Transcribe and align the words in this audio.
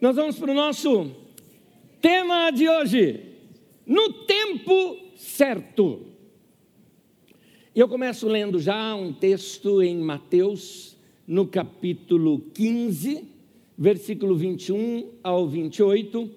Nós 0.00 0.16
vamos 0.16 0.38
para 0.38 0.50
o 0.50 0.54
nosso 0.54 1.10
tema 2.00 2.50
de 2.50 2.66
hoje. 2.66 3.20
No 3.84 4.10
tempo 4.24 4.96
certo. 5.14 6.06
Eu 7.76 7.86
começo 7.86 8.26
lendo 8.26 8.58
já 8.58 8.94
um 8.94 9.12
texto 9.12 9.82
em 9.82 9.98
Mateus, 9.98 10.96
no 11.26 11.46
capítulo 11.46 12.40
15, 12.54 13.28
versículo 13.76 14.36
21 14.36 15.10
ao 15.22 15.46
28. 15.46 16.30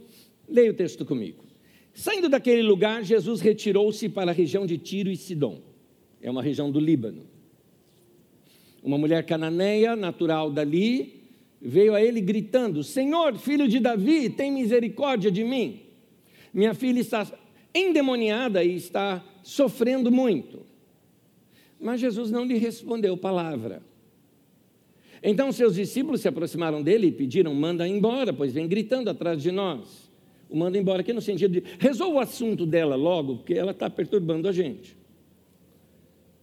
Leia 0.49 0.71
o 0.71 0.75
texto 0.75 1.05
comigo. 1.05 1.45
Saindo 1.93 2.27
daquele 2.27 2.63
lugar, 2.63 3.01
Jesus 3.01 3.39
retirou-se 3.39 4.09
para 4.09 4.31
a 4.31 4.33
região 4.33 4.65
de 4.65 4.77
Tiro 4.77 5.09
e 5.09 5.15
Sidom. 5.15 5.61
É 6.21 6.29
uma 6.29 6.43
região 6.43 6.69
do 6.69 6.81
Líbano. 6.81 7.21
Uma 8.83 8.97
mulher 8.97 9.25
cananeia, 9.25 9.95
natural 9.95 10.51
dali, 10.51 11.22
veio 11.63 11.95
a 11.95 12.01
ele 12.01 12.19
gritando: 12.19 12.83
Senhor, 12.83 13.37
filho 13.37 13.67
de 13.67 13.79
Davi, 13.79 14.29
tem 14.29 14.51
misericórdia 14.51 15.31
de 15.31 15.43
mim. 15.43 15.79
Minha 16.53 16.73
filha 16.73 16.99
está 16.99 17.25
endemoniada 17.73 18.63
e 18.63 18.75
está 18.75 19.23
sofrendo 19.41 20.11
muito. 20.11 20.65
Mas 21.79 22.01
Jesus 22.01 22.29
não 22.29 22.45
lhe 22.45 22.57
respondeu 22.57 23.15
palavra. 23.17 23.81
Então 25.23 25.53
seus 25.53 25.75
discípulos 25.75 26.19
se 26.19 26.27
aproximaram 26.27 26.83
dele 26.83 27.07
e 27.07 27.11
pediram: 27.11 27.55
manda 27.55 27.87
embora, 27.87 28.33
pois 28.33 28.53
vem 28.53 28.67
gritando 28.67 29.09
atrás 29.09 29.41
de 29.41 29.51
nós. 29.51 30.11
O 30.49 30.57
manda 30.57 30.77
embora 30.77 31.01
aqui 31.01 31.13
no 31.13 31.21
sentido 31.21 31.53
de 31.53 31.63
resolva 31.79 32.17
o 32.17 32.19
assunto 32.19 32.65
dela 32.65 32.95
logo, 32.95 33.37
porque 33.37 33.53
ela 33.53 33.71
está 33.71 33.89
perturbando 33.89 34.47
a 34.47 34.51
gente. 34.51 34.95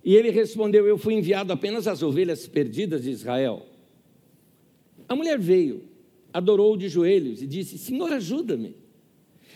E 0.03 0.17
ele 0.17 0.31
respondeu: 0.31 0.87
Eu 0.87 0.97
fui 0.97 1.15
enviado 1.15 1.53
apenas 1.53 1.87
às 1.87 2.03
ovelhas 2.03 2.49
perdidas 2.49 3.03
de 3.03 3.11
Israel. 3.11 3.70
A 5.11 5.17
mulher 5.17 5.41
veio, 5.41 5.83
adorou 6.33 6.77
de 6.77 6.89
joelhos 6.89 7.43
e 7.43 7.47
disse: 7.49 7.77
Senhor, 7.77 8.13
ajuda-me. 8.13 8.77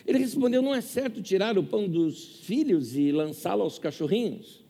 Ele 0.04 0.18
respondeu: 0.18 0.60
Não 0.60 0.74
é 0.74 0.80
certo 0.80 1.22
tirar 1.22 1.56
o 1.56 1.62
pão 1.62 1.88
dos 1.88 2.40
filhos 2.40 2.96
e 2.96 3.12
lançá-lo 3.12 3.62
aos 3.62 3.78
cachorrinhos? 3.78 4.64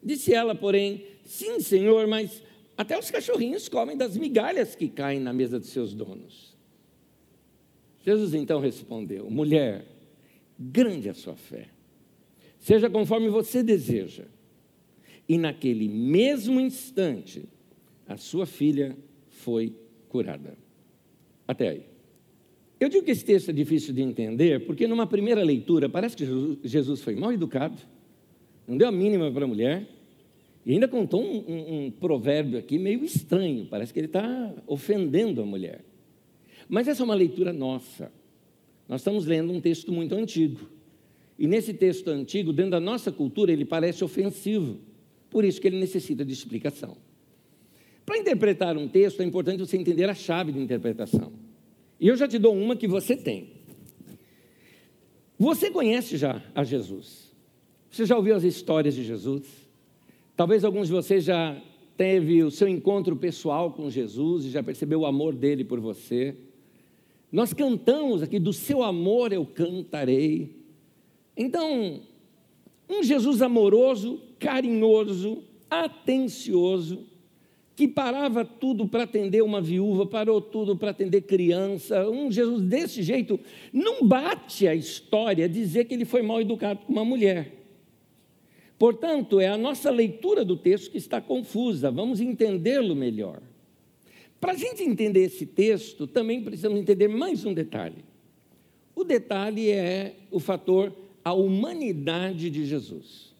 Disse 0.00 0.32
ela, 0.32 0.54
porém: 0.54 1.04
Sim, 1.24 1.58
senhor, 1.58 2.06
mas 2.06 2.44
até 2.76 2.96
os 2.96 3.10
cachorrinhos 3.10 3.68
comem 3.68 3.96
das 3.96 4.16
migalhas 4.16 4.76
que 4.76 4.88
caem 4.88 5.18
na 5.18 5.32
mesa 5.32 5.58
de 5.58 5.66
seus 5.66 5.92
donos. 5.92 6.56
Jesus 8.06 8.34
então 8.34 8.60
respondeu: 8.60 9.28
Mulher, 9.28 9.84
grande 10.56 11.08
a 11.08 11.14
sua 11.14 11.34
fé, 11.34 11.70
seja 12.60 12.88
conforme 12.88 13.28
você 13.28 13.64
deseja. 13.64 14.26
E 15.28 15.36
naquele 15.36 15.88
mesmo 15.88 16.60
instante, 16.60 17.44
a 18.06 18.16
sua 18.16 18.46
filha 18.46 18.96
foi 19.42 19.74
curada. 20.08 20.56
Até 21.46 21.68
aí. 21.68 21.82
Eu 22.78 22.88
digo 22.88 23.04
que 23.04 23.10
esse 23.10 23.24
texto 23.24 23.50
é 23.50 23.52
difícil 23.52 23.94
de 23.94 24.02
entender, 24.02 24.64
porque 24.66 24.86
numa 24.86 25.06
primeira 25.06 25.42
leitura 25.42 25.88
parece 25.88 26.16
que 26.16 26.24
Jesus 26.64 27.00
foi 27.00 27.14
mal 27.14 27.32
educado, 27.32 27.80
não 28.66 28.76
deu 28.76 28.88
a 28.88 28.92
mínima 28.92 29.30
para 29.30 29.44
a 29.44 29.48
mulher, 29.48 29.86
e 30.64 30.72
ainda 30.72 30.88
contou 30.88 31.22
um, 31.22 31.44
um, 31.48 31.86
um 31.86 31.90
provérbio 31.90 32.58
aqui 32.58 32.78
meio 32.78 33.04
estranho, 33.04 33.66
parece 33.66 33.92
que 33.92 34.00
ele 34.00 34.06
está 34.06 34.54
ofendendo 34.66 35.42
a 35.42 35.46
mulher. 35.46 35.84
Mas 36.68 36.88
essa 36.88 37.02
é 37.02 37.04
uma 37.04 37.14
leitura 37.14 37.52
nossa. 37.52 38.12
Nós 38.88 39.00
estamos 39.00 39.26
lendo 39.26 39.52
um 39.52 39.60
texto 39.60 39.92
muito 39.92 40.14
antigo. 40.14 40.68
E 41.38 41.46
nesse 41.46 41.74
texto 41.74 42.08
antigo, 42.08 42.52
dentro 42.52 42.72
da 42.72 42.80
nossa 42.80 43.10
cultura, 43.10 43.52
ele 43.52 43.64
parece 43.64 44.04
ofensivo. 44.04 44.78
Por 45.30 45.44
isso 45.44 45.60
que 45.60 45.66
ele 45.66 45.78
necessita 45.78 46.24
de 46.24 46.32
explicação. 46.32 46.96
Para 48.04 48.18
interpretar 48.18 48.76
um 48.76 48.88
texto, 48.88 49.20
é 49.20 49.24
importante 49.24 49.60
você 49.60 49.76
entender 49.76 50.08
a 50.08 50.14
chave 50.14 50.52
de 50.52 50.58
interpretação. 50.58 51.32
E 52.00 52.08
eu 52.08 52.16
já 52.16 52.26
te 52.26 52.38
dou 52.38 52.54
uma 52.54 52.74
que 52.74 52.88
você 52.88 53.16
tem. 53.16 53.50
Você 55.38 55.70
conhece 55.70 56.16
já 56.16 56.42
a 56.54 56.64
Jesus. 56.64 57.32
Você 57.90 58.06
já 58.06 58.16
ouviu 58.16 58.34
as 58.34 58.42
histórias 58.44 58.94
de 58.94 59.04
Jesus? 59.04 59.46
Talvez 60.36 60.64
alguns 60.64 60.88
de 60.88 60.94
vocês 60.94 61.24
já 61.24 61.60
teve 61.96 62.42
o 62.42 62.50
seu 62.50 62.66
encontro 62.66 63.14
pessoal 63.16 63.72
com 63.72 63.90
Jesus 63.90 64.44
e 64.44 64.50
já 64.50 64.62
percebeu 64.62 65.00
o 65.00 65.06
amor 65.06 65.34
dele 65.34 65.64
por 65.64 65.78
você. 65.78 66.34
Nós 67.30 67.52
cantamos 67.52 68.22
aqui 68.22 68.38
do 68.38 68.52
seu 68.52 68.82
amor 68.82 69.32
eu 69.32 69.46
cantarei. 69.46 70.56
Então, 71.36 72.00
um 72.88 73.02
Jesus 73.02 73.40
amoroso, 73.40 74.20
carinhoso, 74.38 75.42
atencioso, 75.70 77.06
que 77.82 77.88
parava 77.88 78.44
tudo 78.44 78.86
para 78.86 79.02
atender 79.02 79.42
uma 79.42 79.60
viúva, 79.60 80.06
parou 80.06 80.40
tudo 80.40 80.76
para 80.76 80.92
atender 80.92 81.22
criança. 81.22 82.08
Um 82.08 82.30
Jesus 82.30 82.62
desse 82.62 83.02
jeito 83.02 83.40
não 83.72 84.06
bate 84.06 84.68
a 84.68 84.74
história 84.74 85.48
dizer 85.48 85.86
que 85.86 85.94
ele 85.94 86.04
foi 86.04 86.22
mal 86.22 86.40
educado 86.40 86.78
com 86.86 86.92
uma 86.92 87.04
mulher. 87.04 87.52
Portanto, 88.78 89.40
é 89.40 89.48
a 89.48 89.58
nossa 89.58 89.90
leitura 89.90 90.44
do 90.44 90.56
texto 90.56 90.92
que 90.92 90.96
está 90.98 91.20
confusa, 91.20 91.90
vamos 91.90 92.20
entendê-lo 92.20 92.94
melhor. 92.94 93.42
Para 94.40 94.52
a 94.52 94.56
gente 94.56 94.84
entender 94.84 95.24
esse 95.24 95.44
texto, 95.44 96.06
também 96.06 96.40
precisamos 96.40 96.78
entender 96.78 97.08
mais 97.08 97.44
um 97.44 97.52
detalhe. 97.52 98.04
O 98.94 99.02
detalhe 99.02 99.70
é 99.72 100.14
o 100.30 100.38
fator 100.38 100.92
a 101.24 101.32
humanidade 101.32 102.48
de 102.48 102.64
Jesus. 102.64 103.31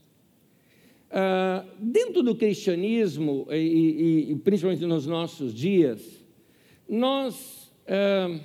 Ah, 1.14 1.62
dentro 1.78 2.22
do 2.22 2.34
cristianismo, 2.34 3.46
e, 3.50 3.54
e, 3.54 4.32
e, 4.32 4.36
principalmente 4.36 4.86
nos 4.86 5.06
nossos 5.06 5.52
dias, 5.52 6.24
nós, 6.88 7.70
ah, 7.86 8.40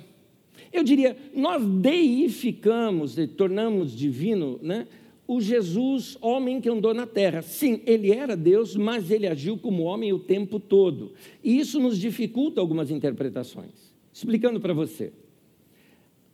eu 0.70 0.84
diria, 0.84 1.16
nós 1.34 1.64
deificamos 1.64 3.16
e 3.16 3.26
tornamos 3.26 3.96
divino 3.96 4.60
né, 4.62 4.86
o 5.26 5.40
Jesus, 5.40 6.18
homem 6.20 6.60
que 6.60 6.68
andou 6.68 6.92
na 6.92 7.06
terra. 7.06 7.40
Sim, 7.40 7.80
ele 7.86 8.12
era 8.12 8.36
Deus, 8.36 8.76
mas 8.76 9.10
ele 9.10 9.26
agiu 9.26 9.56
como 9.56 9.84
homem 9.84 10.12
o 10.12 10.18
tempo 10.18 10.60
todo. 10.60 11.14
E 11.42 11.58
isso 11.58 11.80
nos 11.80 11.98
dificulta 11.98 12.60
algumas 12.60 12.90
interpretações. 12.90 13.94
Explicando 14.12 14.60
para 14.60 14.74
você. 14.74 15.10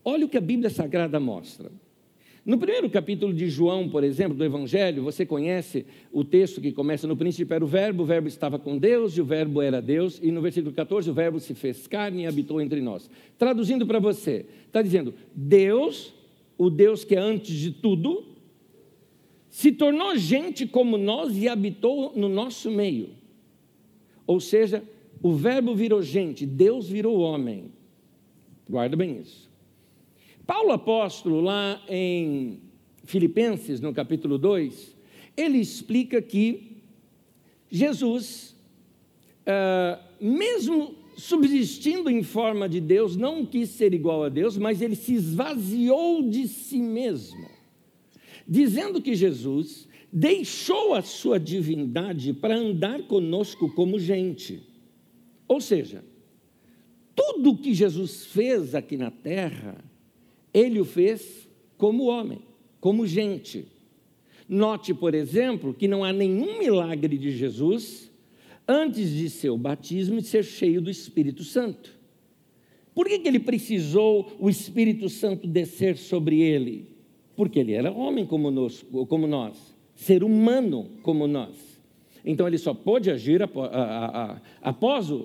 Olha 0.04 0.26
o 0.26 0.28
que 0.28 0.36
a 0.36 0.40
Bíblia 0.40 0.68
Sagrada 0.68 1.20
mostra. 1.20 1.70
No 2.44 2.58
primeiro 2.58 2.90
capítulo 2.90 3.32
de 3.32 3.48
João, 3.48 3.88
por 3.88 4.04
exemplo, 4.04 4.36
do 4.36 4.44
Evangelho, 4.44 5.02
você 5.02 5.24
conhece 5.24 5.86
o 6.12 6.22
texto 6.22 6.60
que 6.60 6.72
começa 6.72 7.06
no 7.06 7.16
princípio 7.16 7.54
era 7.54 7.64
o 7.64 7.66
verbo, 7.66 8.02
o 8.02 8.06
verbo 8.06 8.28
estava 8.28 8.58
com 8.58 8.76
Deus 8.76 9.16
e 9.16 9.20
o 9.22 9.24
verbo 9.24 9.62
era 9.62 9.80
Deus, 9.80 10.20
e 10.22 10.30
no 10.30 10.42
versículo 10.42 10.74
14 10.74 11.08
o 11.08 11.14
verbo 11.14 11.40
se 11.40 11.54
fez 11.54 11.86
carne 11.86 12.24
e 12.24 12.26
habitou 12.26 12.60
entre 12.60 12.82
nós. 12.82 13.08
Traduzindo 13.38 13.86
para 13.86 13.98
você, 13.98 14.44
está 14.66 14.82
dizendo: 14.82 15.14
Deus, 15.34 16.12
o 16.58 16.68
Deus 16.68 17.02
que 17.02 17.16
é 17.16 17.18
antes 17.18 17.56
de 17.56 17.70
tudo, 17.70 18.22
se 19.48 19.72
tornou 19.72 20.14
gente 20.18 20.66
como 20.66 20.98
nós 20.98 21.34
e 21.38 21.48
habitou 21.48 22.12
no 22.14 22.28
nosso 22.28 22.70
meio. 22.70 23.08
Ou 24.26 24.38
seja, 24.38 24.84
o 25.22 25.32
verbo 25.32 25.74
virou 25.74 26.02
gente, 26.02 26.44
Deus 26.44 26.86
virou 26.90 27.20
homem. 27.20 27.72
Guarda 28.68 28.96
bem 28.96 29.18
isso. 29.18 29.53
Paulo 30.46 30.72
apóstolo, 30.72 31.40
lá 31.40 31.82
em 31.88 32.60
Filipenses, 33.04 33.80
no 33.80 33.94
capítulo 33.94 34.36
2, 34.36 34.94
ele 35.36 35.58
explica 35.58 36.20
que 36.20 36.82
Jesus, 37.70 38.54
uh, 39.46 40.02
mesmo 40.20 40.94
subsistindo 41.16 42.10
em 42.10 42.22
forma 42.22 42.68
de 42.68 42.80
Deus, 42.80 43.16
não 43.16 43.46
quis 43.46 43.70
ser 43.70 43.94
igual 43.94 44.24
a 44.24 44.28
Deus, 44.28 44.58
mas 44.58 44.82
ele 44.82 44.96
se 44.96 45.14
esvaziou 45.14 46.28
de 46.28 46.46
si 46.48 46.78
mesmo, 46.78 47.48
dizendo 48.46 49.00
que 49.00 49.14
Jesus 49.14 49.88
deixou 50.12 50.94
a 50.94 51.02
sua 51.02 51.40
divindade 51.40 52.32
para 52.32 52.56
andar 52.56 53.02
conosco 53.02 53.72
como 53.74 53.98
gente. 53.98 54.62
Ou 55.48 55.60
seja, 55.60 56.04
tudo 57.14 57.56
que 57.56 57.74
Jesus 57.74 58.26
fez 58.26 58.74
aqui 58.74 58.96
na 58.96 59.10
terra, 59.10 59.84
ele 60.54 60.80
o 60.80 60.84
fez 60.84 61.46
como 61.76 62.04
homem, 62.04 62.38
como 62.80 63.06
gente. 63.06 63.66
Note, 64.48 64.94
por 64.94 65.14
exemplo, 65.14 65.74
que 65.74 65.86
não 65.88 66.04
há 66.04 66.12
nenhum 66.12 66.58
milagre 66.58 67.18
de 67.18 67.30
Jesus 67.30 68.10
antes 68.66 69.10
de 69.10 69.28
seu 69.28 69.58
batismo 69.58 70.18
e 70.18 70.22
ser 70.22 70.44
cheio 70.44 70.80
do 70.80 70.90
Espírito 70.90 71.44
Santo. 71.44 71.92
Por 72.94 73.08
que, 73.08 73.18
que 73.18 73.28
ele 73.28 73.40
precisou 73.40 74.32
o 74.38 74.48
Espírito 74.48 75.08
Santo 75.08 75.46
descer 75.46 75.96
sobre 75.96 76.40
ele? 76.40 76.88
Porque 77.34 77.58
ele 77.58 77.72
era 77.72 77.90
homem 77.90 78.24
como 78.24 78.50
nós, 78.50 78.86
como 79.08 79.26
nós 79.26 79.74
ser 79.94 80.24
humano 80.24 80.90
como 81.02 81.26
nós. 81.26 81.80
Então 82.24 82.46
ele 82.46 82.58
só 82.58 82.72
pôde 82.72 83.10
agir 83.10 83.40
após 84.62 85.10
o, 85.10 85.16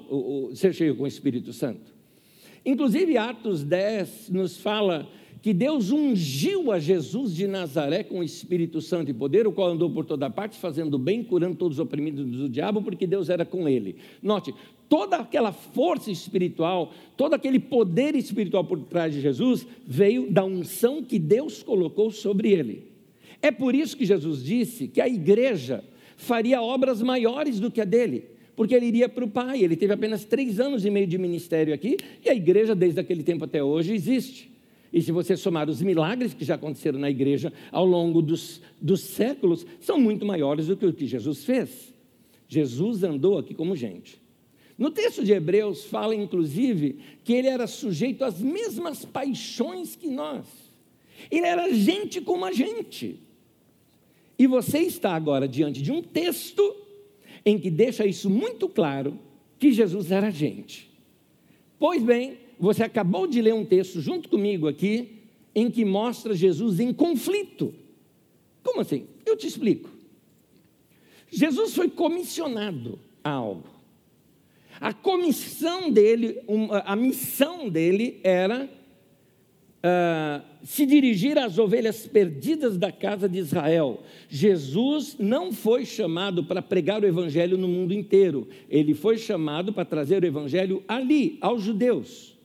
o, 0.49 0.55
ser 0.55 0.73
cheio 0.73 0.95
com 0.95 1.03
o 1.03 1.07
Espírito 1.07 1.53
Santo. 1.53 1.93
Inclusive, 2.65 3.17
Atos 3.17 3.63
10 3.63 4.29
nos 4.29 4.57
fala 4.57 5.07
que 5.41 5.53
Deus 5.53 5.91
ungiu 5.91 6.71
a 6.71 6.79
Jesus 6.79 7.33
de 7.33 7.47
Nazaré 7.47 8.03
com 8.03 8.19
o 8.19 8.23
Espírito 8.23 8.81
Santo 8.81 9.09
e 9.09 9.13
poder, 9.13 9.47
o 9.47 9.51
qual 9.51 9.69
andou 9.69 9.89
por 9.89 10.05
toda 10.05 10.29
parte 10.29 10.57
fazendo 10.57 10.99
bem, 10.99 11.23
curando 11.23 11.55
todos 11.55 11.79
os 11.79 11.83
oprimidos 11.83 12.25
do 12.25 12.49
diabo, 12.49 12.81
porque 12.81 13.07
Deus 13.07 13.29
era 13.29 13.45
com 13.45 13.67
ele. 13.67 13.95
Note, 14.21 14.53
toda 14.89 15.17
aquela 15.17 15.53
força 15.53 16.11
espiritual, 16.11 16.91
todo 17.15 17.35
aquele 17.35 17.59
poder 17.59 18.15
espiritual 18.15 18.65
por 18.65 18.79
trás 18.81 19.13
de 19.13 19.21
Jesus 19.21 19.65
veio 19.87 20.29
da 20.29 20.43
unção 20.43 21.01
que 21.01 21.17
Deus 21.17 21.63
colocou 21.63 22.11
sobre 22.11 22.51
ele. 22.51 22.89
É 23.41 23.51
por 23.51 23.73
isso 23.73 23.95
que 23.95 24.05
Jesus 24.05 24.43
disse 24.43 24.87
que 24.87 24.99
a 24.99 25.07
igreja 25.07 25.83
faria 26.17 26.61
obras 26.61 27.01
maiores 27.01 27.61
do 27.61 27.71
que 27.71 27.79
a 27.79 27.85
dele, 27.85 28.25
porque 28.59 28.75
ele 28.75 28.87
iria 28.87 29.07
para 29.07 29.23
o 29.23 29.29
Pai. 29.29 29.63
Ele 29.63 29.77
teve 29.77 29.93
apenas 29.93 30.25
três 30.25 30.59
anos 30.59 30.83
e 30.83 30.89
meio 30.89 31.07
de 31.07 31.17
ministério 31.17 31.73
aqui, 31.73 31.95
e 32.21 32.29
a 32.29 32.35
igreja, 32.35 32.75
desde 32.75 32.99
aquele 32.99 33.23
tempo 33.23 33.45
até 33.45 33.63
hoje, 33.63 33.93
existe. 33.93 34.51
E 34.91 35.01
se 35.01 35.13
você 35.13 35.37
somar 35.37 35.69
os 35.69 35.81
milagres 35.81 36.33
que 36.33 36.43
já 36.43 36.55
aconteceram 36.55 36.99
na 36.99 37.09
igreja 37.09 37.53
ao 37.71 37.85
longo 37.85 38.21
dos, 38.21 38.61
dos 38.81 38.99
séculos, 38.99 39.65
são 39.79 39.97
muito 39.97 40.25
maiores 40.25 40.67
do 40.67 40.75
que 40.75 40.85
o 40.85 40.91
que 40.91 41.07
Jesus 41.07 41.45
fez. 41.45 41.93
Jesus 42.49 43.01
andou 43.01 43.37
aqui 43.37 43.53
como 43.53 43.77
gente. 43.77 44.21
No 44.77 44.91
texto 44.91 45.23
de 45.23 45.31
Hebreus 45.31 45.85
fala, 45.85 46.13
inclusive, 46.13 46.97
que 47.23 47.31
ele 47.31 47.47
era 47.47 47.65
sujeito 47.65 48.25
às 48.25 48.41
mesmas 48.41 49.05
paixões 49.05 49.95
que 49.95 50.09
nós. 50.09 50.45
Ele 51.31 51.45
era 51.45 51.73
gente 51.73 52.19
como 52.19 52.43
a 52.43 52.51
gente. 52.51 53.21
E 54.37 54.45
você 54.47 54.79
está 54.79 55.15
agora 55.15 55.47
diante 55.47 55.81
de 55.81 55.93
um 55.93 56.01
texto 56.01 56.88
em 57.45 57.57
que 57.57 57.69
deixa 57.69 58.05
isso 58.05 58.29
muito 58.29 58.67
claro 58.67 59.17
que 59.57 59.71
Jesus 59.71 60.11
era 60.11 60.29
gente. 60.29 60.89
Pois 61.77 62.03
bem, 62.03 62.37
você 62.59 62.83
acabou 62.83 63.25
de 63.27 63.41
ler 63.41 63.53
um 63.53 63.65
texto 63.65 64.01
junto 64.01 64.29
comigo 64.29 64.67
aqui 64.67 65.19
em 65.55 65.71
que 65.71 65.83
mostra 65.85 66.33
Jesus 66.33 66.79
em 66.79 66.93
conflito. 66.93 67.73
Como 68.63 68.81
assim? 68.81 69.07
Eu 69.25 69.35
te 69.35 69.47
explico. 69.47 69.89
Jesus 71.31 71.73
foi 71.73 71.89
comissionado 71.89 72.99
a 73.23 73.31
algo. 73.31 73.67
A 74.79 74.93
comissão 74.93 75.91
dele, 75.91 76.39
a 76.85 76.95
missão 76.95 77.69
dele 77.69 78.19
era 78.23 78.69
uh, 79.83 80.43
se 80.63 80.85
dirigir 80.85 81.37
às 81.37 81.57
ovelhas 81.57 82.07
perdidas 82.07 82.77
da 82.77 82.91
casa 82.91 83.27
de 83.27 83.39
Israel. 83.39 84.03
Jesus 84.29 85.15
não 85.19 85.51
foi 85.51 85.85
chamado 85.85 86.43
para 86.43 86.61
pregar 86.61 87.01
o 87.01 87.07
evangelho 87.07 87.57
no 87.57 87.67
mundo 87.67 87.93
inteiro, 87.93 88.47
ele 88.69 88.93
foi 88.93 89.17
chamado 89.17 89.73
para 89.73 89.85
trazer 89.85 90.23
o 90.23 90.27
evangelho 90.27 90.83
ali, 90.87 91.37
aos 91.41 91.63
judeus 91.63 92.38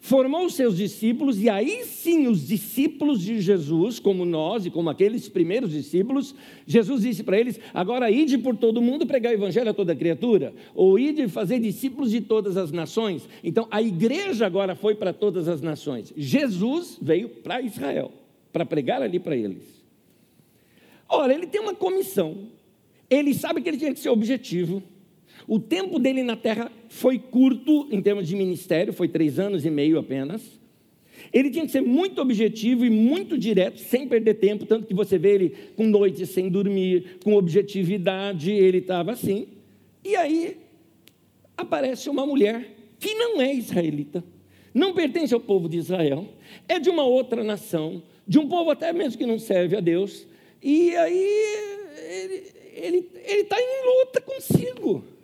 formou 0.00 0.48
seus 0.48 0.76
discípulos, 0.76 1.40
e 1.40 1.48
aí 1.48 1.84
sim 1.84 2.26
os 2.26 2.46
discípulos 2.46 3.20
de 3.20 3.40
Jesus, 3.40 3.98
como 3.98 4.24
nós 4.24 4.64
e 4.64 4.70
como 4.70 4.88
aqueles 4.88 5.28
primeiros 5.28 5.72
discípulos, 5.72 6.34
Jesus 6.66 7.02
disse 7.02 7.22
para 7.22 7.38
eles: 7.38 7.58
agora 7.74 8.10
ide 8.10 8.38
por 8.38 8.56
todo 8.56 8.80
mundo 8.80 9.06
pregar 9.06 9.32
o 9.32 9.36
evangelho 9.36 9.70
a 9.70 9.74
toda 9.74 9.94
criatura, 9.94 10.54
ou 10.74 10.98
ide 10.98 11.28
fazer 11.28 11.58
discípulos 11.58 12.10
de 12.10 12.20
todas 12.20 12.56
as 12.56 12.70
nações. 12.70 13.28
Então 13.42 13.66
a 13.70 13.82
igreja 13.82 14.46
agora 14.46 14.74
foi 14.74 14.94
para 14.94 15.12
todas 15.12 15.48
as 15.48 15.60
nações. 15.60 16.12
Jesus 16.16 16.98
veio 17.00 17.28
para 17.28 17.60
Israel, 17.60 18.12
para 18.52 18.64
pregar 18.64 19.02
ali 19.02 19.18
para 19.18 19.36
eles. 19.36 19.78
Ora, 21.08 21.32
ele 21.32 21.46
tem 21.46 21.60
uma 21.60 21.74
comissão, 21.74 22.48
ele 23.08 23.32
sabe 23.32 23.62
que 23.62 23.68
ele 23.68 23.78
tinha 23.78 23.94
que 23.94 24.00
ser 24.00 24.10
objetivo, 24.10 24.82
o 25.48 25.58
tempo 25.58 25.98
dele 25.98 26.22
na 26.22 26.36
terra 26.36 26.70
foi 26.90 27.18
curto 27.18 27.88
em 27.90 28.02
termos 28.02 28.28
de 28.28 28.36
ministério, 28.36 28.92
foi 28.92 29.08
três 29.08 29.38
anos 29.38 29.64
e 29.64 29.70
meio 29.70 29.98
apenas. 29.98 30.42
Ele 31.32 31.50
tinha 31.50 31.64
que 31.64 31.72
ser 31.72 31.80
muito 31.80 32.20
objetivo 32.20 32.84
e 32.84 32.90
muito 32.90 33.38
direto, 33.38 33.78
sem 33.78 34.06
perder 34.06 34.34
tempo, 34.34 34.66
tanto 34.66 34.86
que 34.86 34.92
você 34.92 35.16
vê 35.16 35.34
ele 35.34 35.54
com 35.74 35.86
noites 35.86 36.28
sem 36.28 36.50
dormir, 36.50 37.18
com 37.24 37.34
objetividade, 37.34 38.52
ele 38.52 38.78
estava 38.78 39.12
assim. 39.12 39.48
E 40.04 40.14
aí 40.14 40.58
aparece 41.56 42.10
uma 42.10 42.26
mulher 42.26 42.76
que 43.00 43.14
não 43.14 43.40
é 43.40 43.54
israelita, 43.54 44.22
não 44.74 44.92
pertence 44.92 45.32
ao 45.32 45.40
povo 45.40 45.66
de 45.66 45.78
Israel, 45.78 46.28
é 46.68 46.78
de 46.78 46.90
uma 46.90 47.04
outra 47.04 47.42
nação, 47.42 48.02
de 48.26 48.38
um 48.38 48.46
povo 48.46 48.70
até 48.70 48.92
mesmo 48.92 49.18
que 49.18 49.26
não 49.26 49.38
serve 49.38 49.76
a 49.76 49.80
Deus, 49.80 50.26
e 50.62 50.94
aí 50.94 51.38
ele 52.74 53.08
está 53.24 53.56
em 53.58 54.04
luta 54.04 54.20
consigo 54.20 55.17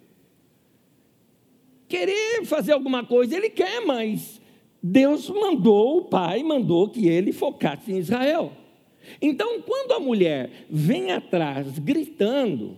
querer 1.89 2.45
fazer 2.45 2.73
alguma 2.73 3.05
coisa, 3.05 3.37
ele 3.37 3.51
quer, 3.51 3.85
mas 3.85 4.41
Deus 4.83 5.29
mandou, 5.31 5.99
o 5.99 6.05
pai 6.05 6.43
mandou 6.43 6.89
que 6.89 7.09
ele 7.09 7.33
focasse 7.33 7.93
em 7.93 7.99
Israel. 7.99 8.53
Então, 9.21 9.61
quando 9.63 9.93
a 9.93 10.01
mulher 10.01 10.67
vem 10.69 11.13
atrás 11.13 11.79
gritando, 11.79 12.77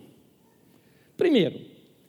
primeiro, 1.16 1.60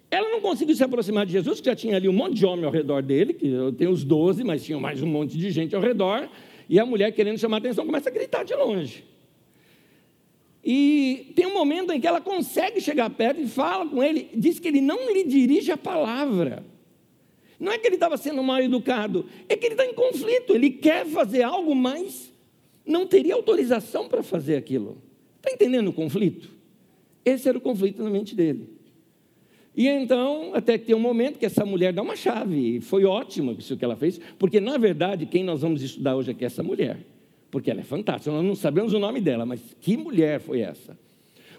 ela 0.09 0.29
não 0.29 0.41
conseguiu 0.41 0.75
se 0.75 0.83
aproximar 0.83 1.25
de 1.25 1.33
Jesus, 1.33 1.59
que 1.59 1.65
já 1.65 1.75
tinha 1.75 1.95
ali 1.95 2.07
um 2.07 2.13
monte 2.13 2.35
de 2.35 2.45
homem 2.45 2.65
ao 2.65 2.71
redor 2.71 3.01
dele, 3.01 3.33
que 3.33 3.47
eu 3.47 3.71
tenho 3.71 3.91
os 3.91 4.03
doze, 4.03 4.43
mas 4.43 4.63
tinha 4.63 4.79
mais 4.79 5.01
um 5.01 5.07
monte 5.07 5.37
de 5.37 5.51
gente 5.51 5.75
ao 5.75 5.81
redor, 5.81 6.29
e 6.69 6.79
a 6.79 6.85
mulher, 6.85 7.11
querendo 7.11 7.37
chamar 7.37 7.57
atenção, 7.57 7.85
começa 7.85 8.09
a 8.09 8.11
gritar 8.11 8.43
de 8.43 8.53
longe. 8.53 9.03
E 10.63 11.31
tem 11.35 11.45
um 11.45 11.53
momento 11.53 11.93
em 11.93 11.99
que 11.99 12.07
ela 12.07 12.19
consegue 12.19 12.81
chegar 12.81 13.09
perto 13.09 13.41
e 13.41 13.47
fala 13.47 13.85
com 13.87 14.03
ele, 14.03 14.29
diz 14.35 14.59
que 14.59 14.67
ele 14.67 14.81
não 14.81 15.11
lhe 15.11 15.23
dirige 15.23 15.71
a 15.71 15.77
palavra. 15.77 16.63
Não 17.59 17.71
é 17.71 17.77
que 17.77 17.87
ele 17.87 17.95
estava 17.95 18.17
sendo 18.17 18.43
mal 18.43 18.59
educado, 18.61 19.25
é 19.49 19.55
que 19.55 19.65
ele 19.65 19.73
está 19.73 19.85
em 19.85 19.93
conflito, 19.93 20.53
ele 20.53 20.69
quer 20.69 21.05
fazer 21.07 21.41
algo, 21.41 21.73
mas 21.73 22.31
não 22.85 23.07
teria 23.07 23.33
autorização 23.33 24.07
para 24.07 24.21
fazer 24.21 24.55
aquilo. 24.55 25.01
Está 25.37 25.51
entendendo 25.51 25.87
o 25.87 25.93
conflito? 25.93 26.49
Esse 27.25 27.49
era 27.49 27.57
o 27.57 27.61
conflito 27.61 28.03
na 28.03 28.09
mente 28.09 28.35
dele. 28.35 28.69
E 29.75 29.87
então, 29.87 30.55
até 30.55 30.77
que 30.77 30.85
tem 30.85 30.95
um 30.95 30.99
momento 30.99 31.37
que 31.37 31.45
essa 31.45 31.63
mulher 31.63 31.93
dá 31.93 32.01
uma 32.01 32.15
chave, 32.15 32.77
e 32.77 32.81
foi 32.81 33.05
ótimo 33.05 33.51
isso 33.51 33.77
que 33.77 33.85
ela 33.85 33.95
fez, 33.95 34.19
porque 34.39 34.59
na 34.59 34.77
verdade 34.77 35.25
quem 35.25 35.43
nós 35.43 35.61
vamos 35.61 35.83
estudar 35.83 36.15
hoje 36.15 36.31
aqui 36.31 36.43
é 36.43 36.47
essa 36.47 36.63
mulher, 36.63 36.97
porque 37.51 37.69
ela 37.69 37.81
é 37.81 37.83
fantástica, 37.83 38.31
nós 38.31 38.43
não 38.43 38.55
sabemos 38.55 38.93
o 38.93 38.99
nome 38.99 39.21
dela, 39.21 39.45
mas 39.45 39.61
que 39.79 39.95
mulher 39.95 40.39
foi 40.39 40.61
essa? 40.61 40.97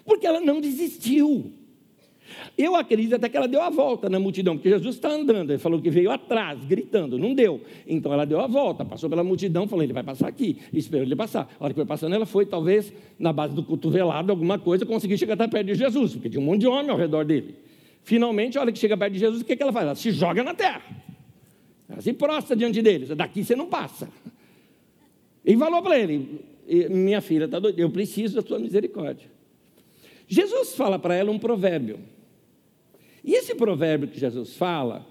Porque 0.03 0.27
ela 0.27 0.41
não 0.41 0.59
desistiu. 0.59 1.53
Eu 2.57 2.75
acredito 2.75 3.15
até 3.15 3.29
que 3.29 3.37
ela 3.37 3.47
deu 3.47 3.61
a 3.61 3.69
volta 3.69 4.09
na 4.09 4.19
multidão, 4.19 4.55
porque 4.55 4.69
Jesus 4.69 4.95
está 4.95 5.09
andando. 5.09 5.51
Ele 5.51 5.59
falou 5.59 5.81
que 5.81 5.89
veio 5.89 6.11
atrás, 6.11 6.63
gritando, 6.65 7.17
não 7.17 7.33
deu. 7.33 7.61
Então 7.87 8.13
ela 8.13 8.25
deu 8.25 8.39
a 8.39 8.47
volta, 8.47 8.83
passou 8.83 9.09
pela 9.09 9.23
multidão, 9.23 9.67
falou: 9.67 9.83
ele 9.83 9.93
vai 9.93 10.03
passar 10.03 10.27
aqui. 10.27 10.57
Esperou 10.73 11.05
ele 11.05 11.15
passar. 11.15 11.49
A 11.59 11.63
hora 11.63 11.73
que 11.73 11.79
foi 11.79 11.85
passando, 11.85 12.15
ela 12.15 12.25
foi, 12.25 12.45
talvez, 12.45 12.93
na 13.17 13.31
base 13.31 13.53
do 13.53 13.63
cotovelado, 13.63 14.31
alguma 14.31 14.59
coisa, 14.59 14.85
conseguir 14.85 15.17
chegar 15.17 15.35
até 15.35 15.47
perto 15.47 15.67
de 15.67 15.75
Jesus, 15.75 16.13
porque 16.13 16.29
tinha 16.29 16.41
um 16.41 16.45
monte 16.45 16.61
de 16.61 16.67
homem 16.67 16.89
ao 16.89 16.97
redor 16.97 17.25
dele. 17.25 17.55
Finalmente, 18.03 18.57
a 18.57 18.61
hora 18.61 18.71
que 18.71 18.79
chega 18.79 18.97
perto 18.97 19.13
de 19.13 19.19
Jesus, 19.19 19.41
o 19.41 19.45
que, 19.45 19.55
que 19.55 19.61
ela 19.61 19.73
faz? 19.73 19.85
Ela 19.85 19.95
se 19.95 20.11
joga 20.11 20.43
na 20.43 20.53
terra. 20.53 20.81
Ela 21.89 22.01
se 22.01 22.13
prostra 22.13 22.55
diante 22.55 22.81
dele. 22.81 23.05
Daqui 23.15 23.43
você 23.43 23.55
não 23.55 23.67
passa. 23.67 24.09
E 25.45 25.57
falou 25.57 25.81
para 25.81 25.97
ele: 25.97 26.41
Minha 26.89 27.21
filha 27.21 27.45
está 27.45 27.59
doida, 27.59 27.81
eu 27.81 27.89
preciso 27.89 28.35
da 28.35 28.41
tua 28.41 28.59
misericórdia. 28.59 29.29
Jesus 30.27 30.75
fala 30.75 30.99
para 30.99 31.15
ela 31.15 31.31
um 31.31 31.39
provérbio. 31.39 31.99
E 33.29 33.35
esse 33.35 33.53
provérbio 33.53 34.07
que 34.07 34.19
Jesus 34.19 34.55
fala, 34.55 35.05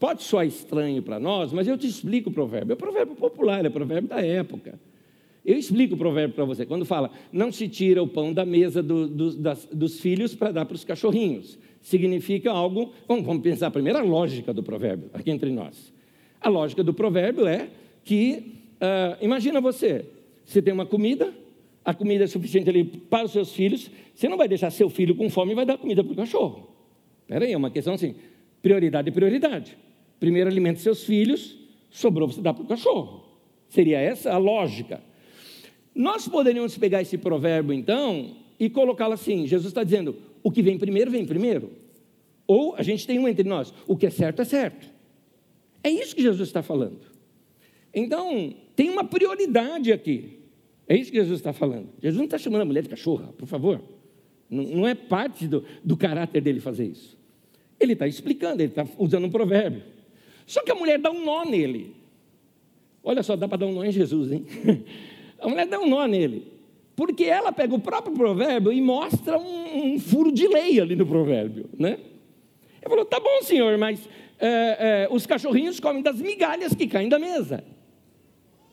pode 0.00 0.24
soar 0.24 0.44
estranho 0.44 1.00
para 1.04 1.20
nós, 1.20 1.52
mas 1.52 1.68
eu 1.68 1.78
te 1.78 1.86
explico 1.86 2.28
o 2.28 2.32
provérbio. 2.32 2.72
É 2.72 2.74
um 2.74 2.76
provérbio 2.76 3.14
popular, 3.14 3.64
é 3.64 3.68
um 3.68 3.70
provérbio 3.70 4.10
da 4.10 4.20
época. 4.20 4.76
Eu 5.46 5.56
explico 5.56 5.94
o 5.94 5.96
provérbio 5.96 6.34
para 6.34 6.44
você. 6.44 6.66
Quando 6.66 6.84
fala, 6.84 7.12
não 7.32 7.52
se 7.52 7.68
tira 7.68 8.02
o 8.02 8.08
pão 8.08 8.32
da 8.32 8.44
mesa 8.44 8.82
do, 8.82 9.06
do, 9.06 9.36
das, 9.36 9.68
dos 9.72 10.00
filhos 10.00 10.34
para 10.34 10.50
dar 10.50 10.64
para 10.64 10.74
os 10.74 10.82
cachorrinhos. 10.82 11.60
Significa 11.80 12.50
algo. 12.50 12.92
Vamos, 13.06 13.24
vamos 13.24 13.40
pensar 13.40 13.70
primeiro 13.70 14.00
a 14.00 14.02
lógica 14.02 14.52
do 14.52 14.64
provérbio, 14.64 15.08
aqui 15.14 15.30
entre 15.30 15.52
nós. 15.52 15.92
A 16.40 16.48
lógica 16.48 16.82
do 16.82 16.92
provérbio 16.92 17.46
é 17.46 17.70
que, 18.02 18.64
uh, 18.82 19.24
imagina 19.24 19.60
você, 19.60 20.06
você 20.44 20.60
tem 20.60 20.74
uma 20.74 20.86
comida, 20.86 21.32
a 21.84 21.94
comida 21.94 22.24
é 22.24 22.26
suficiente 22.26 22.68
ali 22.68 22.82
para 22.82 23.26
os 23.26 23.30
seus 23.30 23.52
filhos, 23.52 23.88
você 24.12 24.28
não 24.28 24.36
vai 24.36 24.48
deixar 24.48 24.72
seu 24.72 24.90
filho 24.90 25.14
com 25.14 25.30
fome 25.30 25.52
e 25.52 25.54
vai 25.54 25.64
dar 25.64 25.78
comida 25.78 26.02
para 26.02 26.12
o 26.12 26.16
cachorro. 26.16 26.79
Espera 27.30 27.44
aí, 27.44 27.52
é 27.52 27.56
uma 27.56 27.70
questão 27.70 27.94
assim, 27.94 28.16
prioridade 28.60 29.08
é 29.08 29.12
prioridade. 29.12 29.78
Primeiro 30.18 30.50
alimente 30.50 30.80
seus 30.80 31.04
filhos, 31.04 31.56
sobrou 31.88 32.26
você 32.26 32.40
dá 32.40 32.52
para 32.52 32.64
o 32.64 32.66
cachorro. 32.66 33.24
Seria 33.68 34.00
essa 34.00 34.32
a 34.32 34.36
lógica. 34.36 35.00
Nós 35.94 36.26
poderíamos 36.26 36.76
pegar 36.76 37.02
esse 37.02 37.16
provérbio, 37.16 37.72
então, 37.72 38.34
e 38.58 38.68
colocá-lo 38.68 39.12
assim: 39.12 39.46
Jesus 39.46 39.68
está 39.68 39.84
dizendo, 39.84 40.16
o 40.42 40.50
que 40.50 40.60
vem 40.60 40.76
primeiro, 40.76 41.08
vem 41.08 41.24
primeiro. 41.24 41.70
Ou 42.48 42.74
a 42.74 42.82
gente 42.82 43.06
tem 43.06 43.16
um 43.16 43.28
entre 43.28 43.48
nós, 43.48 43.72
o 43.86 43.96
que 43.96 44.06
é 44.06 44.10
certo 44.10 44.42
é 44.42 44.44
certo. 44.44 44.92
É 45.84 45.88
isso 45.88 46.16
que 46.16 46.22
Jesus 46.22 46.48
está 46.48 46.64
falando. 46.64 46.98
Então, 47.94 48.52
tem 48.74 48.90
uma 48.90 49.04
prioridade 49.04 49.92
aqui. 49.92 50.40
É 50.88 50.96
isso 50.96 51.12
que 51.12 51.18
Jesus 51.18 51.38
está 51.38 51.52
falando. 51.52 51.90
Jesus 52.02 52.18
não 52.18 52.24
está 52.24 52.38
chamando 52.38 52.62
a 52.62 52.64
mulher 52.64 52.82
de 52.82 52.88
cachorra, 52.88 53.32
por 53.38 53.46
favor. 53.46 53.80
Não, 54.50 54.64
não 54.64 54.88
é 54.88 54.96
parte 54.96 55.46
do, 55.46 55.64
do 55.84 55.96
caráter 55.96 56.40
dele 56.40 56.58
fazer 56.58 56.86
isso. 56.86 57.19
Ele 57.80 57.94
está 57.94 58.06
explicando, 58.06 58.62
ele 58.62 58.70
está 58.70 58.86
usando 58.98 59.24
um 59.24 59.30
provérbio. 59.30 59.82
Só 60.46 60.62
que 60.62 60.70
a 60.70 60.74
mulher 60.74 60.98
dá 60.98 61.10
um 61.10 61.24
nó 61.24 61.44
nele. 61.44 61.96
Olha 63.02 63.22
só, 63.22 63.34
dá 63.34 63.48
para 63.48 63.58
dar 63.58 63.66
um 63.66 63.72
nó 63.72 63.84
em 63.84 63.90
Jesus, 63.90 64.30
hein? 64.30 64.44
A 65.40 65.48
mulher 65.48 65.66
dá 65.66 65.80
um 65.80 65.88
nó 65.88 66.06
nele. 66.06 66.46
Porque 66.94 67.24
ela 67.24 67.50
pega 67.50 67.74
o 67.74 67.78
próprio 67.78 68.14
provérbio 68.14 68.70
e 68.70 68.80
mostra 68.82 69.38
um, 69.38 69.94
um 69.94 69.98
furo 69.98 70.30
de 70.30 70.46
lei 70.46 70.78
ali 70.78 70.94
no 70.94 71.06
provérbio, 71.06 71.64
né? 71.78 71.98
Ele 72.82 72.88
falou: 72.88 73.06
tá 73.06 73.18
bom, 73.18 73.40
senhor, 73.42 73.78
mas 73.78 74.06
é, 74.38 75.06
é, 75.06 75.08
os 75.10 75.24
cachorrinhos 75.24 75.80
comem 75.80 76.02
das 76.02 76.20
migalhas 76.20 76.74
que 76.74 76.86
caem 76.86 77.08
da 77.08 77.18
mesa. 77.18 77.64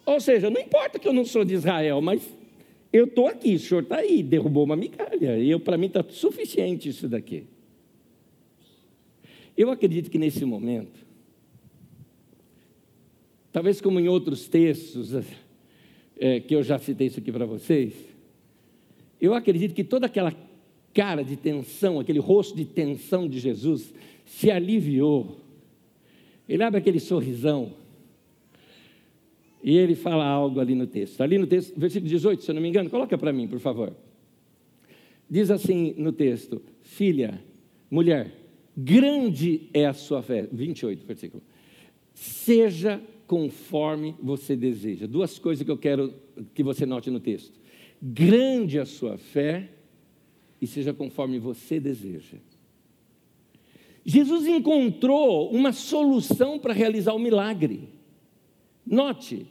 Ou 0.06 0.20
seja, 0.20 0.50
não 0.50 0.60
importa 0.60 1.00
que 1.00 1.08
eu 1.08 1.14
não 1.14 1.24
sou 1.24 1.46
de 1.46 1.54
Israel, 1.54 2.02
mas 2.02 2.22
eu 2.92 3.06
estou 3.06 3.28
aqui, 3.28 3.56
o 3.56 3.60
senhor 3.60 3.84
está 3.84 3.98
aí, 3.98 4.24
derrubou 4.24 4.64
uma 4.64 4.76
migalha, 4.76 5.38
e 5.38 5.58
para 5.60 5.78
mim 5.78 5.88
está 5.88 6.04
suficiente 6.10 6.90
isso 6.90 7.08
daqui. 7.08 7.46
Eu 9.58 9.72
acredito 9.72 10.12
que 10.12 10.20
nesse 10.20 10.46
momento, 10.46 11.04
talvez 13.52 13.82
como 13.82 14.00
em 14.00 14.08
outros 14.08 14.48
textos 14.48 15.16
é, 16.16 16.40
que 16.40 16.56
eu 16.56 16.62
já 16.62 16.78
citei 16.78 17.08
isso 17.08 17.20
aqui 17.20 17.32
para 17.32 17.48
vocês, 17.48 17.94
eu 19.20 19.34
acredito 19.34 19.74
que 19.74 19.84
toda 19.84 20.06
aquela 20.06 20.32
cara 20.94 21.24
de 21.24 21.36
tensão, 21.36 22.00
aquele 22.00 22.20
rosto 22.20 22.56
de 22.56 22.66
tensão 22.66 23.28
de 23.28 23.40
Jesus 23.40 23.92
se 24.26 24.52
aliviou. 24.52 25.38
Ele 26.48 26.64
abre 26.64 26.80
aquele 26.80 27.00
sorrisão 27.00 27.74
e 29.64 29.76
ele 29.76 29.96
fala 29.96 30.24
algo 30.24 30.60
ali 30.60 30.76
no 30.76 30.86
texto. 30.86 31.22
Ali 31.22 31.40
no 31.40 31.48
texto, 31.48 31.78
versículo 31.78 32.10
18, 32.10 32.44
se 32.44 32.52
eu 32.52 32.56
não 32.56 32.62
me 32.62 32.70
engano, 32.70 32.90
coloca 32.90 33.18
para 33.18 33.34
mim, 33.34 33.48
por 33.48 33.60
favor. 33.60 33.92
Diz 35.30 35.50
assim 35.50 35.96
no 35.98 36.12
texto: 36.12 36.62
Filha, 36.82 37.44
mulher, 37.90 38.32
grande 38.78 39.70
é 39.74 39.86
a 39.86 39.94
sua 39.94 40.22
fé. 40.22 40.48
28, 40.52 41.06
versículo. 41.06 41.44
Seja 42.14 43.02
conforme 43.26 44.16
você 44.22 44.56
deseja. 44.56 45.08
Duas 45.08 45.40
coisas 45.40 45.66
que 45.66 45.72
eu 45.72 45.78
quero 45.78 46.14
que 46.54 46.64
você 46.64 46.86
note 46.86 47.10
no 47.10 47.20
texto. 47.20 47.60
Grande 48.02 48.80
a 48.80 48.86
sua 48.86 49.18
fé 49.18 49.72
e 50.62 50.68
seja 50.68 50.94
conforme 50.94 51.40
você 51.40 51.80
deseja. 51.80 52.38
Jesus 54.06 54.48
encontrou 54.48 55.52
uma 55.52 55.74
solução 55.74 56.58
para 56.58 56.74
realizar 56.74 57.14
o 57.14 57.20
milagre. 57.20 57.90
Note, 58.86 59.46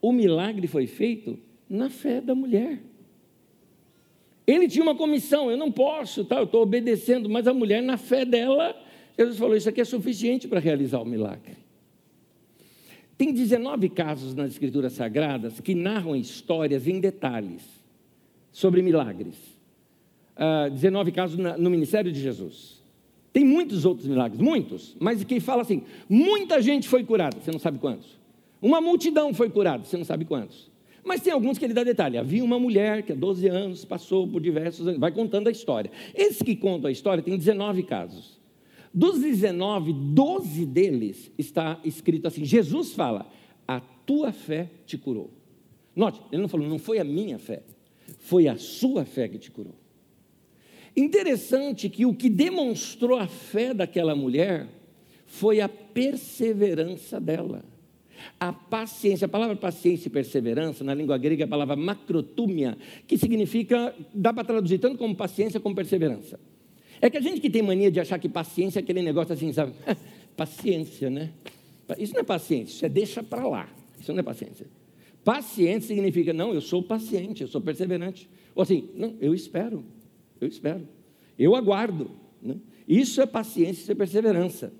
o 0.00 0.12
milagre 0.12 0.66
foi 0.66 0.86
feito 0.86 1.38
na 1.68 1.90
fé 1.90 2.20
da 2.20 2.34
mulher. 2.34 2.82
Ele 4.48 4.66
tinha 4.66 4.82
uma 4.82 4.94
comissão, 4.94 5.50
eu 5.50 5.58
não 5.58 5.70
posso, 5.70 6.24
tá, 6.24 6.38
eu 6.38 6.44
estou 6.44 6.62
obedecendo, 6.62 7.28
mas 7.28 7.46
a 7.46 7.52
mulher, 7.52 7.82
na 7.82 7.98
fé 7.98 8.24
dela, 8.24 8.74
Jesus 9.18 9.36
falou: 9.36 9.54
Isso 9.54 9.68
aqui 9.68 9.82
é 9.82 9.84
suficiente 9.84 10.48
para 10.48 10.58
realizar 10.58 11.00
o 11.00 11.04
milagre. 11.04 11.58
Tem 13.18 13.30
19 13.30 13.90
casos 13.90 14.34
nas 14.34 14.52
Escrituras 14.52 14.94
Sagradas 14.94 15.60
que 15.60 15.74
narram 15.74 16.16
histórias 16.16 16.88
em 16.88 16.98
detalhes 16.98 17.62
sobre 18.50 18.80
milagres. 18.80 19.34
Uh, 20.34 20.64
ah, 20.64 20.68
19 20.70 21.12
casos 21.12 21.36
na, 21.36 21.58
no 21.58 21.68
ministério 21.68 22.10
de 22.10 22.18
Jesus. 22.18 22.80
Tem 23.30 23.44
muitos 23.44 23.84
outros 23.84 24.06
milagres, 24.08 24.40
muitos, 24.40 24.96
mas 24.98 25.22
que 25.24 25.40
fala 25.40 25.60
assim: 25.60 25.82
muita 26.08 26.62
gente 26.62 26.88
foi 26.88 27.04
curada, 27.04 27.38
você 27.38 27.50
não 27.50 27.58
sabe 27.58 27.78
quantos. 27.78 28.16
Uma 28.62 28.80
multidão 28.80 29.34
foi 29.34 29.50
curada, 29.50 29.84
você 29.84 29.98
não 29.98 30.06
sabe 30.06 30.24
quantos. 30.24 30.70
Mas 31.04 31.22
tem 31.22 31.32
alguns 31.32 31.58
que 31.58 31.64
ele 31.64 31.74
dá 31.74 31.84
detalhe. 31.84 32.18
Havia 32.18 32.44
uma 32.44 32.58
mulher 32.58 33.02
que 33.02 33.12
há 33.12 33.14
12 33.14 33.48
anos 33.48 33.84
passou 33.84 34.26
por 34.28 34.40
diversos 34.40 34.96
vai 34.98 35.12
contando 35.12 35.48
a 35.48 35.50
história. 35.50 35.90
Esse 36.14 36.44
que 36.44 36.56
conta 36.56 36.88
a 36.88 36.90
história 36.90 37.22
tem 37.22 37.36
19 37.36 37.82
casos. 37.84 38.38
Dos 38.92 39.20
19, 39.20 39.92
12 39.92 40.66
deles 40.66 41.30
está 41.38 41.80
escrito 41.84 42.26
assim: 42.26 42.44
Jesus 42.44 42.92
fala, 42.92 43.30
a 43.66 43.80
tua 43.80 44.32
fé 44.32 44.70
te 44.86 44.96
curou. 44.96 45.30
Note, 45.94 46.20
ele 46.32 46.42
não 46.42 46.48
falou, 46.48 46.68
não 46.68 46.78
foi 46.78 46.98
a 46.98 47.04
minha 47.04 47.38
fé, 47.38 47.62
foi 48.18 48.48
a 48.48 48.56
sua 48.56 49.04
fé 49.04 49.28
que 49.28 49.38
te 49.38 49.50
curou. 49.50 49.74
Interessante 50.96 51.88
que 51.88 52.06
o 52.06 52.14
que 52.14 52.30
demonstrou 52.30 53.18
a 53.18 53.26
fé 53.26 53.72
daquela 53.74 54.16
mulher 54.16 54.66
foi 55.26 55.60
a 55.60 55.68
perseverança 55.68 57.20
dela. 57.20 57.64
A 58.38 58.52
paciência, 58.52 59.26
a 59.26 59.28
palavra 59.28 59.56
paciência 59.56 60.08
e 60.08 60.10
perseverança, 60.10 60.84
na 60.84 60.94
língua 60.94 61.18
grega, 61.18 61.44
é 61.44 61.46
a 61.46 61.48
palavra 61.48 61.76
macrotúmia, 61.76 62.76
que 63.06 63.16
significa, 63.18 63.94
dá 64.14 64.32
para 64.32 64.44
traduzir 64.44 64.78
tanto 64.78 64.98
como 64.98 65.14
paciência 65.14 65.60
como 65.60 65.74
perseverança. 65.74 66.38
É 67.00 67.08
que 67.08 67.16
a 67.16 67.20
gente 67.20 67.40
que 67.40 67.48
tem 67.48 67.62
mania 67.62 67.90
de 67.90 68.00
achar 68.00 68.18
que 68.18 68.28
paciência 68.28 68.80
é 68.80 68.82
aquele 68.82 69.02
negócio 69.02 69.32
assim, 69.32 69.52
sabe? 69.52 69.72
paciência, 70.36 71.10
né? 71.10 71.30
Isso 71.98 72.12
não 72.12 72.20
é 72.20 72.24
paciência, 72.24 72.74
isso 72.74 72.86
é 72.86 72.88
deixa 72.88 73.22
para 73.22 73.46
lá. 73.46 73.68
Isso 73.98 74.12
não 74.12 74.20
é 74.20 74.22
paciência. 74.22 74.66
Paciência 75.24 75.94
significa, 75.94 76.32
não, 76.32 76.54
eu 76.54 76.60
sou 76.60 76.82
paciente, 76.82 77.42
eu 77.42 77.48
sou 77.48 77.60
perseverante. 77.60 78.28
Ou 78.54 78.62
assim, 78.62 78.88
não, 78.94 79.16
eu 79.20 79.34
espero, 79.34 79.84
eu 80.40 80.48
espero, 80.48 80.88
eu 81.38 81.54
aguardo. 81.54 82.10
Né? 82.42 82.56
Isso 82.86 83.20
é 83.20 83.26
paciência, 83.26 83.82
isso 83.82 83.92
é 83.92 83.94
perseverança. 83.94 84.72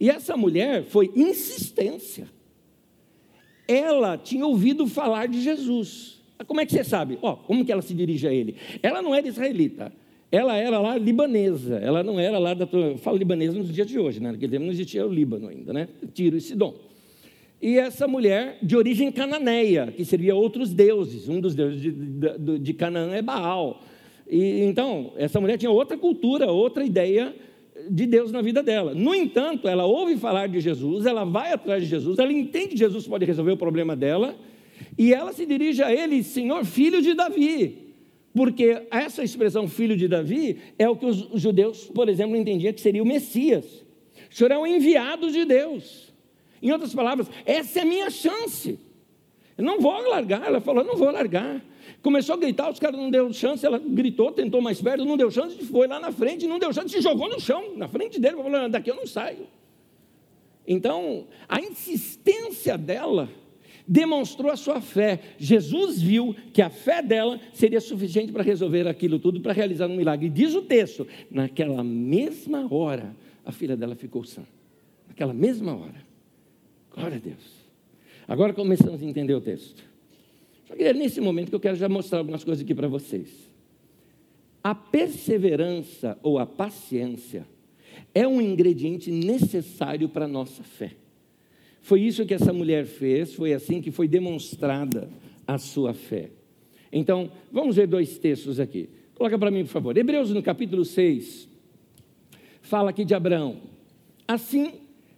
E 0.00 0.10
essa 0.10 0.36
mulher 0.36 0.84
foi 0.84 1.12
insistência 1.14 2.28
ela 3.66 4.18
tinha 4.18 4.46
ouvido 4.46 4.86
falar 4.86 5.26
de 5.26 5.40
Jesus. 5.40 6.20
Como 6.46 6.60
é 6.60 6.66
que 6.66 6.72
você 6.72 6.84
sabe? 6.84 7.18
Ó, 7.22 7.34
como 7.34 7.64
que 7.64 7.72
ela 7.72 7.82
se 7.82 7.94
dirige 7.94 8.26
a 8.26 8.32
ele? 8.32 8.56
Ela 8.82 9.00
não 9.00 9.14
era 9.14 9.26
israelita, 9.26 9.92
ela 10.30 10.56
era 10.56 10.78
lá 10.80 10.96
libanesa, 10.96 11.76
ela 11.76 12.02
não 12.02 12.18
era 12.18 12.38
lá 12.38 12.54
da. 12.54 12.66
Falo 12.98 13.16
libanesa 13.16 13.56
nos 13.56 13.72
dias 13.72 13.86
de 13.86 13.98
hoje, 13.98 14.20
né? 14.20 14.32
Naquele 14.32 14.52
tempo 14.52 14.64
não 14.64 14.72
existia 14.72 15.06
o 15.06 15.12
Líbano 15.12 15.48
ainda, 15.48 15.72
né? 15.72 15.88
Tiro 16.12 16.36
e 16.36 16.40
Sidom. 16.40 16.74
E 17.60 17.78
essa 17.78 18.08
mulher 18.08 18.58
de 18.60 18.76
origem 18.76 19.12
cananeia, 19.12 19.92
que 19.96 20.04
servia 20.04 20.34
outros 20.34 20.72
deuses, 20.72 21.28
um 21.28 21.40
dos 21.40 21.54
deuses 21.54 21.80
de, 21.80 21.92
de, 21.92 22.58
de 22.58 22.74
Canaã 22.74 23.12
é 23.12 23.22
Baal. 23.22 23.82
E, 24.28 24.64
então, 24.64 25.12
essa 25.16 25.40
mulher 25.40 25.58
tinha 25.58 25.70
outra 25.70 25.96
cultura, 25.96 26.50
outra 26.50 26.84
ideia 26.84 27.32
de 27.90 28.06
Deus 28.06 28.30
na 28.30 28.42
vida 28.42 28.62
dela. 28.62 28.94
No 28.94 29.14
entanto, 29.14 29.68
ela 29.68 29.84
ouve 29.84 30.16
falar 30.16 30.48
de 30.48 30.60
Jesus, 30.60 31.06
ela 31.06 31.24
vai 31.24 31.52
atrás 31.52 31.82
de 31.82 31.88
Jesus, 31.88 32.18
ela 32.18 32.32
entende 32.32 32.68
que 32.68 32.76
Jesus 32.76 33.06
pode 33.06 33.24
resolver 33.24 33.52
o 33.52 33.56
problema 33.56 33.96
dela, 33.96 34.36
e 34.98 35.12
ela 35.12 35.32
se 35.32 35.46
dirige 35.46 35.82
a 35.82 35.92
ele, 35.92 36.22
Senhor, 36.22 36.64
filho 36.64 37.00
de 37.00 37.14
Davi. 37.14 37.78
Porque 38.34 38.82
essa 38.90 39.22
expressão 39.22 39.68
filho 39.68 39.96
de 39.96 40.08
Davi 40.08 40.58
é 40.78 40.88
o 40.88 40.96
que 40.96 41.06
os 41.06 41.28
judeus, 41.34 41.84
por 41.94 42.08
exemplo, 42.08 42.36
entendiam 42.36 42.72
que 42.72 42.80
seria 42.80 43.02
o 43.02 43.06
Messias. 43.06 43.84
O 44.30 44.34
Senhor 44.34 44.50
é 44.50 44.58
o 44.58 44.66
enviado 44.66 45.30
de 45.30 45.44
Deus. 45.44 46.12
Em 46.62 46.70
outras 46.72 46.94
palavras, 46.94 47.28
essa 47.44 47.80
é 47.80 47.82
a 47.82 47.84
minha 47.84 48.08
chance. 48.08 48.78
Eu 49.58 49.64
não 49.64 49.80
vou 49.80 50.08
largar. 50.08 50.46
Ela 50.46 50.60
falou: 50.60 50.82
não 50.82 50.96
vou 50.96 51.10
largar. 51.10 51.62
Começou 52.02 52.34
a 52.34 52.38
gritar, 52.38 52.70
os 52.70 52.80
caras 52.80 52.98
não 52.98 53.10
deu 53.10 53.32
chance, 53.32 53.64
ela 53.64 53.78
gritou, 53.78 54.32
tentou 54.32 54.60
mais 54.60 54.82
perto, 54.82 55.04
não 55.04 55.16
deu 55.16 55.30
chance, 55.30 55.56
foi 55.64 55.86
lá 55.86 56.00
na 56.00 56.10
frente, 56.10 56.46
não 56.48 56.58
deu 56.58 56.72
chance, 56.72 56.88
se 56.88 57.00
jogou 57.00 57.28
no 57.28 57.40
chão, 57.40 57.76
na 57.76 57.86
frente 57.86 58.20
dele, 58.20 58.36
falou, 58.36 58.68
daqui 58.68 58.90
eu 58.90 58.96
não 58.96 59.06
saio. 59.06 59.46
Então, 60.66 61.26
a 61.48 61.60
insistência 61.60 62.76
dela 62.76 63.28
demonstrou 63.86 64.50
a 64.50 64.56
sua 64.56 64.80
fé. 64.80 65.20
Jesus 65.38 66.00
viu 66.00 66.34
que 66.52 66.62
a 66.62 66.70
fé 66.70 67.02
dela 67.02 67.40
seria 67.52 67.80
suficiente 67.80 68.32
para 68.32 68.42
resolver 68.42 68.86
aquilo 68.88 69.18
tudo, 69.18 69.40
para 69.40 69.52
realizar 69.52 69.86
um 69.88 69.96
milagre. 69.96 70.26
E 70.26 70.30
diz 70.30 70.54
o 70.54 70.62
texto: 70.62 71.06
naquela 71.30 71.82
mesma 71.82 72.72
hora, 72.72 73.14
a 73.44 73.52
filha 73.52 73.76
dela 73.76 73.94
ficou 73.94 74.24
sã. 74.24 74.42
Naquela 75.08 75.32
mesma 75.32 75.74
hora. 75.76 76.06
Glória 76.94 77.16
a 77.16 77.20
Deus. 77.20 77.62
Agora 78.26 78.52
começamos 78.52 79.02
a 79.02 79.04
entender 79.04 79.34
o 79.34 79.40
texto. 79.40 79.91
Só 80.72 80.76
que 80.76 80.84
é 80.84 80.94
nesse 80.94 81.20
momento 81.20 81.50
que 81.50 81.54
eu 81.54 81.60
quero 81.60 81.76
já 81.76 81.86
mostrar 81.86 82.20
algumas 82.20 82.42
coisas 82.42 82.64
aqui 82.64 82.74
para 82.74 82.88
vocês. 82.88 83.28
A 84.64 84.74
perseverança 84.74 86.18
ou 86.22 86.38
a 86.38 86.46
paciência 86.46 87.46
é 88.14 88.26
um 88.26 88.40
ingrediente 88.40 89.10
necessário 89.10 90.08
para 90.08 90.24
a 90.24 90.28
nossa 90.28 90.62
fé. 90.62 90.92
Foi 91.82 92.00
isso 92.00 92.24
que 92.24 92.32
essa 92.32 92.54
mulher 92.54 92.86
fez, 92.86 93.34
foi 93.34 93.52
assim 93.52 93.82
que 93.82 93.90
foi 93.90 94.08
demonstrada 94.08 95.10
a 95.46 95.58
sua 95.58 95.92
fé. 95.92 96.30
Então, 96.90 97.30
vamos 97.50 97.76
ver 97.76 97.86
dois 97.86 98.18
textos 98.18 98.58
aqui. 98.58 98.88
Coloca 99.14 99.38
para 99.38 99.50
mim, 99.50 99.64
por 99.64 99.72
favor. 99.72 99.94
Hebreus, 99.94 100.30
no 100.30 100.42
capítulo 100.42 100.86
6, 100.86 101.50
fala 102.62 102.88
aqui 102.88 103.04
de 103.04 103.12
Abraão. 103.14 103.58
Assim, 104.26 104.72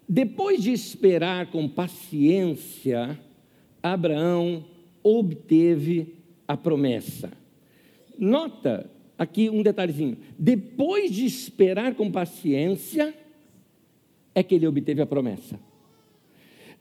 depois 0.08 0.60
de 0.60 0.72
esperar 0.72 1.46
com 1.52 1.68
paciência, 1.68 3.16
Abraão 3.80 4.73
obteve 5.04 6.14
a 6.48 6.56
promessa. 6.56 7.30
Nota 8.18 8.90
aqui 9.18 9.50
um 9.50 9.62
detalhezinho: 9.62 10.16
depois 10.38 11.12
de 11.12 11.26
esperar 11.26 11.94
com 11.94 12.10
paciência, 12.10 13.14
é 14.34 14.42
que 14.42 14.54
ele 14.54 14.66
obteve 14.66 15.02
a 15.02 15.06
promessa. 15.06 15.60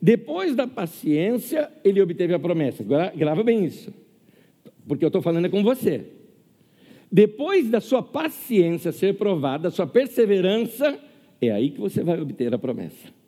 Depois 0.01 0.56
da 0.56 0.68
paciência, 0.68 1.72
ele 1.84 2.01
obteve 2.01 2.34
a 2.34 2.39
promessa. 2.39 2.84
Grava 3.15 3.44
bem 3.44 3.65
isso, 3.65 3.94
porque 4.88 5.06
eu 5.06 5.08
estou 5.08 5.22
falando 5.22 5.46
é 5.46 5.50
com 5.50 5.63
você. 5.63 6.06
Depois 7.12 7.70
da 7.70 7.80
sua 7.80 8.01
paciência 8.01 8.92
ser 8.92 9.15
provada, 9.18 9.63
da 9.63 9.72
sua 9.72 9.86
perseverança, 9.86 11.00
é 11.39 11.51
aí 11.51 11.70
que 11.70 11.80
você 11.80 12.03
vai 12.03 12.20
obter 12.20 12.53
a 12.53 12.58
promessa. 12.58 13.23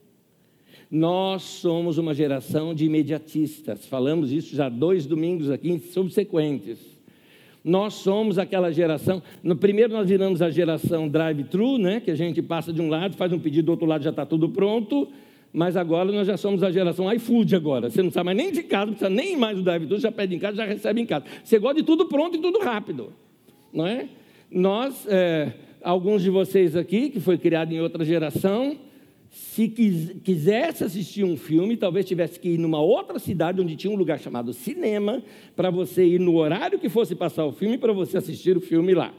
Nós 0.89 1.43
somos 1.43 1.97
uma 1.97 2.13
geração 2.13 2.73
de 2.73 2.85
imediatistas. 2.85 3.85
Falamos 3.85 4.31
isso 4.31 4.55
já 4.55 4.69
dois 4.69 5.05
domingos 5.05 5.49
aqui 5.49 5.79
subsequentes. 5.79 6.79
Nós 7.63 7.95
somos 7.95 8.37
aquela 8.37 8.71
geração. 8.71 9.23
No 9.41 9.55
primeiro 9.55 9.91
nós 9.91 10.07
viramos 10.07 10.41
a 10.41 10.51
geração 10.51 11.09
drive-thru, 11.09 11.79
né? 11.79 11.99
Que 11.99 12.11
a 12.11 12.15
gente 12.15 12.41
passa 12.41 12.71
de 12.71 12.79
um 12.79 12.89
lado, 12.89 13.17
faz 13.17 13.33
um 13.33 13.39
pedido 13.39 13.65
do 13.65 13.71
outro 13.71 13.87
lado 13.87 14.03
já 14.03 14.11
está 14.11 14.23
tudo 14.25 14.49
pronto. 14.49 15.07
Mas 15.51 15.75
agora 15.75 16.11
nós 16.11 16.27
já 16.27 16.37
somos 16.37 16.61
a 16.61 16.69
geração 16.69 17.11
iFood 17.13 17.55
agora. 17.55 17.89
Você 17.89 18.03
não 18.03 18.11
sabe 18.11 18.25
mais 18.25 18.37
nem 18.37 18.51
de 18.51 18.61
casa, 18.61 18.87
não 18.87 18.93
precisa 18.93 19.09
nem 19.09 19.35
mais 19.35 19.57
do 19.57 19.63
drive-thru, 19.63 19.97
já 19.97 20.11
pede 20.11 20.35
em 20.35 20.39
casa, 20.39 20.57
já 20.57 20.65
recebe 20.65 21.01
em 21.01 21.05
casa. 21.05 21.25
Você 21.43 21.57
gosta 21.57 21.79
de 21.79 21.83
tudo 21.83 22.05
pronto 22.05 22.37
e 22.37 22.41
tudo 22.41 22.59
rápido, 22.59 23.13
não 23.73 23.87
é? 23.87 24.09
Nós, 24.51 25.07
é, 25.07 25.53
alguns 25.81 26.21
de 26.21 26.29
vocês 26.29 26.75
aqui, 26.75 27.09
que 27.09 27.19
foi 27.19 27.37
criado 27.37 27.71
em 27.71 27.79
outra 27.79 28.05
geração, 28.05 28.77
se 29.35 29.67
quisesse 29.67 30.85
assistir 30.85 31.25
um 31.25 31.35
filme, 31.35 31.75
talvez 31.75 32.05
tivesse 32.05 32.39
que 32.39 32.51
ir 32.51 32.57
numa 32.57 32.79
outra 32.79 33.19
cidade 33.19 33.59
onde 33.59 33.75
tinha 33.75 33.91
um 33.91 33.97
lugar 33.97 34.17
chamado 34.17 34.53
cinema, 34.53 35.21
para 35.57 35.69
você 35.69 36.05
ir 36.05 36.21
no 36.21 36.37
horário 36.37 36.79
que 36.79 36.87
fosse 36.87 37.13
passar 37.15 37.45
o 37.45 37.51
filme, 37.51 37.77
para 37.77 37.91
você 37.91 38.17
assistir 38.17 38.55
o 38.55 38.61
filme 38.61 38.93
lá. 38.93 39.13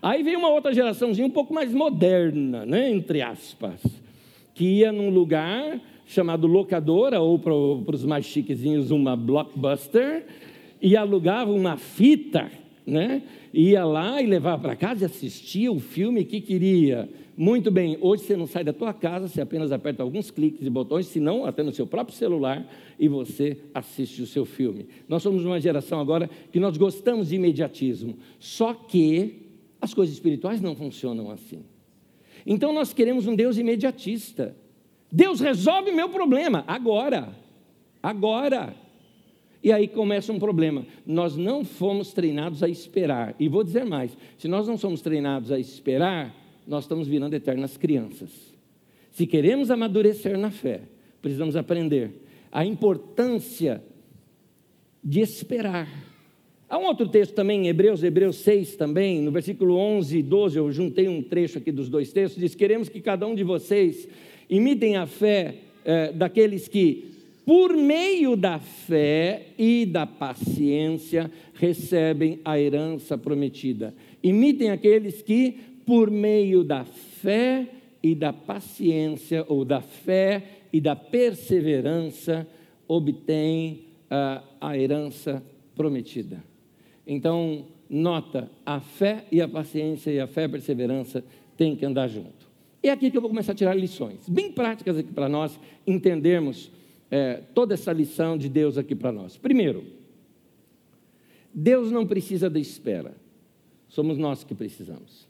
Aí 0.00 0.22
veio 0.22 0.38
uma 0.38 0.48
outra 0.48 0.72
geraçãozinha 0.72 1.26
um 1.26 1.30
pouco 1.30 1.52
mais 1.52 1.72
moderna, 1.72 2.64
né, 2.64 2.88
entre 2.88 3.20
aspas, 3.20 3.82
que 4.54 4.64
ia 4.64 4.92
num 4.92 5.10
lugar 5.10 5.80
chamado 6.06 6.46
locadora, 6.46 7.20
ou 7.20 7.36
para 7.36 7.52
os 7.52 8.04
mais 8.04 8.26
chiquezinhos, 8.26 8.92
uma 8.92 9.16
blockbuster, 9.16 10.24
e 10.80 10.96
alugava 10.96 11.50
uma 11.50 11.76
fita, 11.76 12.48
né, 12.86 13.22
ia 13.52 13.84
lá 13.84 14.22
e 14.22 14.26
levava 14.26 14.62
para 14.62 14.76
casa 14.76 15.02
e 15.02 15.06
assistia 15.06 15.72
o 15.72 15.80
filme 15.80 16.24
que 16.24 16.40
queria 16.40 17.08
muito 17.40 17.70
bem, 17.70 17.96
hoje 18.00 18.24
você 18.24 18.36
não 18.36 18.48
sai 18.48 18.64
da 18.64 18.72
tua 18.72 18.92
casa, 18.92 19.28
você 19.28 19.40
apenas 19.40 19.70
aperta 19.70 20.02
alguns 20.02 20.28
cliques 20.28 20.66
e 20.66 20.68
botões, 20.68 21.06
se 21.06 21.20
não, 21.20 21.46
até 21.46 21.62
no 21.62 21.72
seu 21.72 21.86
próprio 21.86 22.16
celular, 22.16 22.68
e 22.98 23.06
você 23.06 23.56
assiste 23.72 24.20
o 24.20 24.26
seu 24.26 24.44
filme. 24.44 24.88
Nós 25.08 25.22
somos 25.22 25.44
uma 25.44 25.60
geração 25.60 26.00
agora 26.00 26.28
que 26.50 26.58
nós 26.58 26.76
gostamos 26.76 27.28
de 27.28 27.36
imediatismo, 27.36 28.18
só 28.40 28.74
que 28.74 29.46
as 29.80 29.94
coisas 29.94 30.12
espirituais 30.12 30.60
não 30.60 30.74
funcionam 30.74 31.30
assim. 31.30 31.62
Então 32.44 32.72
nós 32.72 32.92
queremos 32.92 33.28
um 33.28 33.36
Deus 33.36 33.56
imediatista. 33.56 34.56
Deus 35.12 35.38
resolve 35.38 35.92
meu 35.92 36.08
problema 36.08 36.64
agora. 36.66 37.36
Agora. 38.02 38.74
E 39.62 39.70
aí 39.70 39.86
começa 39.86 40.32
um 40.32 40.40
problema. 40.40 40.84
Nós 41.06 41.36
não 41.36 41.64
fomos 41.64 42.12
treinados 42.12 42.64
a 42.64 42.68
esperar. 42.68 43.36
E 43.38 43.48
vou 43.48 43.62
dizer 43.62 43.84
mais: 43.84 44.16
se 44.36 44.48
nós 44.48 44.66
não 44.66 44.76
somos 44.76 45.00
treinados 45.00 45.52
a 45.52 45.58
esperar, 45.58 46.34
nós 46.68 46.84
estamos 46.84 47.08
virando 47.08 47.34
eternas 47.34 47.78
crianças. 47.78 48.30
Se 49.10 49.26
queremos 49.26 49.70
amadurecer 49.70 50.38
na 50.38 50.50
fé, 50.50 50.82
precisamos 51.22 51.56
aprender 51.56 52.12
a 52.52 52.64
importância 52.64 53.82
de 55.02 55.20
esperar. 55.20 55.88
Há 56.68 56.76
um 56.76 56.84
outro 56.84 57.08
texto 57.08 57.32
também, 57.32 57.64
em 57.64 57.68
Hebreus, 57.68 58.02
Hebreus 58.02 58.36
6 58.36 58.76
também, 58.76 59.22
no 59.22 59.32
versículo 59.32 59.76
11 59.76 60.18
e 60.18 60.22
12, 60.22 60.58
eu 60.58 60.70
juntei 60.70 61.08
um 61.08 61.22
trecho 61.22 61.56
aqui 61.56 61.72
dos 61.72 61.88
dois 61.88 62.12
textos, 62.12 62.38
diz: 62.38 62.54
Queremos 62.54 62.90
que 62.90 63.00
cada 63.00 63.26
um 63.26 63.34
de 63.34 63.42
vocês 63.42 64.06
imitem 64.50 64.96
a 64.96 65.06
fé 65.06 65.54
é, 65.86 66.12
daqueles 66.12 66.68
que, 66.68 67.12
por 67.46 67.74
meio 67.74 68.36
da 68.36 68.58
fé 68.58 69.46
e 69.58 69.86
da 69.86 70.06
paciência, 70.06 71.30
recebem 71.54 72.40
a 72.44 72.60
herança 72.60 73.16
prometida. 73.16 73.94
Imitem 74.22 74.70
aqueles 74.70 75.22
que, 75.22 75.56
por 75.88 76.10
meio 76.10 76.62
da 76.62 76.84
fé 76.84 77.66
e 78.02 78.14
da 78.14 78.30
paciência, 78.30 79.42
ou 79.48 79.64
da 79.64 79.80
fé 79.80 80.66
e 80.70 80.82
da 80.82 80.94
perseverança, 80.94 82.46
obtém 82.86 83.86
uh, 84.04 84.46
a 84.60 84.76
herança 84.76 85.42
prometida. 85.74 86.44
Então, 87.06 87.64
nota, 87.88 88.50
a 88.66 88.80
fé 88.80 89.24
e 89.32 89.40
a 89.40 89.48
paciência 89.48 90.10
e 90.10 90.20
a 90.20 90.26
fé 90.26 90.42
e 90.42 90.44
a 90.44 90.48
perseverança 90.50 91.24
têm 91.56 91.74
que 91.74 91.86
andar 91.86 92.06
junto. 92.06 92.46
É 92.82 92.90
aqui 92.90 93.10
que 93.10 93.16
eu 93.16 93.22
vou 93.22 93.30
começar 93.30 93.52
a 93.52 93.54
tirar 93.54 93.74
lições, 93.74 94.28
bem 94.28 94.52
práticas 94.52 94.98
aqui 94.98 95.10
para 95.10 95.26
nós 95.26 95.58
entendermos 95.86 96.70
é, 97.10 97.40
toda 97.54 97.72
essa 97.72 97.94
lição 97.94 98.36
de 98.36 98.50
Deus 98.50 98.76
aqui 98.76 98.94
para 98.94 99.10
nós. 99.10 99.38
Primeiro, 99.38 99.86
Deus 101.54 101.90
não 101.90 102.06
precisa 102.06 102.50
da 102.50 102.60
espera, 102.60 103.16
somos 103.88 104.18
nós 104.18 104.44
que 104.44 104.54
precisamos. 104.54 105.27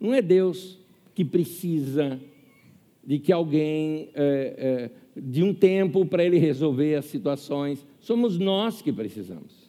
Não 0.00 0.14
é 0.14 0.22
Deus 0.22 0.78
que 1.14 1.24
precisa 1.24 2.20
de 3.04 3.18
que 3.18 3.32
alguém, 3.32 4.10
é, 4.14 4.90
é, 5.14 5.20
de 5.20 5.42
um 5.42 5.54
tempo 5.54 6.04
para 6.04 6.24
ele 6.24 6.38
resolver 6.38 6.94
as 6.94 7.06
situações. 7.06 7.84
Somos 7.98 8.38
nós 8.38 8.82
que 8.82 8.92
precisamos. 8.92 9.68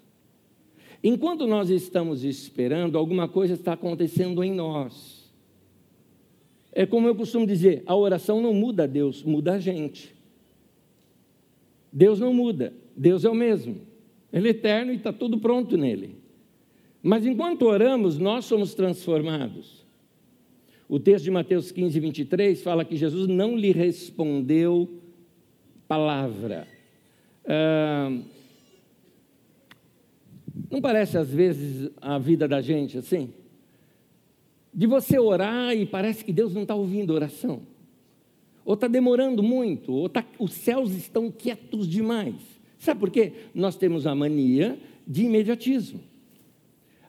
Enquanto 1.03 1.47
nós 1.47 1.69
estamos 1.69 2.23
esperando, 2.23 2.97
alguma 2.97 3.27
coisa 3.27 3.53
está 3.53 3.73
acontecendo 3.73 4.43
em 4.43 4.53
nós. 4.53 5.31
É 6.71 6.85
como 6.85 7.07
eu 7.07 7.15
costumo 7.15 7.47
dizer: 7.47 7.81
a 7.85 7.95
oração 7.95 8.41
não 8.41 8.53
muda 8.53 8.87
Deus, 8.87 9.23
muda 9.23 9.53
a 9.53 9.59
gente. 9.59 10.13
Deus 11.91 12.19
não 12.19 12.33
muda, 12.33 12.73
Deus 12.95 13.25
é 13.25 13.29
o 13.29 13.35
mesmo. 13.35 13.77
Ele 14.31 14.49
é 14.49 14.51
eterno 14.51 14.91
e 14.91 14.95
está 14.95 15.11
tudo 15.11 15.39
pronto 15.39 15.75
nele. 15.75 16.15
Mas 17.01 17.25
enquanto 17.25 17.63
oramos, 17.63 18.19
nós 18.19 18.45
somos 18.45 18.75
transformados. 18.75 19.87
O 20.89 20.99
texto 20.99 21.25
de 21.25 21.30
Mateus 21.30 21.71
15, 21.71 21.99
23 21.99 22.63
fala 22.63 22.84
que 22.84 22.97
Jesus 22.97 23.28
não 23.28 23.56
lhe 23.56 23.71
respondeu 23.71 24.89
palavra. 25.88 26.67
Ah, 27.45 28.12
não 30.69 30.82
parece 30.82 31.15
às 31.15 31.30
vezes 31.30 31.91
a 32.02 32.17
vida 32.17 32.47
da 32.47 32.60
gente 32.60 32.97
assim? 32.97 33.32
De 34.73 34.88
você 34.88 35.19
orar 35.19 35.75
e 35.75 35.86
parece 35.86 36.25
que 36.25 36.34
Deus 36.34 36.56
não 36.56 36.63
está 36.63 36.73
ouvindo 36.73 37.13
a 37.13 37.17
oração. 37.17 37.62
Ou 38.65 38.73
está 38.73 38.88
demorando 38.88 39.43
muito, 39.43 39.93
ou 39.93 40.10
tá, 40.10 40.25
os 40.39 40.54
céus 40.54 40.91
estão 40.95 41.30
quietos 41.30 41.88
demais. 41.88 42.36
Sabe 42.80 42.99
por 42.99 43.12
quê? 43.12 43.34
Nós 43.54 43.75
temos 43.75 44.08
a 44.08 44.15
mania 44.15 44.80
de 45.08 45.25
imediatismo. 45.25 45.99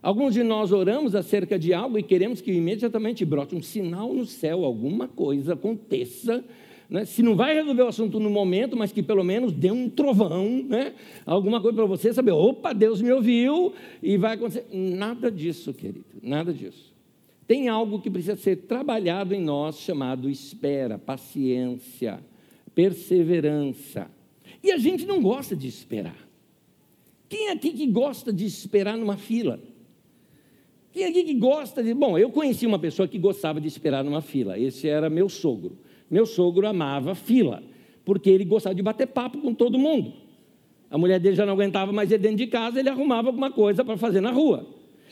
Alguns 0.02 0.32
de 0.32 0.42
nós 0.42 0.72
oramos 0.72 1.14
acerca 1.14 1.58
de 1.58 1.74
algo 1.74 1.98
e 1.98 2.02
queremos 2.02 2.40
que 2.40 2.50
imediatamente 2.50 3.24
brote 3.24 3.54
um 3.54 3.62
sinal 3.62 4.14
no 4.14 4.24
céu, 4.24 4.64
alguma 4.64 5.06
coisa 5.06 5.52
aconteça. 5.52 6.42
Né? 6.88 7.04
Se 7.04 7.22
não 7.22 7.36
vai 7.36 7.54
resolver 7.54 7.82
o 7.82 7.88
assunto 7.88 8.18
no 8.18 8.30
momento, 8.30 8.76
mas 8.78 8.92
que 8.92 9.02
pelo 9.02 9.22
menos 9.22 9.52
dê 9.52 9.70
um 9.70 9.90
trovão, 9.90 10.64
né? 10.66 10.94
alguma 11.26 11.60
coisa 11.60 11.76
para 11.76 11.84
você 11.84 12.14
saber, 12.14 12.32
opa, 12.32 12.72
Deus 12.72 13.02
me 13.02 13.12
ouviu 13.12 13.74
e 14.02 14.16
vai 14.16 14.34
acontecer. 14.34 14.66
Nada 14.72 15.30
disso, 15.30 15.74
querido, 15.74 16.04
nada 16.22 16.52
disso. 16.52 16.94
Tem 17.46 17.68
algo 17.68 18.00
que 18.00 18.08
precisa 18.08 18.36
ser 18.36 18.56
trabalhado 18.56 19.34
em 19.34 19.40
nós 19.40 19.78
chamado 19.80 20.30
espera, 20.30 20.98
paciência, 20.98 22.20
perseverança. 22.74 24.10
E 24.62 24.72
a 24.72 24.78
gente 24.78 25.04
não 25.04 25.20
gosta 25.20 25.54
de 25.54 25.68
esperar. 25.68 26.16
Quem 27.28 27.48
é 27.48 27.52
aqui 27.52 27.72
que 27.72 27.86
gosta 27.86 28.32
de 28.32 28.46
esperar 28.46 28.96
numa 28.96 29.16
fila? 29.16 29.60
Quem 30.92 31.04
aqui 31.04 31.22
que 31.22 31.34
gosta 31.34 31.82
de. 31.82 31.94
Bom, 31.94 32.18
eu 32.18 32.30
conheci 32.30 32.66
uma 32.66 32.78
pessoa 32.78 33.06
que 33.06 33.18
gostava 33.18 33.60
de 33.60 33.68
esperar 33.68 34.02
numa 34.02 34.20
fila. 34.20 34.58
Esse 34.58 34.88
era 34.88 35.08
meu 35.08 35.28
sogro. 35.28 35.78
Meu 36.10 36.26
sogro 36.26 36.66
amava 36.66 37.14
fila, 37.14 37.62
porque 38.04 38.28
ele 38.28 38.44
gostava 38.44 38.74
de 38.74 38.82
bater 38.82 39.06
papo 39.06 39.38
com 39.38 39.54
todo 39.54 39.78
mundo. 39.78 40.12
A 40.90 40.98
mulher 40.98 41.20
dele 41.20 41.36
já 41.36 41.46
não 41.46 41.52
aguentava 41.52 41.92
mais 41.92 42.10
ir 42.10 42.18
dentro 42.18 42.38
de 42.38 42.48
casa, 42.48 42.80
ele 42.80 42.88
arrumava 42.88 43.28
alguma 43.28 43.52
coisa 43.52 43.84
para 43.84 43.96
fazer 43.96 44.20
na 44.20 44.32
rua. 44.32 44.66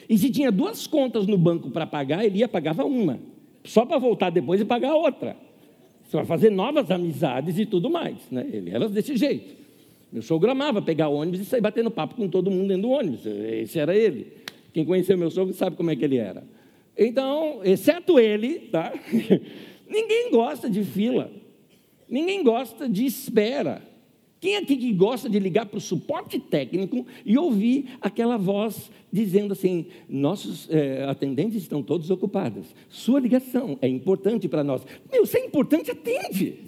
E 0.08 0.18
se 0.18 0.28
tinha 0.30 0.50
duas 0.50 0.88
contas 0.88 1.26
no 1.26 1.38
banco 1.38 1.70
para 1.70 1.86
pagar, 1.86 2.24
ele 2.24 2.38
ia 2.38 2.48
pagava 2.48 2.84
uma, 2.84 3.20
só 3.62 3.86
para 3.86 3.98
voltar 3.98 4.30
depois 4.30 4.60
e 4.60 4.64
pagar 4.64 4.94
outra. 4.94 5.36
Para 6.10 6.24
fazer 6.24 6.50
novas 6.50 6.90
amizades 6.90 7.58
e 7.58 7.66
tudo 7.66 7.90
mais. 7.90 8.16
Né? 8.30 8.48
Ele 8.50 8.70
era 8.70 8.88
desse 8.88 9.16
jeito. 9.16 9.54
Meu 10.10 10.22
sogro 10.22 10.50
amava 10.50 10.80
pegar 10.80 11.08
ônibus 11.08 11.40
e 11.40 11.44
sair 11.44 11.60
batendo 11.60 11.90
papo 11.90 12.14
com 12.14 12.28
todo 12.28 12.50
mundo 12.50 12.68
dentro 12.68 12.82
do 12.82 12.90
ônibus. 12.90 13.26
Esse 13.26 13.78
era 13.78 13.94
ele. 13.94 14.26
Quem 14.78 14.84
conheceu 14.84 15.18
meu 15.18 15.28
sogro 15.28 15.52
sabe 15.52 15.74
como 15.74 15.90
é 15.90 15.96
que 15.96 16.04
ele 16.04 16.18
era. 16.18 16.44
Então, 16.96 17.62
exceto 17.64 18.16
ele, 18.16 18.60
tá? 18.70 18.92
Ninguém 19.90 20.30
gosta 20.30 20.70
de 20.70 20.84
fila. 20.84 21.32
Ninguém 22.08 22.44
gosta 22.44 22.88
de 22.88 23.04
espera. 23.04 23.82
Quem 24.38 24.56
aqui 24.56 24.76
que 24.76 24.92
gosta 24.92 25.28
de 25.28 25.36
ligar 25.40 25.66
para 25.66 25.78
o 25.78 25.80
suporte 25.80 26.38
técnico 26.38 27.04
e 27.26 27.36
ouvir 27.36 27.86
aquela 28.00 28.36
voz 28.36 28.88
dizendo 29.12 29.52
assim: 29.52 29.86
nossos 30.08 30.70
é, 30.70 31.02
atendentes 31.08 31.60
estão 31.60 31.82
todos 31.82 32.08
ocupados, 32.08 32.72
sua 32.88 33.18
ligação 33.18 33.76
é 33.82 33.88
importante 33.88 34.46
para 34.46 34.62
nós. 34.62 34.86
Meu, 35.10 35.26
se 35.26 35.38
é 35.38 35.44
importante, 35.44 35.90
atende. 35.90 36.67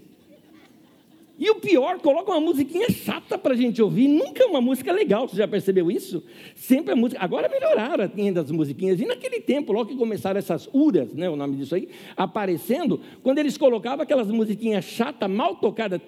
E 1.40 1.48
o 1.48 1.55
pior, 1.55 1.98
coloca 2.00 2.31
uma 2.31 2.40
musiquinha 2.40 2.90
chata 2.90 3.38
para 3.38 3.55
a 3.55 3.57
gente 3.57 3.81
ouvir. 3.81 4.07
Nunca 4.07 4.44
é 4.44 4.46
uma 4.46 4.61
música 4.61 4.92
legal, 4.92 5.26
você 5.26 5.38
já 5.38 5.48
percebeu 5.48 5.90
isso? 5.90 6.22
Sempre 6.55 6.92
a 6.92 6.96
música. 6.96 7.18
Agora 7.24 7.48
melhoraram 7.48 8.11
ainda 8.14 8.42
as 8.42 8.50
musiquinhas. 8.50 9.00
E 9.00 9.07
naquele 9.07 9.40
tempo, 9.40 9.72
logo 9.72 9.88
que 9.88 9.96
começaram 9.96 10.37
essas 10.38 10.68
uras, 10.74 11.14
né, 11.14 11.31
o 11.31 11.37
nome 11.37 11.57
disso 11.57 11.74
aí, 11.74 11.88
aparecendo, 12.14 13.00
quando 13.22 13.38
eles 13.38 13.57
colocavam 13.57 14.03
aquelas 14.03 14.31
musiquinhas 14.31 14.85
chatas, 14.85 15.31
mal 15.31 15.57
tocadas, 15.57 15.98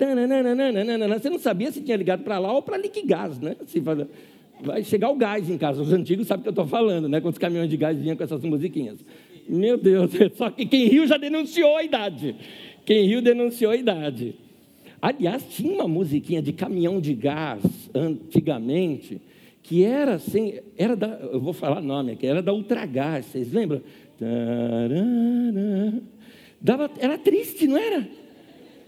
você 1.18 1.31
não 1.31 1.38
sabia 1.38 1.73
se 1.73 1.81
tinha 1.81 1.97
ligado 1.97 2.23
para 2.23 2.38
lá 2.38 2.53
ou 2.53 2.61
para 2.61 2.77
liquigás, 2.77 3.40
né? 3.40 3.57
Vai 4.61 4.85
chegar 4.85 5.09
o 5.09 5.16
gás 5.16 5.49
em 5.49 5.57
casa. 5.57 5.81
Os 5.81 5.95
antigos 5.95 6.27
sabem 6.27 6.40
o 6.40 6.42
que 6.42 6.49
eu 6.49 6.53
estou 6.53 6.66
falando, 6.66 7.09
né? 7.09 7.23
Quando 7.23 7.33
os 7.33 7.38
caminhões 7.38 7.71
de 7.71 7.77
gás 7.79 7.99
vinham 7.99 8.18
com 8.18 8.23
essas 8.23 8.45
musiquinhas. 8.45 8.99
Meu 9.49 9.79
Deus, 9.79 10.11
só 10.37 10.51
que 10.51 10.66
quem 10.66 10.88
riu 10.88 11.07
já 11.07 11.16
denunciou 11.16 11.75
a 11.79 11.83
idade. 11.83 12.37
Quem 12.85 13.07
riu 13.07 13.23
denunciou 13.23 13.73
a 13.73 13.77
idade. 13.77 14.42
Aliás, 15.03 15.43
tinha 15.51 15.75
uma 15.75 15.88
musiquinha 15.88 16.41
de 16.41 16.53
caminhão 16.53 17.01
de 17.01 17.12
gás 17.12 17.61
antigamente, 17.93 19.21
que 19.61 19.83
era 19.83 20.15
assim, 20.15 20.61
era 20.79 20.95
da, 20.95 21.09
eu 21.09 21.41
vou 21.41 21.53
falar 21.53 21.79
o 21.79 21.85
nome 21.85 22.12
aqui, 22.12 22.25
era 22.25 22.41
da 22.41 22.53
Ultragás, 22.53 23.27
vocês 23.27 23.53
lembram? 23.53 23.83
Dava, 26.61 26.88
era 27.01 27.19
triste, 27.19 27.67
não 27.67 27.77
era? 27.77 28.09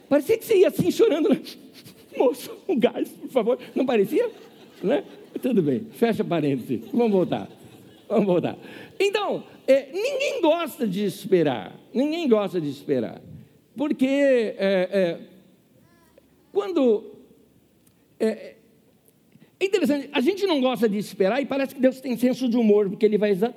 Parecia 0.08 0.38
que 0.38 0.44
você 0.44 0.58
ia 0.58 0.68
assim 0.68 0.88
chorando. 0.92 1.30
Né? 1.30 1.40
Moço, 2.16 2.56
um 2.68 2.78
gás, 2.78 3.08
por 3.08 3.30
favor. 3.30 3.58
Não 3.74 3.84
parecia? 3.84 4.30
Né? 4.84 5.02
Tudo 5.42 5.62
bem, 5.62 5.80
fecha 5.94 6.22
parênteses. 6.22 6.82
Vamos 6.92 7.10
voltar. 7.10 7.48
Vamos 8.08 8.26
voltar. 8.26 8.56
Então, 9.00 9.42
é, 9.66 9.88
ninguém 9.92 10.40
gosta 10.40 10.86
de 10.86 11.04
esperar. 11.04 11.74
Ninguém 11.92 12.28
gosta 12.28 12.60
de 12.60 12.70
esperar. 12.70 13.20
Porque 13.76 14.06
é, 14.06 14.54
é, 14.92 15.20
quando. 16.54 17.12
É, 18.18 18.54
é, 19.60 19.64
interessante, 19.66 20.08
a 20.12 20.20
gente 20.20 20.46
não 20.46 20.60
gosta 20.60 20.88
de 20.88 20.96
esperar 20.96 21.42
e 21.42 21.46
parece 21.46 21.74
que 21.74 21.80
Deus 21.80 22.00
tem 22.00 22.16
senso 22.16 22.48
de 22.48 22.56
humor, 22.56 22.88
porque 22.88 23.04
Ele 23.04 23.18
vai 23.18 23.32
usar, 23.32 23.54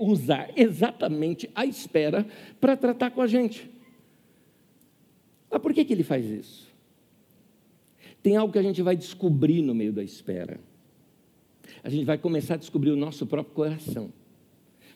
usar 0.00 0.50
exatamente 0.56 1.50
a 1.54 1.66
espera 1.66 2.26
para 2.58 2.76
tratar 2.76 3.10
com 3.10 3.20
a 3.20 3.26
gente. 3.26 3.70
Mas 5.50 5.60
por 5.60 5.72
que, 5.74 5.84
que 5.84 5.92
Ele 5.92 6.02
faz 6.02 6.24
isso? 6.24 6.68
Tem 8.22 8.36
algo 8.36 8.52
que 8.52 8.58
a 8.58 8.62
gente 8.62 8.82
vai 8.82 8.96
descobrir 8.96 9.62
no 9.62 9.74
meio 9.74 9.92
da 9.92 10.02
espera. 10.02 10.58
A 11.84 11.90
gente 11.90 12.04
vai 12.04 12.18
começar 12.18 12.54
a 12.54 12.58
descobrir 12.58 12.90
o 12.90 12.96
nosso 12.96 13.26
próprio 13.26 13.54
coração, 13.54 14.12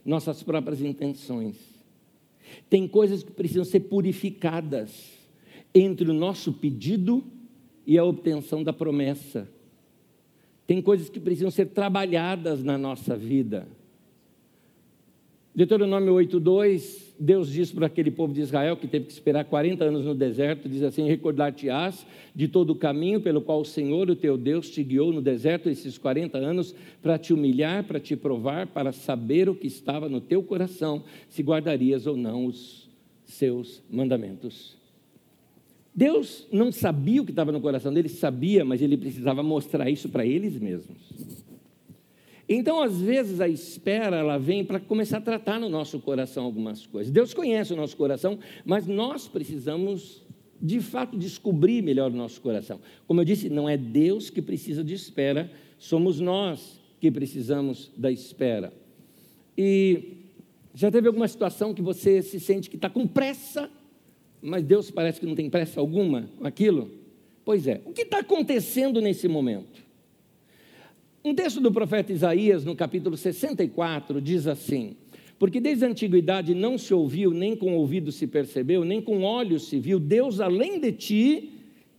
nossas 0.04 0.42
próprias 0.42 0.80
intenções. 0.80 1.56
Tem 2.68 2.88
coisas 2.88 3.22
que 3.22 3.30
precisam 3.30 3.64
ser 3.64 3.80
purificadas 3.80 5.21
entre 5.74 6.10
o 6.10 6.14
nosso 6.14 6.52
pedido 6.52 7.22
e 7.86 7.98
a 7.98 8.04
obtenção 8.04 8.62
da 8.62 8.72
promessa. 8.72 9.48
Tem 10.66 10.80
coisas 10.80 11.08
que 11.08 11.20
precisam 11.20 11.50
ser 11.50 11.66
trabalhadas 11.66 12.62
na 12.62 12.78
nossa 12.78 13.16
vida. 13.16 13.66
Deuteronômio 15.54 16.14
8,2, 16.14 17.12
Deus 17.20 17.50
diz 17.52 17.70
para 17.70 17.86
aquele 17.86 18.10
povo 18.10 18.32
de 18.32 18.40
Israel 18.40 18.74
que 18.74 18.86
teve 18.86 19.04
que 19.04 19.12
esperar 19.12 19.44
40 19.44 19.84
anos 19.84 20.06
no 20.06 20.14
deserto: 20.14 20.66
diz 20.66 20.82
assim: 20.82 21.06
Recordar-te-ás 21.06 22.06
de 22.34 22.48
todo 22.48 22.70
o 22.70 22.74
caminho 22.74 23.20
pelo 23.20 23.42
qual 23.42 23.60
o 23.60 23.64
Senhor, 23.64 24.08
o 24.08 24.16
teu 24.16 24.38
Deus, 24.38 24.70
te 24.70 24.82
guiou 24.82 25.12
no 25.12 25.20
deserto 25.20 25.68
esses 25.68 25.98
40 25.98 26.38
anos 26.38 26.74
para 27.02 27.18
te 27.18 27.34
humilhar, 27.34 27.84
para 27.84 28.00
te 28.00 28.16
provar, 28.16 28.66
para 28.66 28.92
saber 28.92 29.50
o 29.50 29.54
que 29.54 29.66
estava 29.66 30.08
no 30.08 30.22
teu 30.22 30.42
coração, 30.42 31.04
se 31.28 31.42
guardarias 31.42 32.06
ou 32.06 32.16
não 32.16 32.46
os 32.46 32.88
seus 33.26 33.82
mandamentos. 33.90 34.81
Deus 35.94 36.46
não 36.50 36.72
sabia 36.72 37.20
o 37.20 37.24
que 37.24 37.32
estava 37.32 37.52
no 37.52 37.60
coração 37.60 37.92
dele, 37.92 38.08
sabia, 38.08 38.64
mas 38.64 38.80
ele 38.80 38.96
precisava 38.96 39.42
mostrar 39.42 39.90
isso 39.90 40.08
para 40.08 40.24
eles 40.24 40.58
mesmos. 40.58 40.96
Então, 42.48 42.82
às 42.82 43.00
vezes, 43.00 43.40
a 43.40 43.48
espera 43.48 44.16
ela 44.16 44.38
vem 44.38 44.64
para 44.64 44.80
começar 44.80 45.18
a 45.18 45.20
tratar 45.20 45.60
no 45.60 45.68
nosso 45.68 46.00
coração 46.00 46.44
algumas 46.44 46.86
coisas. 46.86 47.12
Deus 47.12 47.32
conhece 47.32 47.72
o 47.72 47.76
nosso 47.76 47.96
coração, 47.96 48.38
mas 48.64 48.86
nós 48.86 49.28
precisamos, 49.28 50.22
de 50.60 50.80
fato, 50.80 51.16
descobrir 51.16 51.82
melhor 51.82 52.10
o 52.10 52.16
nosso 52.16 52.40
coração. 52.40 52.80
Como 53.06 53.20
eu 53.20 53.24
disse, 53.24 53.48
não 53.48 53.68
é 53.68 53.76
Deus 53.76 54.28
que 54.28 54.42
precisa 54.42 54.82
de 54.82 54.94
espera, 54.94 55.50
somos 55.78 56.20
nós 56.20 56.80
que 57.00 57.10
precisamos 57.10 57.90
da 57.96 58.10
espera. 58.10 58.72
E 59.56 60.22
já 60.74 60.90
teve 60.90 61.06
alguma 61.06 61.28
situação 61.28 61.74
que 61.74 61.82
você 61.82 62.22
se 62.22 62.40
sente 62.40 62.70
que 62.70 62.76
está 62.76 62.88
com 62.88 63.06
pressa 63.06 63.70
mas 64.42 64.64
Deus 64.64 64.90
parece 64.90 65.20
que 65.20 65.26
não 65.26 65.36
tem 65.36 65.48
pressa 65.48 65.78
alguma 65.78 66.28
com 66.36 66.44
aquilo? 66.44 66.90
Pois 67.44 67.68
é, 67.68 67.80
o 67.86 67.92
que 67.92 68.02
está 68.02 68.18
acontecendo 68.18 69.00
nesse 69.00 69.28
momento? 69.28 69.80
Um 71.24 71.32
texto 71.32 71.60
do 71.60 71.70
profeta 71.70 72.12
Isaías, 72.12 72.64
no 72.64 72.74
capítulo 72.74 73.16
64, 73.16 74.20
diz 74.20 74.48
assim: 74.48 74.96
Porque 75.38 75.60
desde 75.60 75.84
a 75.84 75.88
antiguidade 75.88 76.54
não 76.54 76.76
se 76.76 76.92
ouviu, 76.92 77.30
nem 77.30 77.54
com 77.54 77.76
ouvido 77.76 78.10
se 78.10 78.26
percebeu, 78.26 78.84
nem 78.84 79.00
com 79.00 79.22
olhos 79.22 79.68
se 79.68 79.78
viu, 79.78 80.00
Deus 80.00 80.40
além 80.40 80.80
de 80.80 80.90
ti, 80.90 81.50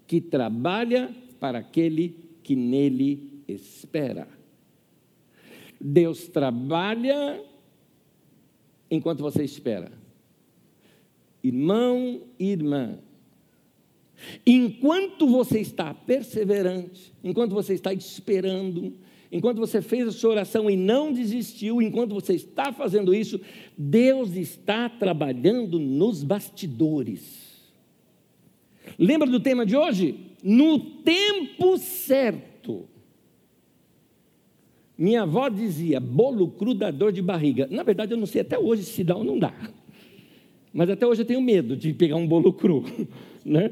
que 0.06 0.20
trabalha 0.20 1.10
para 1.40 1.60
aquele 1.60 2.18
que 2.44 2.58
nele 2.58 3.42
espera. 3.48 4.28
Deus 5.80 6.28
trabalha 6.28 7.42
enquanto 8.92 9.22
você 9.22 9.44
espera 9.44 10.03
irmão 11.44 12.22
e 12.40 12.52
irmã, 12.52 12.98
enquanto 14.46 15.28
você 15.28 15.60
está 15.60 15.94
perseverante, 15.94 17.14
enquanto 17.24 17.54
você 17.54 17.74
está 17.74 17.94
esperando, 17.94 18.94
enquanto 19.32 19.58
você 19.58 19.82
fez 19.82 20.08
a 20.08 20.12
sua 20.12 20.32
oração 20.32 20.70
e 20.70 20.78
não 20.78 21.12
desistiu, 21.12 21.82
enquanto 21.82 22.14
você 22.14 22.34
está 22.34 22.72
fazendo 22.72 23.14
isso, 23.14 23.42
Deus 23.78 24.36
está 24.36 24.88
trabalhando 24.88 25.78
nos 25.80 26.24
bastidores. 26.24 27.44
Lembra 28.98 29.30
do 29.30 29.40
tema 29.40 29.66
de 29.66 29.76
hoje? 29.76 30.16
No 30.44 30.80
tempo 30.80 31.78
certo. 31.78 32.88
Minha 34.98 35.24
avó 35.24 35.50
dizia: 35.50 36.00
bolo 36.00 36.50
cru 36.50 36.74
dá 36.74 36.92
dor 36.92 37.12
de 37.12 37.22
barriga. 37.22 37.68
Na 37.72 37.84
verdade, 37.84 38.14
eu 38.14 38.18
não 38.18 38.26
sei 38.26 38.42
até 38.42 38.58
hoje 38.60 38.84
se 38.84 39.04
dá 39.04 39.16
ou 39.16 39.24
não 39.24 39.40
dá. 39.40 39.54
Mas 40.74 40.90
até 40.90 41.06
hoje 41.06 41.22
eu 41.22 41.26
tenho 41.26 41.42
medo 41.42 41.78
de 41.78 41.94
pegar 41.94 42.16
um 42.16 42.28
bolo 42.28 42.52
cru, 42.52 42.84
né? 43.46 43.72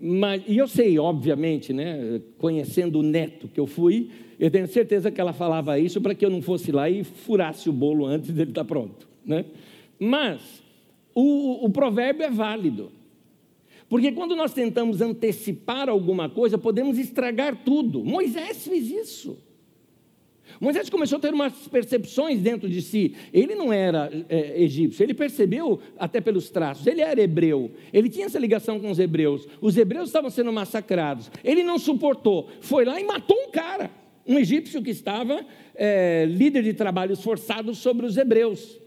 Mas, 0.00 0.42
e 0.48 0.56
eu 0.56 0.66
sei, 0.66 0.98
obviamente, 0.98 1.74
né, 1.74 2.22
conhecendo 2.38 3.00
o 3.00 3.02
neto 3.02 3.48
que 3.48 3.60
eu 3.60 3.66
fui, 3.66 4.08
eu 4.38 4.50
tenho 4.50 4.66
certeza 4.66 5.10
que 5.10 5.20
ela 5.20 5.34
falava 5.34 5.78
isso 5.78 6.00
para 6.00 6.14
que 6.14 6.24
eu 6.24 6.30
não 6.30 6.40
fosse 6.40 6.72
lá 6.72 6.88
e 6.88 7.04
furasse 7.04 7.68
o 7.68 7.72
bolo 7.72 8.06
antes 8.06 8.30
dele 8.30 8.50
estar 8.50 8.64
pronto. 8.64 9.06
Né? 9.26 9.44
Mas 9.98 10.62
o, 11.14 11.66
o 11.66 11.68
provérbio 11.68 12.24
é 12.24 12.30
válido. 12.30 12.90
Porque 13.90 14.10
quando 14.12 14.34
nós 14.34 14.54
tentamos 14.54 15.02
antecipar 15.02 15.90
alguma 15.90 16.30
coisa, 16.30 16.56
podemos 16.56 16.96
estragar 16.96 17.64
tudo. 17.64 18.02
Moisés 18.02 18.66
fez 18.66 18.90
isso. 18.90 19.36
Moisés 20.60 20.90
começou 20.90 21.16
a 21.16 21.20
ter 21.20 21.32
umas 21.32 21.54
percepções 21.68 22.40
dentro 22.40 22.68
de 22.68 22.82
si. 22.82 23.16
Ele 23.32 23.54
não 23.54 23.72
era 23.72 24.10
é, 24.28 24.62
egípcio, 24.62 25.02
ele 25.02 25.14
percebeu 25.14 25.80
até 25.98 26.20
pelos 26.20 26.50
traços, 26.50 26.86
ele 26.86 27.00
era 27.00 27.20
hebreu, 27.20 27.70
ele 27.92 28.10
tinha 28.10 28.26
essa 28.26 28.38
ligação 28.38 28.78
com 28.78 28.90
os 28.90 28.98
hebreus. 28.98 29.48
Os 29.60 29.78
hebreus 29.78 30.10
estavam 30.10 30.28
sendo 30.28 30.52
massacrados. 30.52 31.30
Ele 31.42 31.62
não 31.62 31.78
suportou, 31.78 32.50
foi 32.60 32.84
lá 32.84 33.00
e 33.00 33.04
matou 33.04 33.36
um 33.48 33.50
cara, 33.50 33.90
um 34.26 34.38
egípcio 34.38 34.82
que 34.82 34.90
estava 34.90 35.46
é, 35.74 36.26
líder 36.28 36.62
de 36.62 36.74
trabalhos 36.74 37.22
forçados 37.22 37.78
sobre 37.78 38.04
os 38.04 38.18
hebreus. 38.18 38.78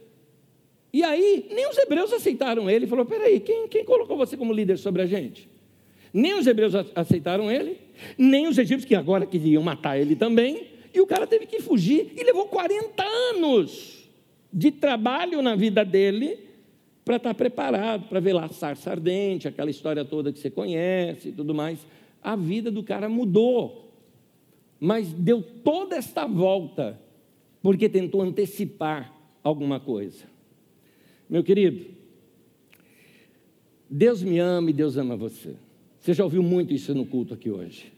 E 0.94 1.02
aí, 1.02 1.48
nem 1.50 1.68
os 1.68 1.78
hebreus 1.80 2.14
aceitaram 2.14 2.70
ele. 2.70 2.86
Falou: 2.86 3.04
peraí, 3.04 3.40
quem, 3.40 3.68
quem 3.68 3.84
colocou 3.84 4.16
você 4.16 4.38
como 4.38 4.54
líder 4.54 4.78
sobre 4.78 5.02
a 5.02 5.08
gente? 5.08 5.50
Nem 6.14 6.36
os 6.36 6.46
hebreus 6.46 6.76
aceitaram 6.94 7.52
ele, 7.52 7.78
nem 8.16 8.48
os 8.48 8.60
egípcios, 8.60 8.86
que 8.86 8.94
agora 8.94 9.26
queriam 9.26 9.64
matar 9.64 10.00
ele 10.00 10.16
também, 10.16 10.68
e 10.94 11.02
o 11.02 11.08
cara 11.08 11.26
teve 11.26 11.46
que 11.46 11.60
fugir 11.60 12.14
e 12.16 12.24
levou 12.24 12.48
40 12.48 13.04
anos 13.04 14.10
de 14.52 14.72
trabalho 14.72 15.42
na 15.42 15.56
vida 15.56 15.84
dele 15.84 16.38
para 17.04 17.18
estar 17.18 17.30
tá 17.30 17.34
preparado, 17.34 18.08
para 18.08 18.20
ver 18.20 18.34
lá 18.34 18.48
sarça 18.50 18.92
ardente, 18.92 19.48
aquela 19.48 19.70
história 19.70 20.06
toda 20.06 20.32
que 20.32 20.40
você 20.40 20.50
conhece 20.50 21.30
e 21.30 21.32
tudo 21.32 21.54
mais. 21.54 21.86
A 22.22 22.36
vida 22.36 22.72
do 22.72 22.84
cara 22.84 23.10
mudou, 23.10 23.92
mas 24.80 25.12
deu 25.12 25.42
toda 25.42 25.96
esta 25.96 26.28
volta 26.28 27.00
porque 27.62 27.90
tentou 27.90 28.22
antecipar 28.22 29.14
alguma 29.44 29.80
coisa. 29.80 30.26
Meu 31.30 31.44
querido, 31.44 31.86
Deus 33.90 34.22
me 34.22 34.40
ama 34.40 34.70
e 34.70 34.74
Deus 34.74 34.98
ama 34.98 35.16
você. 35.16 35.56
Você 36.00 36.14
já 36.14 36.24
ouviu 36.24 36.44
muito 36.44 36.74
isso 36.74 36.94
no 36.94 37.06
culto 37.06 37.34
aqui 37.34 37.50
hoje. 37.50 37.92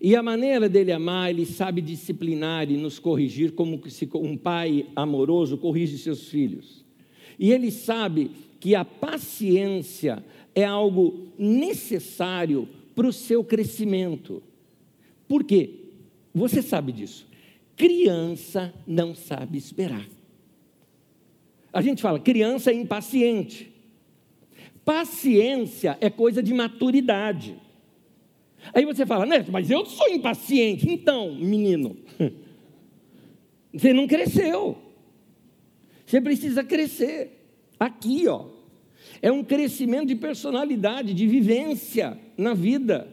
E 0.00 0.16
a 0.16 0.22
maneira 0.22 0.68
dele 0.68 0.92
amar, 0.92 1.30
ele 1.30 1.44
sabe 1.44 1.82
disciplinar 1.82 2.70
e 2.70 2.76
nos 2.76 2.98
corrigir 2.98 3.52
como 3.52 3.78
um 4.14 4.36
pai 4.36 4.86
amoroso 4.96 5.58
corrige 5.58 5.98
seus 5.98 6.28
filhos. 6.28 6.84
E 7.38 7.52
ele 7.52 7.70
sabe 7.70 8.30
que 8.58 8.74
a 8.74 8.84
paciência 8.84 10.24
é 10.54 10.64
algo 10.64 11.28
necessário 11.38 12.66
para 12.94 13.06
o 13.06 13.12
seu 13.12 13.44
crescimento. 13.44 14.42
Por 15.28 15.44
quê? 15.44 15.70
Você 16.34 16.62
sabe 16.62 16.92
disso. 16.92 17.26
Criança 17.76 18.74
não 18.86 19.14
sabe 19.14 19.58
esperar. 19.58 20.06
A 21.72 21.80
gente 21.82 22.02
fala, 22.02 22.18
criança 22.18 22.70
é 22.70 22.74
impaciente. 22.74 23.70
Paciência 24.84 25.96
é 26.00 26.10
coisa 26.10 26.42
de 26.42 26.52
maturidade. 26.52 27.56
Aí 28.74 28.84
você 28.84 29.06
fala, 29.06 29.26
Neto, 29.26 29.50
mas 29.50 29.70
eu 29.70 29.84
sou 29.86 30.08
impaciente. 30.08 30.88
Então, 30.88 31.34
menino, 31.34 31.96
você 33.72 33.92
não 33.92 34.06
cresceu. 34.06 34.76
Você 36.06 36.20
precisa 36.20 36.62
crescer. 36.64 37.38
Aqui, 37.78 38.26
ó. 38.28 38.46
É 39.22 39.30
um 39.30 39.42
crescimento 39.42 40.06
de 40.06 40.14
personalidade, 40.14 41.14
de 41.14 41.26
vivência 41.26 42.18
na 42.36 42.54
vida. 42.54 43.08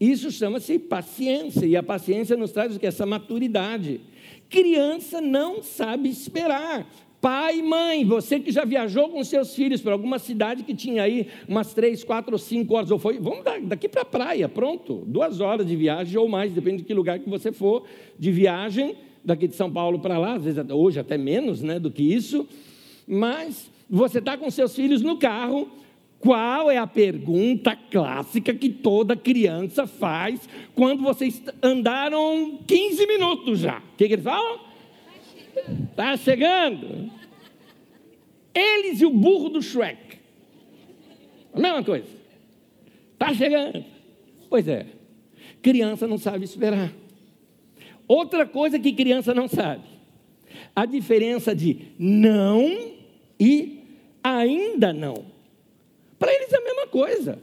Isso 0.00 0.30
chama-se 0.30 0.78
paciência, 0.78 1.66
e 1.66 1.76
a 1.76 1.82
paciência 1.82 2.36
nos 2.36 2.52
traz 2.52 2.74
o 2.74 2.78
que? 2.78 2.86
Essa 2.86 3.04
maturidade. 3.04 4.00
Criança 4.48 5.20
não 5.20 5.62
sabe 5.62 6.08
esperar. 6.08 6.86
Pai 7.20 7.58
e 7.58 7.62
mãe, 7.62 8.04
você 8.04 8.38
que 8.38 8.52
já 8.52 8.64
viajou 8.64 9.08
com 9.08 9.24
seus 9.24 9.52
filhos 9.52 9.80
para 9.80 9.92
alguma 9.92 10.20
cidade 10.20 10.62
que 10.62 10.72
tinha 10.72 11.02
aí 11.02 11.26
umas 11.48 11.74
três, 11.74 12.04
quatro 12.04 12.32
ou 12.32 12.38
cinco 12.38 12.76
horas, 12.76 12.92
ou 12.92 12.98
foi, 12.98 13.18
vamos 13.18 13.44
daqui 13.64 13.88
para 13.88 14.02
a 14.02 14.04
praia, 14.04 14.48
pronto, 14.48 15.02
duas 15.04 15.40
horas 15.40 15.66
de 15.66 15.74
viagem 15.74 16.16
ou 16.16 16.28
mais, 16.28 16.52
depende 16.52 16.78
de 16.78 16.84
que 16.84 16.94
lugar 16.94 17.18
que 17.18 17.28
você 17.28 17.50
for 17.50 17.84
de 18.16 18.30
viagem, 18.30 18.94
daqui 19.24 19.48
de 19.48 19.56
São 19.56 19.70
Paulo 19.70 19.98
para 19.98 20.16
lá, 20.16 20.34
às 20.34 20.44
vezes 20.44 20.64
hoje 20.70 21.00
até 21.00 21.18
menos 21.18 21.60
né, 21.60 21.80
do 21.80 21.90
que 21.90 22.02
isso, 22.02 22.46
mas 23.04 23.68
você 23.90 24.20
está 24.20 24.36
com 24.36 24.48
seus 24.48 24.76
filhos 24.76 25.02
no 25.02 25.16
carro, 25.16 25.68
qual 26.20 26.70
é 26.70 26.76
a 26.76 26.86
pergunta 26.86 27.76
clássica 27.90 28.54
que 28.54 28.68
toda 28.70 29.16
criança 29.16 29.88
faz 29.88 30.48
quando 30.74 31.02
vocês 31.02 31.42
andaram 31.60 32.60
15 32.64 33.06
minutos 33.06 33.58
já? 33.58 33.78
O 33.78 33.96
que, 33.96 34.06
que 34.06 34.14
eles 34.14 34.24
falam? 34.24 34.67
Está 35.90 36.16
chegando. 36.16 37.10
Eles 38.54 39.00
e 39.00 39.06
o 39.06 39.10
burro 39.10 39.48
do 39.48 39.62
Shrek. 39.62 40.18
A 41.52 41.60
mesma 41.60 41.82
coisa. 41.82 42.08
Está 43.12 43.32
chegando. 43.34 43.84
Pois 44.48 44.66
é. 44.68 44.86
Criança 45.62 46.06
não 46.06 46.18
sabe 46.18 46.44
esperar. 46.44 46.92
Outra 48.06 48.46
coisa 48.46 48.78
que 48.78 48.92
criança 48.92 49.34
não 49.34 49.48
sabe. 49.48 49.84
A 50.74 50.86
diferença 50.86 51.54
de 51.54 51.88
não 51.98 52.94
e 53.38 53.84
ainda 54.22 54.92
não. 54.92 55.26
Para 56.18 56.32
eles 56.32 56.52
é 56.52 56.56
a 56.56 56.64
mesma 56.64 56.86
coisa. 56.86 57.38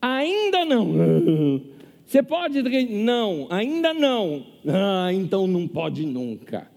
Ainda 0.00 0.64
não. 0.64 1.62
Você 2.06 2.22
pode 2.22 2.62
dizer 2.62 2.90
não, 2.90 3.46
ainda 3.50 3.94
não. 3.94 4.46
Ah, 4.66 5.12
então 5.12 5.46
não 5.46 5.66
pode 5.66 6.04
nunca. 6.04 6.71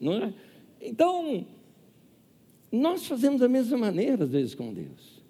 Não 0.00 0.14
é? 0.14 0.34
Então, 0.80 1.46
nós 2.72 3.06
fazemos 3.06 3.40
da 3.40 3.48
mesma 3.48 3.76
maneira 3.76 4.24
às 4.24 4.30
vezes 4.30 4.54
com 4.54 4.72
Deus. 4.72 5.20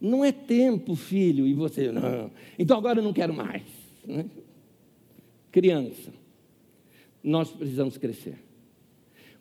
Não 0.00 0.24
é 0.24 0.30
tempo, 0.30 0.94
filho, 0.94 1.46
e 1.46 1.54
você, 1.54 1.90
não. 1.90 2.30
Então 2.58 2.76
agora 2.76 3.00
eu 3.00 3.02
não 3.02 3.12
quero 3.12 3.34
mais. 3.34 3.64
Né? 4.06 4.26
Criança, 5.50 6.12
nós 7.22 7.50
precisamos 7.50 7.96
crescer. 7.96 8.38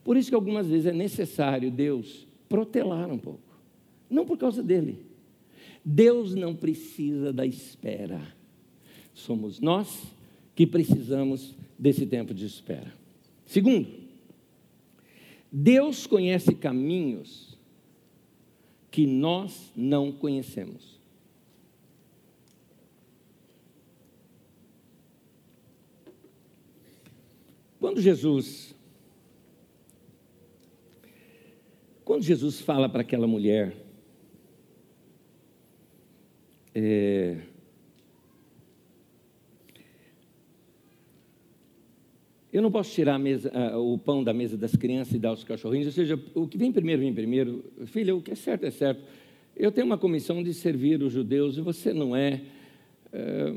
Por 0.03 0.17
isso 0.17 0.29
que 0.29 0.35
algumas 0.35 0.67
vezes 0.67 0.87
é 0.87 0.93
necessário 0.93 1.69
Deus 1.69 2.25
protelar 2.47 3.11
um 3.11 3.19
pouco. 3.19 3.41
Não 4.09 4.25
por 4.25 4.37
causa 4.37 4.63
dele. 4.63 5.05
Deus 5.83 6.33
não 6.33 6.55
precisa 6.55 7.31
da 7.31 7.45
espera. 7.45 8.21
Somos 9.13 9.59
nós 9.59 10.05
que 10.55 10.65
precisamos 10.65 11.55
desse 11.77 12.05
tempo 12.05 12.33
de 12.33 12.45
espera. 12.45 12.93
Segundo, 13.45 13.87
Deus 15.51 16.05
conhece 16.05 16.53
caminhos 16.53 17.57
que 18.91 19.05
nós 19.05 19.71
não 19.75 20.11
conhecemos. 20.11 20.99
Quando 27.79 28.01
Jesus 28.01 28.75
Quando 32.07 32.23
Jesus 32.23 32.61
fala 32.61 32.87
para 32.87 33.01
aquela 33.01 33.27
mulher, 33.27 33.75
é, 36.73 37.41
eu 42.51 42.61
não 42.61 42.71
posso 42.71 42.91
tirar 42.91 43.19
mesa, 43.19 43.51
o 43.77 43.97
pão 43.97 44.23
da 44.23 44.33
mesa 44.33 44.57
das 44.57 44.75
crianças 44.75 45.13
e 45.13 45.19
dar 45.19 45.29
aos 45.29 45.43
cachorrinhos, 45.43 45.87
ou 45.87 45.93
seja, 45.93 46.19
o 46.33 46.47
que 46.47 46.57
vem 46.57 46.71
primeiro, 46.71 47.01
vem 47.01 47.13
primeiro. 47.13 47.65
Filha, 47.87 48.15
o 48.15 48.21
que 48.21 48.31
é 48.31 48.35
certo 48.35 48.65
é 48.65 48.71
certo. 48.71 49.01
Eu 49.55 49.71
tenho 49.71 49.85
uma 49.85 49.97
comissão 49.97 50.41
de 50.41 50.53
servir 50.53 51.01
os 51.03 51.11
judeus 51.11 51.57
e 51.57 51.61
você 51.61 51.93
não 51.93 52.15
é. 52.15 52.41
é 53.11 53.55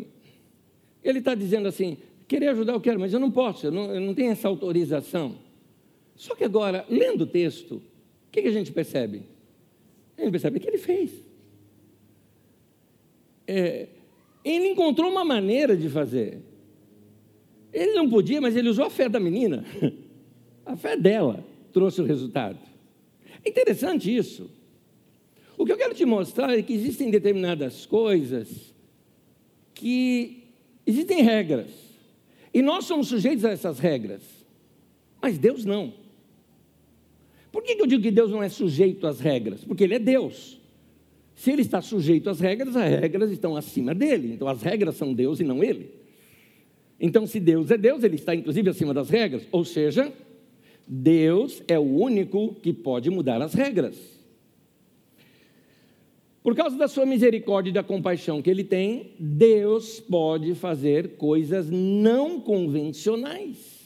ele 1.05 1.21
está 1.21 1.35
dizendo 1.35 1.69
assim: 1.69 1.99
querer 2.27 2.49
ajudar 2.49 2.73
eu 2.73 2.81
quero, 2.81 2.99
mas 2.99 3.13
eu 3.13 3.21
não 3.21 3.31
posso, 3.31 3.67
eu 3.67 3.73
não, 3.73 3.95
eu 3.95 4.01
não 4.01 4.15
tenho 4.15 4.33
essa 4.33 4.49
autorização. 4.49 5.37
Só 6.17 6.35
que 6.35 6.45
agora, 6.45 6.85
lendo 6.89 7.23
o 7.23 7.27
texto, 7.27 7.77
o 7.77 8.31
que, 8.33 8.43
que 8.43 8.49
a 8.49 8.53
gente 8.53 8.73
percebe? 8.73 9.23
A 10.19 10.23
gente 10.23 10.33
percebe 10.33 10.61
que 10.61 10.69
ele 10.69 10.79
fez. 10.79 11.13
É, 13.47 13.89
ele 14.45 14.69
encontrou 14.69 15.11
uma 15.11 15.25
maneira 15.25 15.77
de 15.77 15.89
fazer. 15.89 16.50
Ele 17.73 17.93
não 17.93 18.09
podia, 18.09 18.41
mas 18.41 18.57
ele 18.57 18.69
usou 18.69 18.85
a 18.85 18.91
fé 18.91 19.09
da 19.09 19.21
menina. 19.21 19.65
A 20.65 20.77
fé 20.77 20.97
dela 20.97 21.45
trouxe 21.73 22.01
o 22.01 22.05
resultado. 22.05 22.59
É 23.45 23.49
interessante 23.49 24.15
isso. 24.15 24.49
O 25.59 25.65
que 25.65 25.73
eu 25.73 25.77
quero 25.77 25.95
te 25.95 26.05
mostrar 26.05 26.57
é 26.57 26.63
que 26.63 26.73
existem 26.73 27.11
determinadas 27.11 27.87
coisas 27.87 28.73
que 29.75 30.45
existem 30.87 31.23
regras. 31.23 31.71
E 32.53 32.63
nós 32.63 32.85
somos 32.85 33.09
sujeitos 33.09 33.45
a 33.45 33.51
essas 33.51 33.79
regras. 33.79 34.23
Mas 35.21 35.39
Deus 35.39 35.65
não. 35.65 35.93
Por 37.51 37.63
que 37.63 37.73
eu 37.81 37.87
digo 37.87 38.03
que 38.03 38.11
Deus 38.11 38.31
não 38.31 38.43
é 38.43 38.49
sujeito 38.49 39.07
às 39.07 39.21
regras? 39.21 39.65
Porque 39.65 39.85
Ele 39.85 39.95
é 39.95 39.99
Deus. 39.99 40.59
Se 41.35 41.51
Ele 41.51 41.63
está 41.63 41.83
sujeito 41.83 42.31
às 42.31 42.39
regras, 42.39 42.77
as 42.77 43.01
regras 43.01 43.31
estão 43.31 43.57
acima 43.57 43.95
dele. 43.95 44.33
Então 44.33 44.47
as 44.47 44.63
regras 44.63 44.97
são 44.97 45.13
Deus 45.13 45.41
e 45.41 45.45
não 45.45 45.63
Ele. 45.65 46.00
Então, 47.01 47.27
se 47.27 47.41
Deus 47.41 47.71
é 47.71 47.79
Deus, 47.79 48.05
Ele 48.05 48.17
está 48.17 48.35
inclusive 48.35 48.69
acima 48.69 48.93
das 48.93 49.09
regras. 49.09 49.47
Ou 49.51 49.65
seja, 49.65 50.13
Deus 50.87 51.63
é 51.67 51.79
o 51.79 51.83
único 51.83 52.55
que 52.57 52.75
pode 52.75 53.09
mudar 53.09 53.41
as 53.41 53.55
regras. 53.55 53.97
Por 56.43 56.55
causa 56.55 56.77
da 56.77 56.89
sua 56.89 57.07
misericórdia 57.07 57.71
e 57.71 57.73
da 57.73 57.83
compaixão 57.83 58.43
que 58.43 58.51
Ele 58.51 58.65
tem, 58.65 59.13
Deus 59.19 59.99
pode 59.99 60.55
fazer 60.55 61.17
coisas 61.17 61.71
não 61.71 62.39
convencionais. 62.39 63.81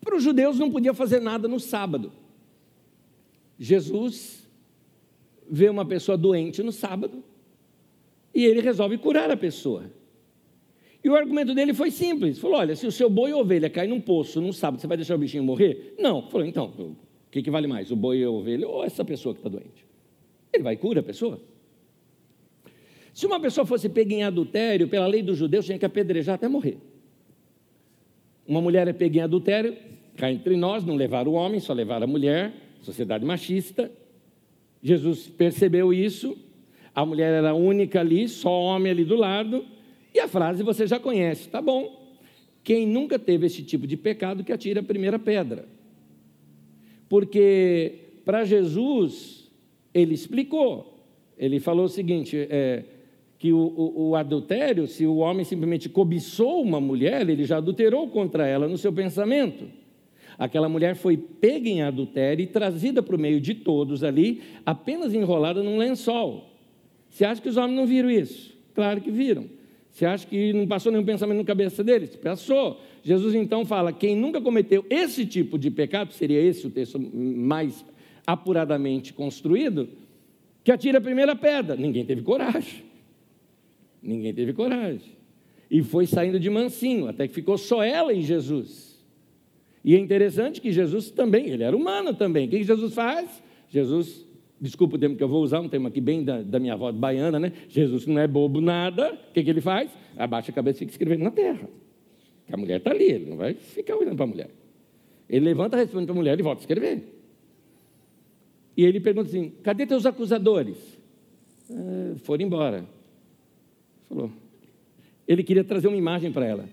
Para 0.00 0.16
os 0.16 0.22
judeus 0.22 0.58
não 0.58 0.70
podia 0.70 0.92
fazer 0.92 1.20
nada 1.20 1.48
no 1.48 1.58
sábado. 1.58 2.12
Jesus 3.58 4.46
vê 5.48 5.70
uma 5.70 5.86
pessoa 5.86 6.18
doente 6.18 6.62
no 6.62 6.72
sábado 6.72 7.22
e 8.34 8.44
ele 8.44 8.60
resolve 8.60 8.98
curar 8.98 9.30
a 9.30 9.36
pessoa. 9.36 9.84
E 11.02 11.08
o 11.08 11.14
argumento 11.14 11.54
dele 11.54 11.74
foi 11.74 11.90
simples: 11.90 12.38
falou, 12.38 12.58
olha, 12.58 12.74
se 12.74 12.86
o 12.86 12.92
seu 12.92 13.10
boi 13.10 13.32
ou 13.32 13.42
ovelha 13.42 13.68
cai 13.70 13.86
num 13.86 14.00
poço 14.00 14.40
num 14.40 14.52
sábado, 14.52 14.80
você 14.80 14.86
vai 14.86 14.96
deixar 14.96 15.14
o 15.14 15.18
bichinho 15.18 15.44
morrer? 15.44 15.94
Não. 15.98 16.28
Falou, 16.30 16.46
então, 16.46 16.72
o 16.78 16.96
que, 17.30 17.42
que 17.42 17.50
vale 17.50 17.66
mais, 17.66 17.90
o 17.90 17.96
boi 17.96 18.24
ou 18.24 18.36
a 18.36 18.38
ovelha 18.40 18.66
ou 18.66 18.82
essa 18.82 19.04
pessoa 19.04 19.34
que 19.34 19.40
está 19.40 19.50
doente? 19.50 19.84
Ele 20.52 20.62
vai 20.62 20.74
e 20.74 20.76
cura 20.76 21.00
a 21.00 21.02
pessoa. 21.02 21.40
Se 23.12 23.26
uma 23.26 23.38
pessoa 23.38 23.64
fosse 23.64 23.88
pega 23.88 24.12
em 24.12 24.24
adultério, 24.24 24.88
pela 24.88 25.06
lei 25.06 25.22
dos 25.22 25.36
judeus, 25.36 25.66
tinha 25.66 25.78
que 25.78 25.84
apedrejar 25.84 26.34
até 26.34 26.48
morrer. 26.48 26.78
Uma 28.46 28.60
mulher 28.60 28.88
é 28.88 28.92
pega 28.92 29.18
em 29.18 29.22
adultério, 29.22 29.76
cá 30.16 30.30
entre 30.32 30.56
nós, 30.56 30.84
não 30.84 30.96
levar 30.96 31.28
o 31.28 31.32
homem, 31.32 31.60
só 31.60 31.72
levar 31.72 32.02
a 32.02 32.06
mulher, 32.06 32.52
sociedade 32.82 33.24
machista. 33.24 33.90
Jesus 34.82 35.28
percebeu 35.28 35.92
isso, 35.92 36.36
a 36.94 37.04
mulher 37.04 37.32
era 37.32 37.54
única 37.54 38.00
ali, 38.00 38.28
só 38.28 38.50
homem 38.50 38.92
ali 38.92 39.04
do 39.04 39.16
lado, 39.16 39.64
e 40.14 40.20
a 40.20 40.28
frase 40.28 40.62
você 40.62 40.86
já 40.86 40.98
conhece, 40.98 41.48
tá 41.48 41.60
bom. 41.60 42.04
Quem 42.62 42.86
nunca 42.86 43.18
teve 43.18 43.46
esse 43.46 43.62
tipo 43.62 43.86
de 43.86 43.96
pecado 43.96 44.44
que 44.44 44.52
atira 44.52 44.80
a 44.80 44.82
primeira 44.82 45.18
pedra. 45.18 45.66
Porque 47.08 48.20
para 48.24 48.44
Jesus, 48.44 49.50
ele 49.92 50.14
explicou, 50.14 51.04
ele 51.36 51.60
falou 51.60 51.86
o 51.86 51.88
seguinte: 51.88 52.46
é, 52.48 52.84
que 53.38 53.52
o, 53.52 53.58
o, 53.58 54.08
o, 54.08 54.16
adultério, 54.16 54.86
se 54.86 55.04
o 55.04 55.16
homem 55.16 55.44
simplesmente 55.44 55.88
cobiçou 55.88 56.62
uma 56.62 56.80
mulher, 56.80 57.28
ele 57.28 57.44
já 57.44 57.58
adulterou 57.58 58.08
contra 58.08 58.46
ela 58.46 58.66
no 58.66 58.78
seu 58.78 58.92
pensamento. 58.92 59.66
Aquela 60.38 60.68
mulher 60.68 60.96
foi 60.96 61.16
pega 61.16 61.68
em 61.68 61.82
adultério 61.82 62.42
e 62.42 62.46
trazida 62.46 63.02
para 63.02 63.14
o 63.14 63.18
meio 63.18 63.40
de 63.40 63.54
todos 63.54 64.02
ali, 64.02 64.40
apenas 64.64 65.12
enrolada 65.12 65.62
num 65.62 65.76
lençol. 65.76 66.53
Você 67.14 67.24
acha 67.24 67.40
que 67.40 67.48
os 67.48 67.56
homens 67.56 67.76
não 67.76 67.86
viram 67.86 68.10
isso? 68.10 68.52
Claro 68.74 69.00
que 69.00 69.08
viram. 69.08 69.48
Você 69.88 70.04
acha 70.04 70.26
que 70.26 70.52
não 70.52 70.66
passou 70.66 70.90
nenhum 70.90 71.04
pensamento 71.04 71.38
na 71.38 71.44
cabeça 71.44 71.84
deles? 71.84 72.16
Passou. 72.16 72.80
Jesus 73.04 73.36
então 73.36 73.64
fala: 73.64 73.92
quem 73.92 74.16
nunca 74.16 74.40
cometeu 74.40 74.84
esse 74.90 75.24
tipo 75.24 75.56
de 75.56 75.70
pecado, 75.70 76.12
seria 76.12 76.40
esse 76.40 76.66
o 76.66 76.70
texto 76.70 76.98
mais 76.98 77.84
apuradamente 78.26 79.12
construído, 79.12 79.88
que 80.64 80.72
atira 80.72 80.98
a 80.98 81.00
primeira 81.00 81.36
pedra. 81.36 81.76
Ninguém 81.76 82.04
teve 82.04 82.20
coragem. 82.22 82.82
Ninguém 84.02 84.34
teve 84.34 84.52
coragem. 84.52 85.12
E 85.70 85.82
foi 85.84 86.08
saindo 86.08 86.40
de 86.40 86.50
mansinho, 86.50 87.06
até 87.06 87.28
que 87.28 87.34
ficou 87.34 87.56
só 87.56 87.80
ela 87.80 88.12
e 88.12 88.22
Jesus. 88.22 89.00
E 89.84 89.94
é 89.94 89.98
interessante 90.00 90.60
que 90.60 90.72
Jesus 90.72 91.12
também, 91.12 91.46
ele 91.46 91.62
era 91.62 91.76
humano 91.76 92.12
também. 92.12 92.48
O 92.48 92.50
que 92.50 92.64
Jesus 92.64 92.92
faz? 92.92 93.40
Jesus, 93.68 94.23
desculpa 94.64 94.96
o 94.96 94.98
termo 94.98 95.14
que 95.14 95.22
eu 95.22 95.28
vou 95.28 95.42
usar, 95.42 95.60
um 95.60 95.68
termo 95.68 95.88
aqui 95.88 96.00
bem 96.00 96.24
da, 96.24 96.40
da 96.42 96.58
minha 96.58 96.72
avó 96.72 96.90
baiana, 96.90 97.38
né? 97.38 97.52
Jesus 97.68 98.06
não 98.06 98.18
é 98.18 98.26
bobo 98.26 98.60
nada. 98.60 99.12
O 99.12 99.32
que, 99.32 99.42
que 99.42 99.50
ele 99.50 99.60
faz? 99.60 99.90
Abaixa 100.16 100.50
a 100.50 100.54
cabeça 100.54 100.78
e 100.78 100.80
fica 100.80 100.92
escrevendo 100.92 101.22
na 101.22 101.30
terra. 101.30 101.68
Que 102.46 102.54
a 102.54 102.56
mulher 102.56 102.78
está 102.78 102.90
ali, 102.90 103.04
ele 103.04 103.30
não 103.30 103.36
vai 103.36 103.54
ficar 103.54 103.96
olhando 103.96 104.16
para 104.16 104.24
a 104.24 104.28
mulher. 104.28 104.50
Ele 105.28 105.44
levanta, 105.44 105.76
responde 105.76 106.06
para 106.06 106.14
a 106.14 106.16
mulher 106.16 106.38
e 106.38 106.42
volta 106.42 106.60
a 106.60 106.62
escrever. 106.62 107.02
E 108.76 108.84
ele 108.84 109.00
pergunta 109.00 109.28
assim: 109.28 109.52
cadê 109.62 109.86
teus 109.86 110.06
acusadores? 110.06 110.98
Ah, 111.70 112.14
foram 112.22 112.44
embora. 112.44 112.86
Falou. 114.08 114.30
Ele 115.28 115.42
queria 115.42 115.64
trazer 115.64 115.88
uma 115.88 115.96
imagem 115.96 116.32
para 116.32 116.46
ela. 116.46 116.68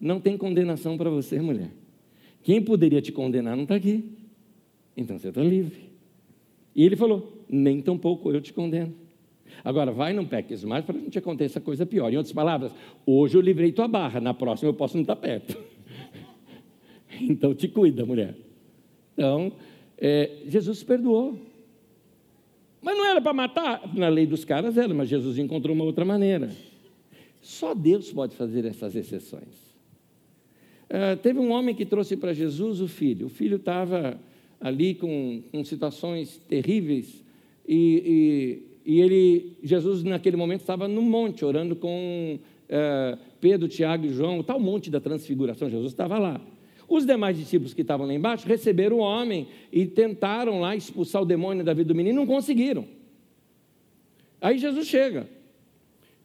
Não 0.00 0.20
tem 0.20 0.36
condenação 0.36 0.96
para 0.96 1.10
você, 1.10 1.40
mulher. 1.40 1.70
Quem 2.42 2.62
poderia 2.62 3.00
te 3.00 3.10
condenar 3.10 3.56
não 3.56 3.64
está 3.64 3.74
aqui. 3.74 4.12
Então 4.96 5.18
você 5.18 5.28
está 5.28 5.42
livre. 5.42 5.87
E 6.78 6.84
ele 6.84 6.94
falou: 6.94 7.44
Nem 7.48 7.82
tampouco 7.82 8.30
eu 8.30 8.40
te 8.40 8.52
condeno. 8.52 8.94
Agora, 9.64 9.90
vai, 9.90 10.12
não 10.12 10.24
peques 10.24 10.62
mais 10.62 10.84
para 10.84 10.96
não 10.96 11.10
te 11.10 11.18
aconteça 11.18 11.60
coisa 11.60 11.84
pior. 11.84 12.12
Em 12.12 12.16
outras 12.16 12.32
palavras, 12.32 12.72
hoje 13.04 13.36
eu 13.36 13.40
livrei 13.40 13.72
tua 13.72 13.88
barra, 13.88 14.20
na 14.20 14.32
próxima 14.32 14.68
eu 14.68 14.74
posso 14.74 14.94
não 14.94 15.02
estar 15.02 15.16
tá 15.16 15.20
perto. 15.20 15.58
então 17.20 17.52
te 17.52 17.66
cuida, 17.66 18.06
mulher. 18.06 18.36
Então, 19.12 19.50
é, 19.98 20.30
Jesus 20.46 20.84
perdoou. 20.84 21.36
Mas 22.80 22.96
não 22.96 23.06
era 23.06 23.20
para 23.20 23.32
matar? 23.32 23.92
Na 23.96 24.08
lei 24.08 24.24
dos 24.24 24.44
caras 24.44 24.78
era, 24.78 24.94
mas 24.94 25.08
Jesus 25.08 25.36
encontrou 25.36 25.74
uma 25.74 25.84
outra 25.84 26.04
maneira. 26.04 26.52
Só 27.40 27.74
Deus 27.74 28.12
pode 28.12 28.36
fazer 28.36 28.64
essas 28.64 28.94
exceções. 28.94 29.66
Uh, 30.84 31.16
teve 31.20 31.40
um 31.40 31.50
homem 31.50 31.74
que 31.74 31.84
trouxe 31.84 32.16
para 32.16 32.32
Jesus 32.32 32.80
o 32.80 32.86
filho. 32.86 33.26
O 33.26 33.28
filho 33.28 33.56
estava 33.56 34.16
ali 34.60 34.94
com, 34.94 35.42
com, 35.50 35.64
situações 35.64 36.40
terríveis 36.48 37.24
e, 37.66 38.62
e, 38.84 38.92
e, 38.94 39.00
ele, 39.00 39.56
Jesus 39.62 40.02
naquele 40.02 40.36
momento 40.36 40.60
estava 40.60 40.88
no 40.88 41.02
monte 41.02 41.44
orando 41.44 41.76
com 41.76 42.38
uh, 42.38 43.18
Pedro, 43.40 43.68
Tiago 43.68 44.06
e 44.06 44.10
João, 44.10 44.40
o 44.40 44.44
tal 44.44 44.58
monte 44.58 44.90
da 44.90 45.00
transfiguração. 45.00 45.70
Jesus 45.70 45.92
estava 45.92 46.18
lá. 46.18 46.40
Os 46.88 47.04
demais 47.04 47.36
discípulos 47.36 47.74
que 47.74 47.82
estavam 47.82 48.06
lá 48.06 48.14
embaixo 48.14 48.48
receberam 48.48 48.96
o 48.96 49.00
homem 49.00 49.46
e 49.70 49.86
tentaram 49.86 50.60
lá 50.60 50.74
expulsar 50.74 51.22
o 51.22 51.26
demônio 51.26 51.62
da 51.62 51.74
vida 51.74 51.88
do 51.88 51.94
menino, 51.94 52.20
não 52.20 52.26
conseguiram. 52.26 52.86
Aí 54.40 54.56
Jesus 54.58 54.86
chega. 54.86 55.28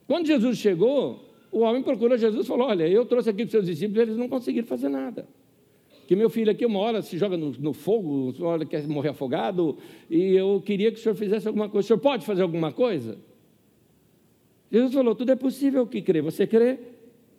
Quando 0.07 0.27
Jesus 0.27 0.57
chegou, 0.57 1.33
o 1.51 1.59
homem 1.59 1.83
procura 1.83 2.17
Jesus 2.17 2.45
e 2.45 2.47
falou: 2.47 2.67
Olha, 2.67 2.87
eu 2.87 3.05
trouxe 3.05 3.29
aqui 3.29 3.39
para 3.39 3.45
os 3.45 3.51
seus 3.51 3.65
discípulos, 3.65 4.01
eles 4.01 4.17
não 4.17 4.29
conseguiram 4.29 4.67
fazer 4.67 4.89
nada. 4.89 5.27
Que 6.07 6.15
meu 6.15 6.29
filho 6.29 6.51
aqui 6.51 6.65
uma 6.65 6.79
hora 6.79 7.01
se 7.01 7.17
joga 7.17 7.37
no, 7.37 7.51
no 7.51 7.73
fogo, 7.73 8.33
uma 8.37 8.49
hora 8.49 8.65
quer 8.65 8.85
morrer 8.87 9.09
afogado, 9.09 9.77
e 10.09 10.35
eu 10.35 10.61
queria 10.65 10.91
que 10.91 10.99
o 10.99 11.01
senhor 11.01 11.15
fizesse 11.15 11.47
alguma 11.47 11.69
coisa. 11.69 11.85
O 11.85 11.87
senhor 11.87 11.99
pode 11.99 12.25
fazer 12.25 12.41
alguma 12.41 12.71
coisa? 12.71 13.17
Jesus 14.71 14.93
falou: 14.93 15.15
Tudo 15.15 15.31
é 15.31 15.35
possível 15.35 15.85
que 15.87 16.01
crê. 16.01 16.21
Você 16.21 16.45
crê? 16.47 16.79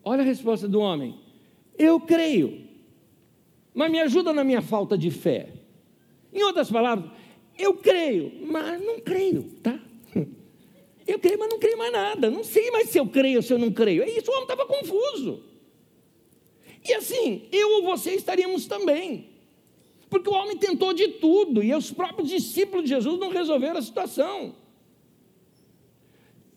Olha 0.03 0.22
a 0.22 0.24
resposta 0.24 0.66
do 0.66 0.81
homem: 0.81 1.16
Eu 1.79 2.00
creio, 2.00 2.61
mas 3.74 3.90
me 3.90 4.00
ajuda 4.00 4.33
na 4.33 4.44
minha 4.44 4.62
falta 4.62 4.96
de 4.96 5.11
fé. 5.11 5.48
Em 6.33 6.42
outras 6.42 6.70
palavras, 6.70 7.11
eu 7.59 7.74
creio, 7.74 8.33
mas 8.46 8.81
não 8.81 8.98
creio, 9.00 9.44
tá? 9.62 9.79
Eu 11.07 11.18
creio, 11.18 11.38
mas 11.38 11.50
não 11.50 11.59
creio 11.59 11.77
mais 11.77 11.92
nada. 11.92 12.31
Não 12.31 12.42
sei 12.42 12.70
mais 12.70 12.88
se 12.88 12.96
eu 12.98 13.07
creio 13.07 13.37
ou 13.37 13.42
se 13.42 13.53
eu 13.53 13.59
não 13.59 13.70
creio. 13.70 14.03
É 14.03 14.09
isso, 14.09 14.31
o 14.31 14.33
homem 14.33 14.44
estava 14.44 14.64
confuso. 14.64 15.42
E 16.87 16.92
assim, 16.92 17.42
eu 17.51 17.77
ou 17.77 17.83
você 17.85 18.12
estaríamos 18.14 18.66
também. 18.66 19.29
Porque 20.11 20.29
o 20.29 20.35
homem 20.35 20.57
tentou 20.57 20.92
de 20.92 21.09
tudo 21.09 21.62
e 21.62 21.75
os 21.75 21.90
próprios 21.90 22.29
discípulos 22.29 22.85
de 22.85 22.90
Jesus 22.90 23.18
não 23.18 23.31
resolveram 23.31 23.79
a 23.79 23.83
situação. 23.83 24.55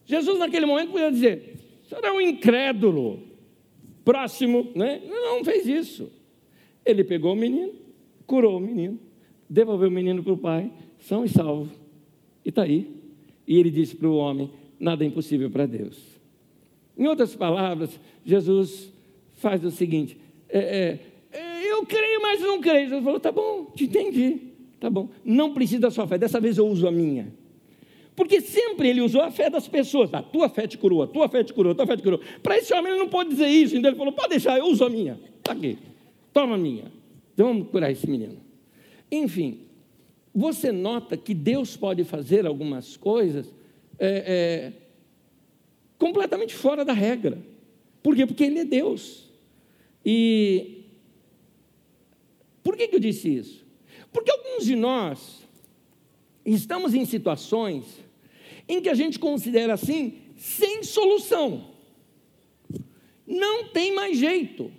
Jesus, 0.06 0.38
naquele 0.38 0.66
momento, 0.66 0.92
podia 0.92 1.12
dizer: 1.12 1.56
o 1.84 1.90
senhor 1.90 2.06
é 2.06 2.12
um 2.12 2.22
incrédulo. 2.22 3.26
Próximo, 4.04 4.72
né? 4.74 5.02
Não, 5.06 5.38
não 5.38 5.44
fez 5.44 5.68
isso. 5.68 6.10
Ele 6.86 7.04
pegou 7.04 7.34
o 7.34 7.36
menino, 7.36 7.74
curou 8.26 8.56
o 8.58 8.60
menino, 8.60 8.98
devolveu 9.50 9.90
o 9.90 9.92
menino 9.92 10.24
para 10.24 10.32
o 10.32 10.38
pai, 10.38 10.72
são 11.00 11.26
e 11.26 11.30
salvo. 11.30 11.70
E 12.46 12.50
está 12.50 12.63
aí. 12.63 12.90
E 13.46 13.58
ele 13.58 13.70
disse 13.70 13.96
para 13.96 14.08
o 14.08 14.16
homem: 14.16 14.50
nada 14.80 15.04
é 15.04 15.08
impossível 15.08 15.50
para 15.50 15.66
Deus. 15.66 16.00
Em 16.98 17.06
outras 17.08 17.36
palavras, 17.36 18.00
Jesus 18.26 18.94
faz 19.38 19.63
o 19.63 19.71
seguinte: 19.71 20.17
é, 20.50 20.60
é, 20.60 21.00
é, 21.39 21.71
eu 21.71 21.86
creio, 21.86 22.21
mas 22.21 22.41
não 22.41 22.60
creio. 22.60 22.89
Jesus 22.89 23.04
falou: 23.04 23.19
tá 23.19 23.32
bom, 23.32 23.71
te 23.76 23.86
entendi, 23.86 24.39
tá 24.80 24.89
bom. 24.89 25.10
Não 25.23 25.54
precisa 25.54 25.82
da 25.82 25.91
sua 25.91 26.06
fé, 26.06 26.17
dessa 26.17 26.39
vez 26.39 26.58
eu 26.58 26.67
uso 26.67 26.86
a 26.88 26.91
minha. 26.91 27.34
Porque 28.15 28.41
sempre 28.41 28.89
ele 28.89 29.02
usou 29.02 29.21
a 29.21 29.30
fé 29.30 29.47
das 29.47 29.67
pessoas. 29.67 30.12
A 30.12 30.23
tua 30.23 30.50
fé 30.50 30.65
te 30.67 30.76
curou, 30.76 31.04
a 31.04 31.08
tua 31.08 31.30
fé 31.30 31.43
te 31.43 31.54
curou, 31.54 31.71
a 31.71 31.76
tua 31.76 31.86
fé 31.86 31.95
te 31.95 32.02
curou. 32.02 32.19
Para 32.41 32.58
esse 32.58 32.73
homem 32.73 32.91
ele 32.91 33.00
não 33.00 33.10
pode 33.10 33.30
dizer 33.30 33.47
isso. 33.47 33.78
Então 33.78 33.91
ele 33.91 33.97
falou: 33.97 34.12
pode 34.12 34.30
deixar, 34.30 34.58
eu 34.58 34.65
uso 34.65 34.84
a 34.84 34.89
minha. 34.89 35.19
Está 35.38 35.54
aqui, 35.54 35.78
toma 36.34 36.56
a 36.56 36.58
minha. 36.58 36.91
Então 37.34 37.47
vamos 37.47 37.69
curar 37.69 37.91
esse 37.91 38.10
menino. 38.10 38.38
Enfim, 39.12 39.60
você 40.34 40.71
nota 40.71 41.15
que 41.15 41.34
Deus 41.34 41.78
pode 41.78 42.04
fazer 42.04 42.45
algumas 42.45 42.97
coisas 42.97 43.54
é, 44.00 44.23
é, 44.26 44.73
completamente 45.97 46.54
fora 46.54 46.84
da 46.84 46.93
regra. 46.93 47.38
Por 48.04 48.15
quê? 48.15 48.26
Porque 48.26 48.43
Ele 48.43 48.60
é 48.60 48.65
Deus. 48.65 49.27
E 50.10 50.86
por 52.63 52.78
que, 52.78 52.88
que 52.88 52.96
eu 52.96 53.00
disse 53.00 53.28
isso? 53.28 53.67
Porque 54.10 54.32
alguns 54.32 54.63
de 54.63 54.74
nós 54.74 55.46
estamos 56.46 56.93
em 56.93 57.04
situações 57.04 57.84
em 58.70 58.82
que 58.82 58.88
a 58.88 58.93
gente 58.93 59.20
considera 59.20 59.74
assim, 59.74 60.13
sem 60.38 60.82
solução. 60.82 61.72
Não 63.28 63.65
tem 63.65 63.93
mais 63.93 64.17
jeito. 64.17 64.72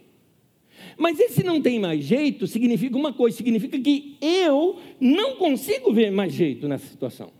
Mas 0.97 1.21
esse 1.21 1.45
não 1.45 1.61
tem 1.61 1.79
mais 1.79 2.03
jeito 2.03 2.47
significa 2.47 2.97
uma 2.97 3.13
coisa, 3.13 3.37
significa 3.37 3.79
que 3.79 4.17
eu 4.23 4.81
não 4.99 5.37
consigo 5.37 5.93
ver 5.93 6.11
mais 6.11 6.33
jeito 6.33 6.67
nessa 6.67 6.87
situação. 6.87 7.31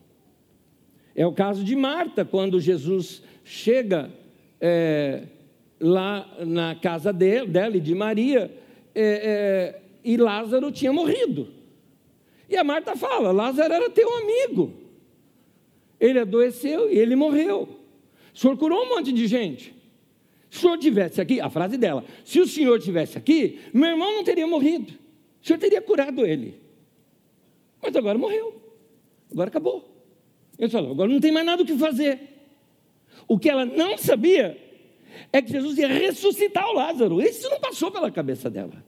É 1.15 1.27
o 1.27 1.33
caso 1.33 1.65
de 1.65 1.75
Marta, 1.75 2.23
quando 2.23 2.61
Jesus 2.61 3.23
chega 3.43 4.13
é, 4.61 5.27
lá 5.81 6.29
na 6.45 6.75
casa 6.75 7.13
dele, 7.13 7.47
dela 7.47 7.77
e 7.77 7.81
de 7.81 7.95
Maria, 7.95 8.55
é, 8.95 9.03
é, 9.03 9.83
e 10.05 10.17
Lázaro 10.17 10.73
tinha 10.73 10.93
morrido. 10.93 11.49
E 12.49 12.57
a 12.57 12.65
Marta 12.65 12.97
fala: 12.97 13.31
Lázaro 13.31 13.73
era 13.73 13.91
teu 13.91 14.09
amigo. 14.17 14.73
Ele 16.01 16.19
adoeceu 16.21 16.91
e 16.91 16.99
ele 16.99 17.17
morreu. 17.17 17.69
O 18.35 18.39
senhor 18.39 18.57
curou 18.57 18.85
um 18.85 18.89
monte 18.89 19.13
de 19.13 19.27
gente. 19.27 19.75
Se 20.51 20.59
o 20.59 20.61
senhor 20.61 20.79
tivesse 20.79 21.21
aqui, 21.21 21.41
a 21.41 21.51
frase 21.51 21.77
dela, 21.77 22.05
se 22.25 22.41
o 22.41 22.47
senhor 22.47 22.81
tivesse 22.81 23.19
aqui, 23.19 23.59
meu 23.73 23.91
irmão 23.91 24.15
não 24.15 24.25
teria 24.25 24.47
morrido. 24.47 24.95
O 25.43 25.47
senhor 25.47 25.59
teria 25.59 25.83
curado 25.83 26.25
ele. 26.25 26.59
Mas 27.83 27.95
agora 27.95 28.17
morreu. 28.17 28.61
Agora 29.31 29.49
acabou. 29.49 29.89
Ele 30.59 30.71
falou: 30.71 30.93
agora 30.93 31.11
não 31.11 31.21
tem 31.21 31.33
mais 31.33 31.45
nada 31.45 31.63
o 31.63 31.67
que 31.67 31.77
fazer. 31.77 32.21
O 33.27 33.39
que 33.39 33.49
ela 33.49 33.65
não 33.65 33.99
sabia 33.99 34.57
é 35.33 35.43
que 35.43 35.51
Jesus 35.51 35.79
ia 35.79 35.89
ressuscitar 35.89 36.69
o 36.69 36.75
Lázaro. 36.75 37.21
Isso 37.21 37.49
não 37.49 37.61
passou 37.61 37.91
pela 37.91 38.11
cabeça 38.11 38.49
dela. 38.49 38.85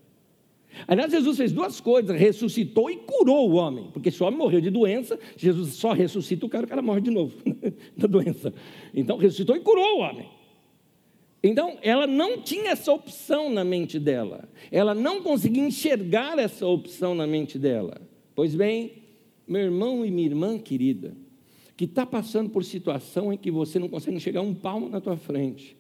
Aliás, 0.86 1.10
Jesus 1.10 1.36
fez 1.36 1.52
duas 1.52 1.80
coisas: 1.80 2.18
ressuscitou 2.18 2.90
e 2.90 2.96
curou 2.96 3.50
o 3.50 3.54
homem. 3.54 3.90
Porque 3.92 4.10
se 4.10 4.22
o 4.22 4.26
homem 4.26 4.38
morreu 4.38 4.60
de 4.60 4.70
doença, 4.70 5.18
Jesus 5.36 5.74
só 5.74 5.92
ressuscita 5.92 6.46
o 6.46 6.48
cara, 6.48 6.64
o 6.64 6.68
cara 6.68 6.82
morre 6.82 7.00
de 7.00 7.10
novo 7.10 7.36
da 7.96 8.06
doença. 8.06 8.52
Então, 8.94 9.16
ressuscitou 9.16 9.56
e 9.56 9.60
curou 9.60 9.98
o 9.98 10.00
homem. 10.00 10.28
Então, 11.42 11.78
ela 11.80 12.06
não 12.06 12.42
tinha 12.42 12.70
essa 12.70 12.92
opção 12.92 13.50
na 13.50 13.64
mente 13.64 13.98
dela. 13.98 14.48
Ela 14.70 14.94
não 14.94 15.22
conseguia 15.22 15.64
enxergar 15.64 16.38
essa 16.38 16.66
opção 16.66 17.14
na 17.14 17.26
mente 17.26 17.58
dela. 17.58 18.00
Pois 18.34 18.54
bem, 18.54 19.00
meu 19.48 19.62
irmão 19.62 20.04
e 20.04 20.10
minha 20.10 20.28
irmã 20.28 20.58
querida, 20.58 21.16
que 21.76 21.84
está 21.84 22.04
passando 22.04 22.50
por 22.50 22.62
situação 22.62 23.32
em 23.32 23.38
que 23.38 23.50
você 23.50 23.78
não 23.78 23.88
consegue 23.88 24.16
enxergar 24.16 24.42
um 24.42 24.54
palmo 24.54 24.88
na 24.88 25.00
tua 25.00 25.16
frente, 25.16 25.76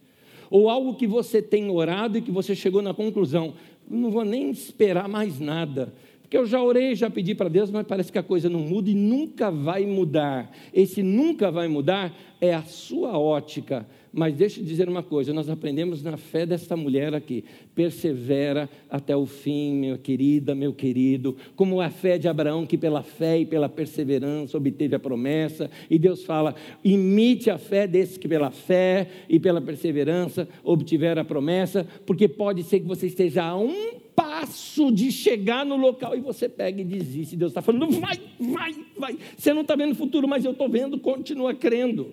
ou 0.50 0.68
algo 0.68 0.94
que 0.94 1.06
você 1.06 1.40
tem 1.40 1.70
orado 1.70 2.18
e 2.18 2.22
que 2.22 2.30
você 2.30 2.54
chegou 2.54 2.82
na 2.82 2.92
conclusão, 2.92 3.54
não 3.88 4.10
vou 4.10 4.24
nem 4.24 4.50
esperar 4.50 5.08
mais 5.08 5.38
nada. 5.38 5.94
Porque 6.20 6.36
eu 6.36 6.46
já 6.46 6.62
orei, 6.62 6.94
já 6.94 7.08
pedi 7.08 7.34
para 7.34 7.48
Deus, 7.48 7.70
mas 7.70 7.86
parece 7.86 8.12
que 8.12 8.18
a 8.18 8.22
coisa 8.22 8.48
não 8.48 8.60
muda 8.60 8.90
e 8.90 8.94
nunca 8.94 9.50
vai 9.50 9.86
mudar. 9.86 10.50
Esse 10.72 11.02
nunca 11.02 11.50
vai 11.50 11.66
mudar 11.68 12.12
é 12.40 12.54
a 12.54 12.62
sua 12.62 13.18
ótica 13.18 13.86
mas 14.12 14.34
deixa 14.34 14.60
eu 14.60 14.64
dizer 14.64 14.88
uma 14.88 15.02
coisa: 15.02 15.32
nós 15.32 15.48
aprendemos 15.48 16.02
na 16.02 16.16
fé 16.16 16.44
desta 16.44 16.76
mulher 16.76 17.14
aqui. 17.14 17.44
Persevera 17.74 18.68
até 18.88 19.16
o 19.16 19.26
fim, 19.26 19.74
minha 19.74 19.98
querida, 19.98 20.54
meu 20.54 20.72
querido, 20.72 21.36
como 21.54 21.80
a 21.80 21.90
fé 21.90 22.18
de 22.18 22.28
Abraão, 22.28 22.66
que 22.66 22.76
pela 22.76 23.02
fé 23.02 23.38
e 23.38 23.46
pela 23.46 23.68
perseverança 23.68 24.56
obteve 24.56 24.94
a 24.94 24.98
promessa. 24.98 25.70
E 25.88 25.98
Deus 25.98 26.24
fala: 26.24 26.54
imite 26.82 27.50
a 27.50 27.58
fé 27.58 27.86
desses 27.86 28.18
que 28.18 28.28
pela 28.28 28.50
fé 28.50 29.08
e 29.28 29.38
pela 29.38 29.60
perseverança 29.60 30.48
obtiveram 30.64 31.22
a 31.22 31.24
promessa, 31.24 31.86
porque 32.04 32.26
pode 32.26 32.62
ser 32.64 32.80
que 32.80 32.86
você 32.86 33.06
esteja 33.06 33.44
a 33.44 33.56
um 33.56 34.00
passo 34.14 34.92
de 34.92 35.10
chegar 35.10 35.64
no 35.64 35.76
local 35.76 36.16
e 36.16 36.20
você 36.20 36.48
pega 36.48 36.80
e 36.80 36.84
desiste. 36.84 37.36
Deus 37.36 37.52
está 37.52 37.62
falando: 37.62 37.88
vai, 38.00 38.18
vai, 38.38 38.74
vai. 38.98 39.18
Você 39.36 39.54
não 39.54 39.62
está 39.62 39.76
vendo 39.76 39.92
o 39.92 39.96
futuro, 39.96 40.26
mas 40.26 40.44
eu 40.44 40.52
estou 40.52 40.68
vendo, 40.68 40.98
continua 40.98 41.54
crendo. 41.54 42.12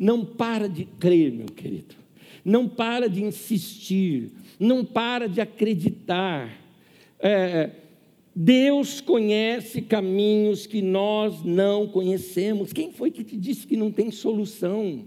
Não 0.00 0.24
para 0.24 0.66
de 0.66 0.86
crer, 0.86 1.30
meu 1.30 1.44
querido. 1.44 1.94
Não 2.42 2.66
para 2.66 3.06
de 3.06 3.22
insistir. 3.22 4.32
Não 4.58 4.82
para 4.82 5.28
de 5.28 5.42
acreditar. 5.42 6.58
É, 7.18 7.68
Deus 8.34 9.02
conhece 9.02 9.82
caminhos 9.82 10.66
que 10.66 10.80
nós 10.80 11.44
não 11.44 11.86
conhecemos. 11.86 12.72
Quem 12.72 12.90
foi 12.90 13.10
que 13.10 13.22
te 13.22 13.36
disse 13.36 13.66
que 13.66 13.76
não 13.76 13.92
tem 13.92 14.10
solução? 14.10 15.04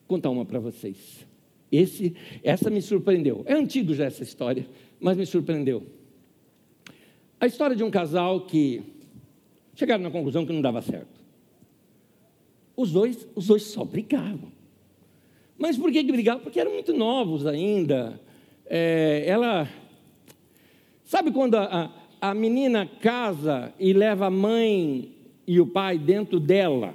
Vou 0.00 0.06
contar 0.06 0.28
uma 0.28 0.44
para 0.44 0.60
vocês. 0.60 1.26
Esse, 1.72 2.14
essa 2.42 2.68
me 2.68 2.82
surpreendeu. 2.82 3.42
É 3.46 3.54
antigo 3.54 3.94
já 3.94 4.04
essa 4.04 4.22
história, 4.22 4.66
mas 5.00 5.16
me 5.16 5.24
surpreendeu. 5.24 5.82
A 7.40 7.46
história 7.46 7.74
de 7.74 7.82
um 7.82 7.90
casal 7.90 8.42
que 8.42 8.82
chegaram 9.74 10.02
na 10.02 10.10
conclusão 10.10 10.44
que 10.44 10.52
não 10.52 10.60
dava 10.60 10.82
certo. 10.82 11.15
Os 12.76 12.92
dois, 12.92 13.26
os 13.34 13.46
dois 13.46 13.62
só 13.62 13.84
brigavam. 13.84 14.52
Mas 15.58 15.78
por 15.78 15.90
que, 15.90 16.02
brigavam? 16.02 16.42
Porque 16.42 16.60
eram 16.60 16.72
muito 16.72 16.92
novos 16.92 17.46
ainda. 17.46 18.20
É, 18.66 19.24
ela. 19.26 19.68
Sabe 21.04 21.30
quando 21.30 21.54
a, 21.54 21.90
a 22.20 22.34
menina 22.34 22.86
casa 23.00 23.72
e 23.78 23.92
leva 23.92 24.26
a 24.26 24.30
mãe 24.30 25.14
e 25.46 25.60
o 25.60 25.66
pai 25.66 25.98
dentro 25.98 26.38
dela 26.38 26.94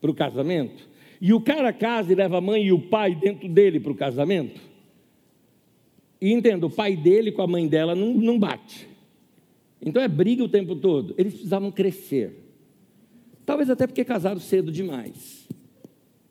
para 0.00 0.10
o 0.10 0.14
casamento? 0.14 0.88
E 1.20 1.34
o 1.34 1.40
cara 1.40 1.72
casa 1.72 2.10
e 2.10 2.14
leva 2.14 2.38
a 2.38 2.40
mãe 2.40 2.64
e 2.64 2.72
o 2.72 2.80
pai 2.80 3.14
dentro 3.14 3.48
dele 3.48 3.78
para 3.78 3.92
o 3.92 3.96
casamento? 3.96 4.60
E 6.20 6.32
entenda, 6.32 6.66
o 6.66 6.70
pai 6.70 6.96
dele 6.96 7.32
com 7.32 7.42
a 7.42 7.46
mãe 7.46 7.66
dela 7.66 7.94
não, 7.94 8.14
não 8.14 8.38
bate. 8.38 8.88
Então 9.82 10.02
é 10.02 10.08
briga 10.08 10.44
o 10.44 10.48
tempo 10.48 10.76
todo. 10.76 11.14
Eles 11.18 11.34
precisavam 11.34 11.70
crescer. 11.70 12.49
Talvez 13.50 13.68
até 13.68 13.84
porque 13.84 14.04
casaram 14.04 14.38
cedo 14.38 14.70
demais. 14.70 15.48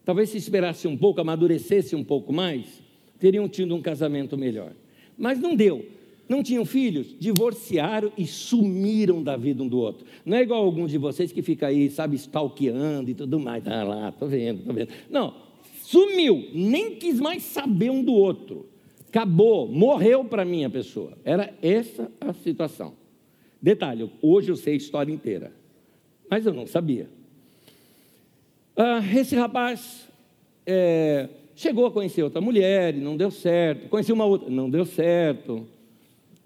Talvez 0.06 0.30
se 0.30 0.38
esperasse 0.38 0.88
um 0.88 0.96
pouco, 0.96 1.20
amadurecesse 1.20 1.94
um 1.94 2.02
pouco 2.02 2.32
mais, 2.32 2.82
teriam 3.20 3.50
tido 3.50 3.76
um 3.76 3.82
casamento 3.82 4.38
melhor. 4.38 4.72
Mas 5.18 5.38
não 5.38 5.54
deu. 5.54 5.86
Não 6.30 6.42
tinham 6.42 6.64
filhos, 6.64 7.14
divorciaram 7.20 8.10
e 8.18 8.26
sumiram 8.26 9.22
da 9.22 9.36
vida 9.36 9.62
um 9.62 9.68
do 9.68 9.80
outro. 9.80 10.06
Não 10.24 10.38
é 10.38 10.44
igual 10.44 10.64
alguns 10.64 10.92
de 10.92 10.98
vocês 10.98 11.30
que 11.34 11.42
fica 11.42 11.68
aí, 11.68 11.90
sabe, 11.90 12.16
stalkeando 12.16 13.12
e 13.12 13.14
tudo 13.14 13.38
mais. 13.38 13.68
Ah 13.68 13.84
lá, 13.84 14.12
tô 14.14 14.26
vendo, 14.26 14.64
tô 14.64 14.72
vendo. 14.72 14.92
Não, 15.10 15.34
sumiu, 15.82 16.48
nem 16.54 16.96
quis 16.96 17.20
mais 17.20 17.44
saber 17.44 17.90
um 17.90 18.02
do 18.02 18.14
outro. 18.14 18.66
Acabou, 19.10 19.68
morreu 19.68 20.24
para 20.24 20.46
mim 20.46 20.64
a 20.64 20.70
pessoa. 20.70 21.18
Era 21.26 21.54
essa 21.62 22.10
a 22.22 22.32
situação. 22.32 22.94
Detalhe, 23.62 24.10
hoje 24.22 24.50
eu 24.50 24.56
sei 24.56 24.76
a 24.76 24.78
história 24.78 25.12
inteira 25.12 25.59
mas 26.30 26.46
eu 26.46 26.54
não 26.54 26.68
sabia. 26.68 27.10
Ah, 28.76 29.02
esse 29.16 29.36
rapaz 29.36 30.08
é, 30.66 31.28
chegou 31.56 31.86
a 31.86 31.92
conhecer 31.92 32.24
outra 32.24 32.40
mulher 32.40 32.96
e 32.96 33.00
não 33.00 33.18
deu 33.18 33.32
certo, 33.32 33.90
conheceu 33.90 34.16
uma 34.16 34.26
outra, 34.26 34.50
não 34.50 34.70
deu 34.70 34.86
certo, 34.86 35.68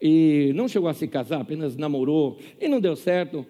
e 0.01 0.51
não 0.55 0.67
chegou 0.67 0.89
a 0.89 0.93
se 0.93 1.07
casar, 1.07 1.41
apenas 1.41 1.75
namorou 1.77 2.39
e 2.59 2.67
não 2.67 2.79
deu 2.79 2.95
certo. 2.95 3.45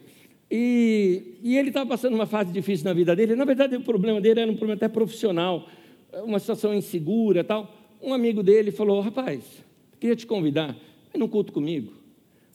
E, 0.51 1.39
e 1.41 1.57
ele 1.57 1.69
estava 1.69 1.89
passando 1.89 2.13
uma 2.13 2.27
fase 2.27 2.51
difícil 2.51 2.85
na 2.85 2.93
vida 2.93 3.15
dele. 3.15 3.35
Na 3.35 3.45
verdade, 3.45 3.75
o 3.75 3.81
problema 3.81 4.21
dele 4.21 4.41
era 4.41 4.51
um 4.51 4.55
problema 4.55 4.75
até 4.75 4.87
profissional, 4.87 5.67
uma 6.25 6.37
situação 6.37 6.75
insegura 6.75 7.43
tal. 7.43 7.73
Um 8.01 8.13
amigo 8.13 8.43
dele 8.43 8.69
falou: 8.69 8.99
Rapaz, 9.01 9.43
queria 9.99 10.15
te 10.15 10.27
convidar, 10.27 10.75
vai 11.11 11.19
num 11.19 11.27
culto 11.27 11.51
comigo. 11.51 12.02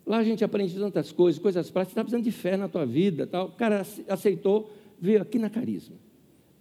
Lá 0.09 0.17
a 0.17 0.25
gente 0.25 0.43
aprende 0.43 0.75
tantas 0.75 1.13
coisas, 1.13 1.39
coisas 1.39 1.71
práticas, 1.71 1.93
está 1.93 2.03
precisando 2.03 2.25
de 2.25 2.33
fé 2.33 2.57
na 2.57 2.67
tua 2.67 2.87
vida. 2.87 3.27
Tal. 3.27 3.49
O 3.49 3.53
cara 3.53 3.87
aceitou, 4.09 4.73
veio 4.99 5.21
aqui 5.21 5.39
na 5.39 5.51
Carisma. 5.51 5.97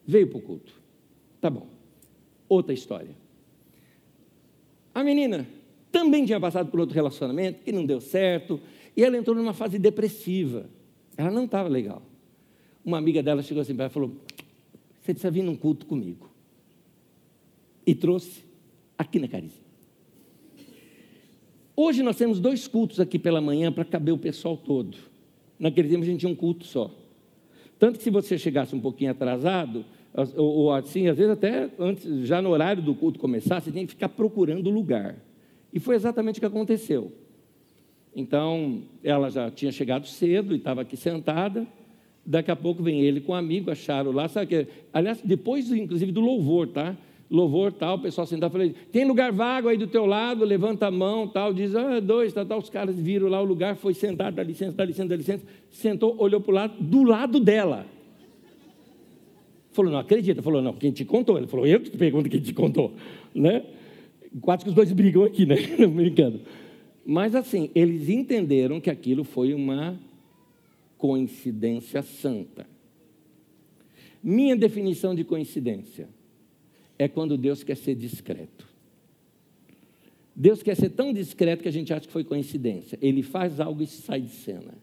Veio 0.06 0.28
para 0.28 0.38
o 0.38 0.42
culto. 0.42 0.74
Tá 1.40 1.50
bom. 1.50 1.66
Outra 2.50 2.74
história. 2.74 3.16
A 4.94 5.02
menina 5.02 5.48
também 5.90 6.26
tinha 6.26 6.42
passado 6.42 6.70
por 6.70 6.82
outro 6.82 6.94
relacionamento 6.94 7.64
que 7.64 7.72
não 7.72 7.86
deu 7.86 8.02
certo, 8.02 8.60
e 8.98 9.02
ela 9.02 9.18
entrou 9.18 9.34
numa 9.34 9.54
fase 9.54 9.80
depressiva. 9.80 10.70
Ela 11.16 11.32
não 11.32 11.46
estava 11.46 11.70
legal. 11.70 12.02
Uma 12.84 12.98
amiga 12.98 13.24
dela 13.24 13.42
chegou 13.42 13.62
assim 13.62 13.74
para 13.74 13.86
ela 13.86 13.92
e 13.92 13.94
falou: 13.94 14.12
Você 15.00 15.14
precisa 15.14 15.32
vir 15.32 15.44
num 15.44 15.56
culto 15.56 15.86
comigo. 15.86 16.30
E 17.86 17.96
trouxe 17.96 18.44
aqui 18.98 19.20
na 19.20 19.30
Carisma. 19.30 19.67
Hoje 21.80 22.02
nós 22.02 22.18
temos 22.18 22.40
dois 22.40 22.68
cultos 22.68 23.00
aqui 23.00 23.20
pela 23.20 23.40
manhã 23.40 23.72
para 23.72 23.86
caber 23.86 24.12
o 24.12 24.18
pessoal 24.18 24.58
todo. 24.58 24.98
Naquele 25.60 25.88
tempo 25.88 26.02
a 26.02 26.08
gente 26.08 26.22
tinha 26.22 26.32
um 26.32 26.36
culto 26.36 26.66
só. 26.66 26.90
Tanto 27.78 28.00
que 28.00 28.04
se 28.04 28.10
você 28.10 28.36
chegasse 28.36 28.76
um 28.76 28.80
pouquinho 28.80 29.12
atrasado, 29.12 29.86
ou, 30.36 30.74
assim, 30.74 31.08
às 31.08 31.16
vezes 31.16 31.32
até 31.32 31.70
antes, 31.78 32.26
já 32.28 32.42
no 32.42 32.50
horário 32.50 32.82
do 32.82 32.96
culto 32.96 33.20
começar, 33.20 33.62
você 33.62 33.72
tinha 33.72 33.86
que 33.86 33.92
ficar 33.92 34.10
procurando 34.10 34.72
lugar. 34.72 35.18
E 35.72 35.80
foi 35.80 35.94
exatamente 35.94 36.38
o 36.38 36.40
que 36.40 36.48
aconteceu. 36.48 37.12
Então, 38.16 38.82
ela 39.04 39.30
já 39.30 39.52
tinha 39.52 39.72
chegado 39.72 40.08
cedo 40.08 40.56
e 40.56 40.58
estava 40.58 40.82
aqui 40.82 40.98
sentada. 40.98 41.68
Daqui 42.26 42.50
a 42.50 42.56
pouco 42.56 42.82
vem 42.82 43.02
ele 43.02 43.22
com 43.22 43.34
um 43.34 43.36
amigo, 43.36 43.70
acharam 43.70 44.12
lá, 44.12 44.28
sabe 44.28 44.48
que, 44.48 44.68
aliás, 44.92 45.22
depois 45.24 45.72
inclusive 45.72 46.12
do 46.12 46.22
louvor, 46.22 46.70
tá? 46.70 46.98
Louvor 47.30 47.74
tal, 47.74 47.98
o 47.98 48.02
pessoal 48.02 48.26
sentado, 48.26 48.52
falei, 48.52 48.74
tem 48.92 49.06
lugar 49.06 49.32
vago 49.32 49.68
aí 49.68 49.78
do 49.78 49.88
teu 49.88 50.06
lado, 50.06 50.46
levanta 50.46 50.88
a 50.88 50.92
mão, 50.92 51.28
tal, 51.28 51.54
diz, 51.54 51.76
ah, 51.76 52.00
dois, 52.00 52.34
tal, 52.34 52.46
tal, 52.46 52.60
os 52.60 52.70
caras 52.70 52.98
viram 52.98 53.28
lá 53.28 53.42
o 53.42 53.46
lugar, 53.46 53.76
foi 53.76 53.94
sentado, 53.94 54.36
dá 54.36 54.44
licença, 54.44 54.76
dá 54.76 54.86
licença, 54.86 55.10
dá 55.10 55.16
licença, 55.16 55.46
sentou, 55.70 56.16
olhou 56.18 56.40
para 56.40 56.52
o 56.52 56.56
lado, 56.56 56.76
do 56.82 57.04
lado 57.04 57.40
dela. 57.40 57.86
Falou, 59.72 59.92
não 59.92 60.00
acredita, 60.00 60.42
falou, 60.42 60.62
não, 60.62 60.74
quem 60.74 60.92
te 60.92 61.06
contou? 61.06 61.38
Ele 61.38 61.48
falou, 61.48 61.68
eu 61.68 61.80
que 61.80 61.90
te 61.92 61.98
pergunto 61.98 62.30
quem 62.30 62.40
te 62.40 62.54
contou, 62.54 62.94
né? 63.36 63.64
Quase 64.42 64.64
que 64.64 64.70
os 64.70 64.76
dois 64.76 64.92
brigam 64.92 65.24
aqui, 65.24 65.46
né? 65.46 65.56
Brincando. 65.88 66.42
Mas 67.06 67.36
assim, 67.36 67.70
eles 67.76 68.10
entenderam 68.10 68.82
que 68.82 68.90
aquilo 68.90 69.24
foi 69.24 69.54
uma 69.54 70.00
coincidência 70.98 72.02
santa. 72.02 72.66
Minha 74.24 74.56
definição 74.56 75.14
de 75.14 75.24
coincidência 75.24 76.10
é 76.98 77.08
quando 77.08 77.38
Deus 77.38 77.64
quer 77.64 77.78
ser 77.78 77.96
discreto. 77.96 78.68
Deus 80.36 80.62
quer 80.62 80.76
ser 80.76 80.90
tão 80.90 81.12
discreto 81.14 81.64
que 81.64 81.70
a 81.70 81.72
gente 81.72 81.94
acha 81.94 82.06
que 82.06 82.14
foi 82.14 82.24
coincidência. 82.24 82.98
Ele 83.02 83.24
faz 83.24 83.60
algo 83.60 83.82
e 83.82 83.88
sai 83.88 84.22
de 84.22 84.30
cena. 84.30 84.74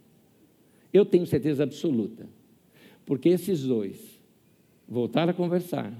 Eu 0.92 1.04
tenho 1.04 1.26
certeza 1.26 1.62
absoluta. 1.62 2.28
Porque 3.06 3.28
esses 3.28 3.62
dois 3.62 4.20
voltaram 4.88 5.30
a 5.30 5.34
conversar, 5.34 5.92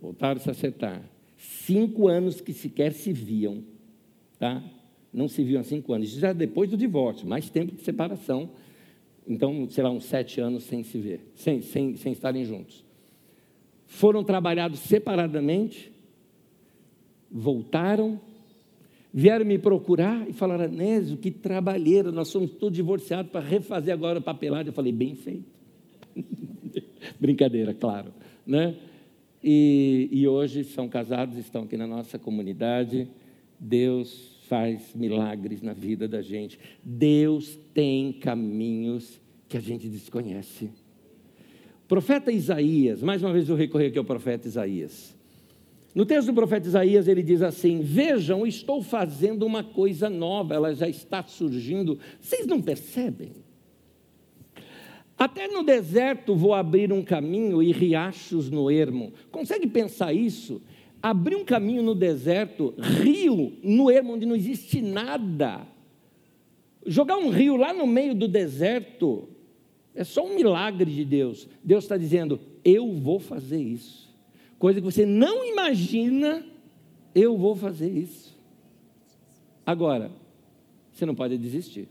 voltaram 0.00 0.40
a 0.40 0.42
se 0.42 0.50
acertar. 0.50 1.02
Cinco 1.36 2.08
anos 2.08 2.40
que 2.40 2.52
sequer 2.52 2.92
se 2.92 3.12
viam, 3.12 3.62
tá? 4.38 4.62
Não 5.12 5.28
se 5.28 5.42
viam 5.42 5.60
há 5.60 5.64
cinco 5.64 5.92
anos. 5.92 6.08
Isso 6.08 6.20
já 6.20 6.32
depois 6.32 6.70
do 6.70 6.76
divórcio, 6.76 7.26
mais 7.26 7.50
tempo 7.50 7.74
de 7.74 7.82
separação. 7.82 8.50
Então, 9.26 9.68
sei 9.68 9.82
lá, 9.82 9.90
uns 9.90 10.04
sete 10.04 10.40
anos 10.40 10.64
sem 10.64 10.82
se 10.82 10.98
ver, 10.98 11.20
sem, 11.34 11.60
sem, 11.60 11.96
sem 11.96 12.12
estarem 12.12 12.44
juntos 12.44 12.83
foram 13.86 14.24
trabalhados 14.24 14.80
separadamente, 14.80 15.92
voltaram, 17.30 18.20
vieram 19.12 19.44
me 19.44 19.58
procurar 19.58 20.28
e 20.28 20.32
falaram: 20.32 20.64
Anésio, 20.64 21.16
que 21.16 21.30
trabalheira, 21.30 22.10
nós 22.10 22.28
somos 22.28 22.52
todos 22.52 22.74
divorciados 22.74 23.30
para 23.30 23.40
refazer 23.40 23.94
agora 23.94 24.18
a 24.18 24.22
papelada. 24.22 24.68
Eu 24.68 24.72
falei: 24.72 24.92
bem 24.92 25.14
feito. 25.14 25.52
Brincadeira, 27.20 27.74
claro. 27.74 28.12
Né? 28.46 28.76
E, 29.42 30.08
e 30.10 30.26
hoje 30.26 30.64
são 30.64 30.88
casados, 30.88 31.36
estão 31.36 31.64
aqui 31.64 31.76
na 31.76 31.86
nossa 31.86 32.18
comunidade. 32.18 33.08
Deus 33.60 34.34
faz 34.48 34.94
milagres 34.94 35.62
na 35.62 35.72
vida 35.72 36.08
da 36.08 36.22
gente. 36.22 36.58
Deus 36.82 37.58
tem 37.72 38.12
caminhos 38.12 39.20
que 39.48 39.56
a 39.56 39.60
gente 39.60 39.88
desconhece. 39.88 40.70
Profeta 41.86 42.32
Isaías, 42.32 43.02
mais 43.02 43.22
uma 43.22 43.32
vez 43.32 43.48
eu 43.48 43.56
recorrer 43.56 43.88
aqui 43.88 43.98
ao 43.98 44.04
profeta 44.04 44.48
Isaías. 44.48 45.14
No 45.94 46.06
texto 46.06 46.28
do 46.28 46.34
profeta 46.34 46.66
Isaías, 46.66 47.06
ele 47.06 47.22
diz 47.22 47.42
assim: 47.42 47.80
Vejam, 47.82 48.46
estou 48.46 48.82
fazendo 48.82 49.44
uma 49.44 49.62
coisa 49.62 50.08
nova, 50.08 50.54
ela 50.54 50.74
já 50.74 50.88
está 50.88 51.22
surgindo. 51.22 51.98
Vocês 52.20 52.46
não 52.46 52.60
percebem? 52.60 53.32
Até 55.16 55.46
no 55.46 55.62
deserto 55.62 56.34
vou 56.34 56.54
abrir 56.54 56.92
um 56.92 57.02
caminho 57.02 57.62
e 57.62 57.70
riachos 57.70 58.50
no 58.50 58.70
ermo. 58.70 59.12
Consegue 59.30 59.66
pensar 59.66 60.12
isso? 60.12 60.60
Abrir 61.00 61.36
um 61.36 61.44
caminho 61.44 61.82
no 61.82 61.94
deserto, 61.94 62.74
rio 62.78 63.52
no 63.62 63.90
ermo, 63.90 64.14
onde 64.14 64.26
não 64.26 64.34
existe 64.34 64.80
nada. 64.80 65.66
Jogar 66.84 67.18
um 67.18 67.28
rio 67.28 67.56
lá 67.56 67.72
no 67.72 67.86
meio 67.86 68.14
do 68.14 68.26
deserto 68.26 69.28
é 69.94 70.04
só 70.04 70.26
um 70.26 70.34
milagre 70.34 70.90
de 70.92 71.04
Deus. 71.04 71.48
Deus 71.62 71.84
está 71.84 71.96
dizendo: 71.96 72.40
Eu 72.64 72.92
vou 72.94 73.18
fazer 73.18 73.60
isso 73.60 74.04
coisa 74.64 74.80
que 74.80 74.84
você 74.86 75.04
não 75.04 75.44
imagina, 75.44 76.42
eu 77.14 77.36
vou 77.36 77.54
fazer 77.54 77.90
isso. 77.90 78.34
Agora, 79.66 80.10
você 80.90 81.04
não 81.04 81.14
pode 81.14 81.36
desistir. 81.36 81.86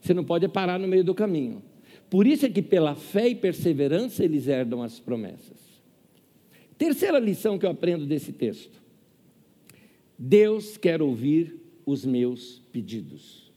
Você 0.00 0.12
não 0.12 0.24
pode 0.24 0.48
parar 0.48 0.80
no 0.80 0.88
meio 0.88 1.04
do 1.04 1.14
caminho. 1.14 1.62
Por 2.10 2.26
isso 2.26 2.44
é 2.44 2.50
que 2.50 2.60
pela 2.60 2.96
fé 2.96 3.28
e 3.28 3.36
perseverança 3.36 4.24
eles 4.24 4.48
herdam 4.48 4.82
as 4.82 4.98
promessas. 4.98 5.58
Terceira 6.76 7.20
lição 7.20 7.56
que 7.56 7.64
eu 7.64 7.70
aprendo 7.70 8.04
desse 8.04 8.32
texto. 8.32 8.82
Deus 10.18 10.76
quer 10.76 11.00
ouvir 11.00 11.54
os 11.86 12.04
meus 12.04 12.60
pedidos. 12.72 13.52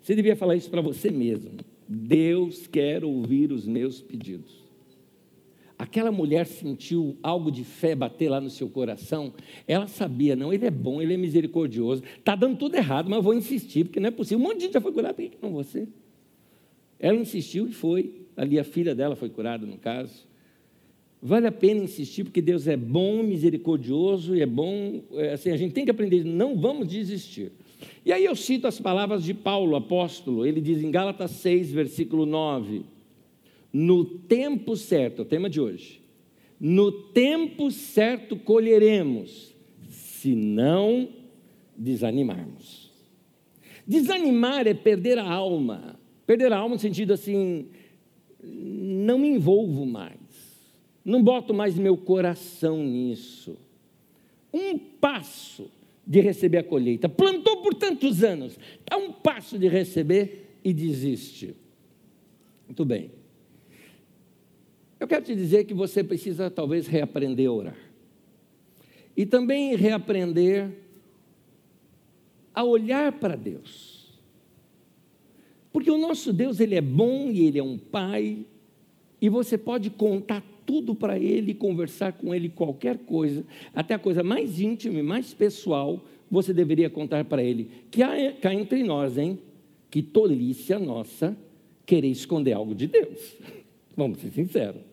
Você 0.00 0.14
devia 0.14 0.36
falar 0.36 0.54
isso 0.54 0.70
para 0.70 0.80
você 0.80 1.10
mesmo. 1.10 1.58
Deus 1.94 2.66
quer 2.66 3.04
ouvir 3.04 3.52
os 3.52 3.66
meus 3.66 4.00
pedidos. 4.00 4.62
Aquela 5.78 6.12
mulher 6.12 6.46
sentiu 6.46 7.18
algo 7.22 7.50
de 7.50 7.64
fé 7.64 7.94
bater 7.94 8.30
lá 8.30 8.40
no 8.40 8.48
seu 8.48 8.68
coração. 8.68 9.34
Ela 9.66 9.86
sabia, 9.88 10.34
não, 10.34 10.52
ele 10.52 10.64
é 10.64 10.70
bom, 10.70 11.02
ele 11.02 11.12
é 11.12 11.16
misericordioso. 11.16 12.02
Está 12.18 12.34
dando 12.34 12.56
tudo 12.56 12.76
errado, 12.76 13.10
mas 13.10 13.16
eu 13.16 13.22
vou 13.22 13.34
insistir, 13.34 13.84
porque 13.84 14.00
não 14.00 14.08
é 14.08 14.10
possível. 14.10 14.38
Um 14.38 14.48
monte 14.48 14.58
de 14.58 14.64
gente 14.64 14.74
já 14.74 14.80
foi 14.80 14.92
curado, 14.92 15.16
por 15.16 15.28
que 15.28 15.36
não 15.42 15.52
você? 15.52 15.86
Ela 16.98 17.18
insistiu 17.18 17.68
e 17.68 17.72
foi. 17.72 18.26
Ali 18.36 18.58
a 18.58 18.64
filha 18.64 18.94
dela 18.94 19.16
foi 19.16 19.28
curada, 19.28 19.66
no 19.66 19.76
caso. 19.76 20.26
Vale 21.20 21.46
a 21.46 21.52
pena 21.52 21.84
insistir, 21.84 22.24
porque 22.24 22.40
Deus 22.40 22.66
é 22.66 22.76
bom, 22.76 23.22
misericordioso 23.22 24.34
e 24.34 24.40
é 24.40 24.46
bom. 24.46 25.02
É, 25.12 25.32
assim, 25.32 25.50
a 25.50 25.56
gente 25.56 25.74
tem 25.74 25.84
que 25.84 25.90
aprender, 25.90 26.24
não 26.24 26.56
vamos 26.56 26.88
desistir. 26.88 27.52
E 28.04 28.12
aí 28.12 28.24
eu 28.24 28.34
cito 28.36 28.66
as 28.66 28.80
palavras 28.80 29.24
de 29.24 29.34
Paulo, 29.34 29.76
apóstolo. 29.76 30.46
Ele 30.46 30.60
diz 30.60 30.82
em 30.82 30.90
Gálatas 30.90 31.32
6, 31.32 31.72
versículo 31.72 32.26
9 32.26 32.84
no 33.72 34.04
tempo 34.04 34.76
certo, 34.76 35.20
é 35.20 35.22
o 35.22 35.24
tema 35.24 35.48
de 35.48 35.60
hoje. 35.60 36.02
No 36.60 36.92
tempo 36.92 37.70
certo 37.70 38.36
colheremos, 38.36 39.54
se 39.88 40.34
não 40.34 41.08
desanimarmos. 41.76 42.92
Desanimar 43.86 44.66
é 44.66 44.74
perder 44.74 45.18
a 45.18 45.28
alma. 45.28 45.98
Perder 46.26 46.52
a 46.52 46.58
alma 46.58 46.74
no 46.74 46.80
sentido 46.80 47.14
assim, 47.14 47.66
não 48.42 49.18
me 49.18 49.28
envolvo 49.28 49.86
mais. 49.86 50.20
Não 51.04 51.22
boto 51.22 51.54
mais 51.54 51.76
meu 51.76 51.96
coração 51.96 52.84
nisso. 52.84 53.56
Um 54.52 54.78
passo 54.78 55.68
de 56.06 56.20
receber 56.20 56.58
a 56.58 56.64
colheita. 56.64 57.08
Plantou 57.08 57.62
por 57.62 57.74
tantos 57.74 58.22
anos, 58.22 58.58
está 58.80 58.96
um 58.96 59.12
passo 59.12 59.58
de 59.58 59.68
receber 59.68 60.58
e 60.64 60.72
desiste. 60.72 61.54
Muito 62.66 62.84
bem. 62.84 63.10
Eu 64.98 65.06
quero 65.08 65.24
te 65.24 65.34
dizer 65.34 65.64
que 65.64 65.74
você 65.74 66.04
precisa 66.04 66.50
talvez 66.50 66.86
reaprender 66.86 67.48
a 67.48 67.52
orar. 67.52 67.78
E 69.16 69.26
também 69.26 69.74
reaprender 69.74 70.70
a 72.54 72.64
olhar 72.64 73.12
para 73.12 73.34
Deus. 73.34 74.20
Porque 75.72 75.90
o 75.90 75.98
nosso 75.98 76.32
Deus, 76.32 76.60
ele 76.60 76.74
é 76.74 76.80
bom 76.80 77.30
e 77.30 77.46
ele 77.46 77.58
é 77.58 77.62
um 77.62 77.78
pai, 77.78 78.46
e 79.20 79.28
você 79.28 79.56
pode 79.56 79.88
contar 79.90 80.42
tudo 80.66 80.94
para 80.94 81.18
ele, 81.18 81.54
conversar 81.54 82.12
com 82.12 82.34
ele 82.34 82.48
qualquer 82.48 82.98
coisa, 82.98 83.44
até 83.74 83.94
a 83.94 83.98
coisa 83.98 84.22
mais 84.22 84.60
íntima 84.60 84.98
e 84.98 85.02
mais 85.02 85.34
pessoal, 85.34 86.04
você 86.30 86.52
deveria 86.52 86.88
contar 86.88 87.24
para 87.24 87.42
ele. 87.42 87.70
Que 87.90 88.02
há, 88.02 88.32
cá 88.32 88.54
entre 88.54 88.82
nós, 88.82 89.18
hein? 89.18 89.38
Que 89.90 90.02
tolice 90.02 90.72
a 90.72 90.78
nossa 90.78 91.36
querer 91.84 92.08
esconder 92.08 92.52
algo 92.52 92.74
de 92.74 92.86
Deus. 92.86 93.36
Vamos 93.96 94.18
ser 94.18 94.30
sinceros 94.30 94.92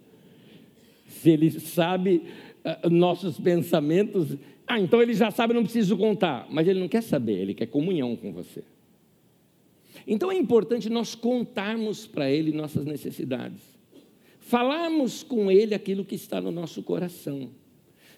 se 1.10 1.30
ele 1.32 1.52
sabe 1.52 2.24
uh, 2.64 2.90
nossos 2.90 3.40
pensamentos, 3.40 4.38
ah, 4.66 4.80
então 4.80 5.02
ele 5.02 5.14
já 5.14 5.32
sabe, 5.32 5.54
não 5.54 5.64
preciso 5.64 5.98
contar. 5.98 6.48
Mas 6.50 6.68
ele 6.68 6.80
não 6.80 6.88
quer 6.88 7.02
saber, 7.02 7.40
ele 7.40 7.54
quer 7.54 7.66
comunhão 7.66 8.16
com 8.16 8.32
você. 8.32 8.64
Então 10.08 10.32
é 10.32 10.38
importante 10.38 10.90
nós 10.90 11.16
contarmos 11.16 12.06
para 12.08 12.30
ele 12.30 12.52
nossas 12.52 12.86
necessidades, 12.86 13.62
falarmos 14.50 15.22
com 15.22 15.52
ele 15.52 15.76
aquilo 15.76 16.04
que 16.04 16.16
está 16.16 16.42
no 16.42 16.50
nosso 16.50 16.82
coração, 16.82 17.52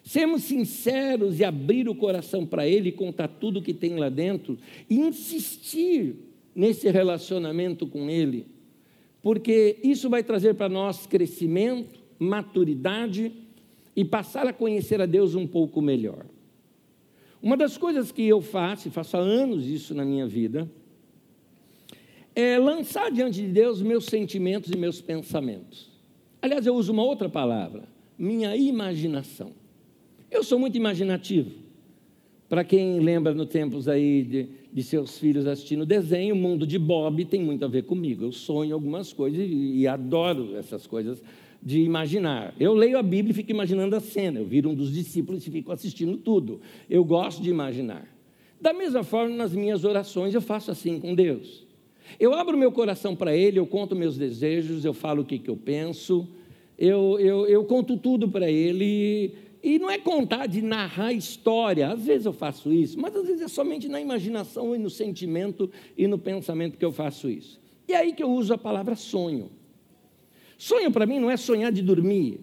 sermos 0.02 0.44
sinceros 0.44 1.38
e 1.38 1.44
abrir 1.44 1.90
o 1.90 1.94
coração 1.94 2.46
para 2.46 2.66
ele 2.66 2.88
e 2.88 2.92
contar 2.92 3.28
tudo 3.28 3.60
que 3.60 3.74
tem 3.74 3.96
lá 3.96 4.08
dentro 4.08 4.56
e 4.88 4.98
insistir 4.98 6.16
nesse 6.54 6.90
relacionamento 6.90 7.86
com 7.86 8.08
ele, 8.08 8.46
porque 9.22 9.76
isso 9.84 10.08
vai 10.08 10.24
trazer 10.24 10.54
para 10.54 10.70
nós 10.70 11.06
crescimento, 11.06 12.00
maturidade 12.18 13.30
e 13.94 14.02
passar 14.02 14.46
a 14.46 14.54
conhecer 14.54 15.02
a 15.02 15.06
Deus 15.06 15.34
um 15.34 15.46
pouco 15.46 15.82
melhor. 15.82 16.24
Uma 17.42 17.58
das 17.58 17.76
coisas 17.76 18.10
que 18.10 18.26
eu 18.26 18.40
faço, 18.40 18.88
e 18.88 18.90
faço 18.90 19.18
há 19.18 19.20
anos 19.20 19.66
isso 19.66 19.94
na 19.94 20.04
minha 20.04 20.26
vida, 20.26 20.66
é 22.34 22.56
lançar 22.58 23.10
diante 23.10 23.42
de 23.42 23.48
Deus 23.48 23.82
meus 23.82 24.06
sentimentos 24.06 24.72
e 24.72 24.78
meus 24.78 25.02
pensamentos. 25.02 25.91
Aliás, 26.42 26.66
eu 26.66 26.74
uso 26.74 26.92
uma 26.92 27.04
outra 27.04 27.28
palavra, 27.28 27.84
minha 28.18 28.56
imaginação. 28.56 29.52
Eu 30.28 30.42
sou 30.42 30.58
muito 30.58 30.76
imaginativo. 30.76 31.52
Para 32.48 32.64
quem 32.64 32.98
lembra 32.98 33.32
no 33.32 33.46
tempos 33.46 33.88
aí 33.88 34.24
de, 34.24 34.48
de, 34.72 34.82
seus 34.82 35.16
filhos 35.16 35.46
assistindo 35.46 35.86
desenho, 35.86 36.34
o 36.34 36.38
mundo 36.38 36.66
de 36.66 36.80
Bob 36.80 37.24
tem 37.24 37.40
muito 37.40 37.64
a 37.64 37.68
ver 37.68 37.84
comigo. 37.84 38.24
Eu 38.24 38.32
sonho 38.32 38.74
algumas 38.74 39.12
coisas 39.12 39.38
e, 39.38 39.78
e 39.78 39.86
adoro 39.86 40.56
essas 40.56 40.84
coisas 40.84 41.22
de 41.62 41.80
imaginar. 41.80 42.52
Eu 42.58 42.74
leio 42.74 42.98
a 42.98 43.02
Bíblia 43.02 43.30
e 43.30 43.34
fico 43.34 43.52
imaginando 43.52 43.94
a 43.94 44.00
cena. 44.00 44.40
Eu 44.40 44.44
viro 44.44 44.68
um 44.68 44.74
dos 44.74 44.92
discípulos 44.92 45.46
e 45.46 45.50
fico 45.50 45.70
assistindo 45.70 46.18
tudo. 46.18 46.60
Eu 46.90 47.04
gosto 47.04 47.40
de 47.40 47.50
imaginar. 47.50 48.06
Da 48.60 48.72
mesma 48.72 49.04
forma, 49.04 49.34
nas 49.34 49.54
minhas 49.54 49.84
orações, 49.84 50.34
eu 50.34 50.42
faço 50.42 50.72
assim 50.72 50.98
com 50.98 51.14
Deus. 51.14 51.64
Eu 52.18 52.34
abro 52.34 52.56
meu 52.56 52.72
coração 52.72 53.14
para 53.14 53.36
Ele, 53.36 53.58
eu 53.58 53.66
conto 53.66 53.96
meus 53.96 54.16
desejos, 54.16 54.84
eu 54.84 54.94
falo 54.94 55.22
o 55.22 55.24
que, 55.24 55.38
que 55.38 55.50
eu 55.50 55.56
penso, 55.56 56.28
eu, 56.78 57.18
eu, 57.20 57.46
eu 57.46 57.64
conto 57.64 57.96
tudo 57.96 58.28
para 58.28 58.50
Ele. 58.50 59.34
E 59.62 59.78
não 59.78 59.88
é 59.88 59.98
contar 59.98 60.46
de 60.46 60.60
narrar 60.60 61.12
história, 61.12 61.88
às 61.88 62.04
vezes 62.04 62.26
eu 62.26 62.32
faço 62.32 62.72
isso, 62.72 62.98
mas 63.00 63.14
às 63.14 63.26
vezes 63.26 63.42
é 63.42 63.48
somente 63.48 63.88
na 63.88 64.00
imaginação 64.00 64.74
e 64.74 64.78
no 64.78 64.90
sentimento 64.90 65.70
e 65.96 66.08
no 66.08 66.18
pensamento 66.18 66.76
que 66.76 66.84
eu 66.84 66.90
faço 66.90 67.30
isso. 67.30 67.60
E 67.86 67.92
é 67.92 67.98
aí 67.98 68.12
que 68.12 68.22
eu 68.22 68.30
uso 68.30 68.52
a 68.52 68.58
palavra 68.58 68.96
sonho. 68.96 69.50
Sonho 70.58 70.90
para 70.90 71.06
mim 71.06 71.20
não 71.20 71.30
é 71.30 71.36
sonhar 71.36 71.70
de 71.70 71.82
dormir. 71.82 72.40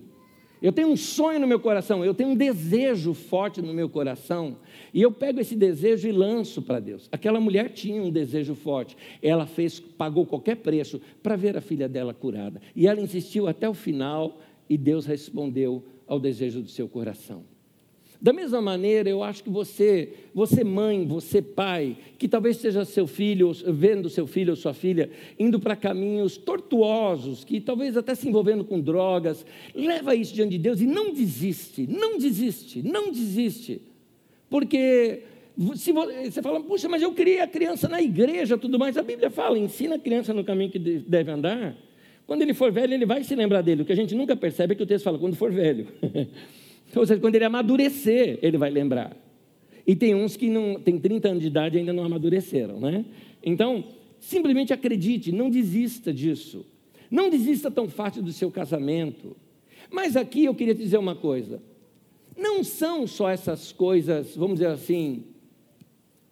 Eu 0.62 0.74
tenho 0.74 0.90
um 0.90 0.98
sonho 0.98 1.40
no 1.40 1.48
meu 1.48 1.60
coração, 1.60 2.04
eu 2.04 2.14
tenho 2.14 2.32
um 2.32 2.36
desejo 2.36 3.14
forte 3.14 3.62
no 3.62 3.74
meu 3.74 3.88
coração, 3.88 4.58
e 4.94 5.02
eu 5.02 5.12
pego 5.12 5.40
esse 5.40 5.56
desejo 5.56 6.08
e 6.08 6.12
lanço 6.12 6.62
para 6.62 6.80
Deus. 6.82 7.08
Aquela 7.12 7.40
mulher 7.40 7.70
tinha 7.70 8.04
um 8.04 8.12
desejo 8.12 8.56
forte, 8.56 8.98
ela 9.22 9.46
fez, 9.46 9.80
pagou 9.80 10.26
qualquer 10.26 10.58
preço 10.58 11.00
para 11.24 11.38
ver 11.38 11.56
a 11.56 11.62
filha 11.62 11.88
dela 11.88 12.14
curada, 12.14 12.62
e 12.76 12.88
ela 12.88 13.00
insistiu 13.00 13.48
até 13.48 13.70
o 13.70 13.74
final, 13.74 14.42
e 14.70 14.78
Deus 14.78 15.06
respondeu 15.06 15.84
ao 16.06 16.20
desejo 16.20 16.62
do 16.62 16.70
seu 16.70 16.90
coração. 16.90 17.44
Da 18.22 18.34
mesma 18.34 18.62
maneira, 18.62 19.10
eu 19.10 19.24
acho 19.24 19.42
que 19.42 19.50
você, 19.50 20.14
você 20.34 20.62
mãe, 20.62 21.08
você 21.08 21.42
pai, 21.42 21.96
que 22.18 22.28
talvez 22.28 22.58
seja 22.58 22.84
seu 22.84 23.08
filho, 23.08 23.54
vendo 23.68 24.10
seu 24.10 24.28
filho 24.28 24.52
ou 24.52 24.58
sua 24.58 24.74
filha 24.74 25.10
indo 25.40 25.58
para 25.58 25.74
caminhos 25.74 26.36
tortuosos, 26.36 27.46
que 27.46 27.62
talvez 27.62 27.96
até 27.96 28.14
se 28.14 28.28
envolvendo 28.28 28.66
com 28.66 28.82
drogas, 28.82 29.46
leva 29.74 30.16
isso 30.16 30.34
diante 30.34 30.52
de 30.52 30.58
Deus 30.58 30.82
e 30.82 30.86
não 30.86 31.14
desiste, 31.14 31.88
não 31.88 32.18
desiste, 32.18 32.84
não 32.84 33.10
desiste. 33.10 33.82
Porque 34.50 35.24
se 35.76 35.94
você 35.94 36.42
fala, 36.42 36.60
puxa, 36.60 36.90
mas 36.90 37.02
eu 37.02 37.14
criei 37.14 37.40
a 37.40 37.48
criança 37.48 37.88
na 37.88 38.02
igreja, 38.02 38.58
tudo 38.58 38.78
mais, 38.78 38.98
a 38.98 39.04
Bíblia 39.04 39.30
fala, 39.30 39.58
ensina 39.58 39.96
a 39.96 40.00
criança 40.00 40.34
no 40.34 40.44
caminho 40.44 40.70
que 40.70 40.80
deve 40.80 41.32
andar. 41.32 41.74
Quando 42.28 42.42
ele 42.42 42.54
for 42.54 42.70
velho, 42.70 42.94
ele 42.94 43.06
vai 43.06 43.24
se 43.24 43.34
lembrar 43.34 43.62
dele. 43.62 43.84
O 43.84 43.86
que 43.86 43.94
a 43.94 43.96
gente 43.96 44.14
nunca 44.14 44.36
percebe 44.36 44.74
é 44.74 44.76
que 44.76 44.84
o 44.84 44.86
texto 44.86 45.06
fala, 45.06 45.18
quando 45.18 45.38
for 45.38 45.52
velho. 45.54 45.88
Ou 46.96 47.06
seja, 47.06 47.20
quando 47.20 47.36
ele 47.36 47.46
amadurecer, 47.46 48.40
ele 48.42 48.58
vai 48.58 48.70
lembrar. 48.70 49.16
E 49.86 49.96
tem 49.96 50.14
uns 50.14 50.36
que 50.36 50.50
não 50.50 50.80
tem 50.80 51.00
30 51.00 51.30
anos 51.30 51.42
de 51.42 51.48
idade 51.48 51.78
e 51.78 51.80
ainda 51.80 51.94
não 51.94 52.04
amadureceram, 52.04 52.80
né? 52.80 53.06
Então, 53.44 53.84
simplesmente 54.20 54.74
acredite, 54.74 55.32
não 55.32 55.50
desista 55.50 56.14
disso. 56.14 56.66
Não 57.10 57.30
desista 57.30 57.72
tão 57.72 57.88
fácil 57.88 58.22
do 58.22 58.32
seu 58.32 58.52
casamento. 58.52 59.36
Mas 59.92 60.16
aqui 60.16 60.46
eu 60.46 60.54
queria 60.54 60.76
te 60.76 60.82
dizer 60.82 60.98
uma 60.98 61.16
coisa. 61.16 61.62
não 62.38 62.64
são 62.64 63.06
só 63.08 63.30
essas 63.30 63.72
coisas, 63.72 64.36
vamos 64.36 64.60
dizer 64.60 64.68
assim, 64.68 65.26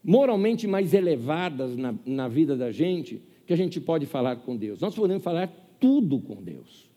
moralmente 0.04 0.68
mais 0.68 0.94
elevadas 0.94 1.76
na, 1.76 1.94
na 2.06 2.28
vida 2.28 2.56
da 2.56 2.72
gente, 2.72 3.22
que 3.46 3.54
a 3.54 3.58
gente 3.58 3.82
pode 3.82 4.06
falar 4.06 4.38
com 4.38 4.56
Deus. 4.56 4.80
Nós 4.80 4.96
podemos 4.96 5.24
falar 5.24 5.48
tudo 5.80 6.20
com 6.20 6.36
Deus. 6.36 6.90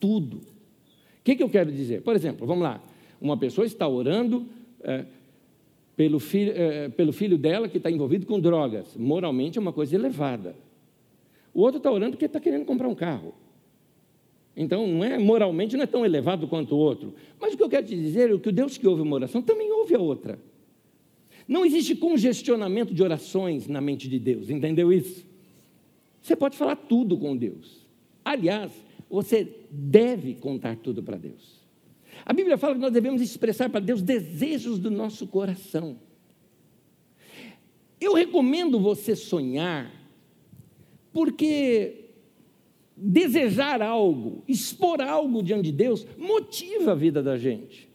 Tudo. 0.00 0.38
O 0.38 0.42
que, 1.24 1.36
que 1.36 1.42
eu 1.42 1.48
quero 1.48 1.70
dizer? 1.70 2.02
Por 2.02 2.14
exemplo, 2.14 2.46
vamos 2.46 2.64
lá. 2.64 2.82
Uma 3.20 3.36
pessoa 3.36 3.66
está 3.66 3.86
orando 3.88 4.46
é, 4.82 5.04
pelo, 5.96 6.20
filho, 6.20 6.52
é, 6.54 6.88
pelo 6.88 7.12
filho 7.12 7.36
dela 7.36 7.68
que 7.68 7.78
está 7.78 7.90
envolvido 7.90 8.26
com 8.26 8.38
drogas. 8.38 8.96
Moralmente 8.96 9.58
é 9.58 9.60
uma 9.60 9.72
coisa 9.72 9.94
elevada. 9.94 10.54
O 11.52 11.60
outro 11.62 11.78
está 11.78 11.90
orando 11.90 12.12
porque 12.12 12.26
está 12.26 12.38
querendo 12.38 12.64
comprar 12.64 12.88
um 12.88 12.94
carro. 12.94 13.34
Então, 14.56 14.86
não 14.86 15.04
é 15.04 15.18
moralmente 15.18 15.76
não 15.76 15.84
é 15.84 15.86
tão 15.86 16.04
elevado 16.04 16.48
quanto 16.48 16.74
o 16.74 16.78
outro. 16.78 17.14
Mas 17.40 17.54
o 17.54 17.56
que 17.56 17.62
eu 17.62 17.68
quero 17.68 17.86
te 17.86 17.96
dizer 17.96 18.32
é 18.32 18.38
que 18.38 18.48
o 18.48 18.52
Deus 18.52 18.76
que 18.76 18.86
ouve 18.86 19.02
uma 19.02 19.14
oração 19.14 19.40
também 19.40 19.70
ouve 19.72 19.94
a 19.94 20.00
outra. 20.00 20.38
Não 21.46 21.64
existe 21.64 21.94
congestionamento 21.94 22.92
de 22.92 23.02
orações 23.02 23.66
na 23.66 23.80
mente 23.80 24.08
de 24.08 24.18
Deus, 24.18 24.50
entendeu 24.50 24.92
isso? 24.92 25.26
Você 26.20 26.36
pode 26.36 26.56
falar 26.56 26.76
tudo 26.76 27.16
com 27.16 27.36
Deus. 27.36 27.86
Aliás, 28.24 28.70
você 29.08 29.48
deve 29.70 30.34
contar 30.34 30.76
tudo 30.76 31.02
para 31.02 31.16
Deus. 31.16 31.57
A 32.28 32.34
Bíblia 32.34 32.58
fala 32.58 32.74
que 32.74 32.80
nós 32.80 32.92
devemos 32.92 33.22
expressar 33.22 33.70
para 33.70 33.80
Deus 33.80 34.02
desejos 34.02 34.78
do 34.78 34.90
nosso 34.90 35.26
coração. 35.26 35.98
Eu 37.98 38.12
recomendo 38.12 38.78
você 38.78 39.16
sonhar, 39.16 39.90
porque 41.10 42.10
desejar 42.94 43.80
algo, 43.80 44.44
expor 44.46 45.00
algo 45.00 45.42
diante 45.42 45.64
de 45.64 45.72
Deus, 45.72 46.06
motiva 46.18 46.92
a 46.92 46.94
vida 46.94 47.22
da 47.22 47.38
gente. 47.38 47.88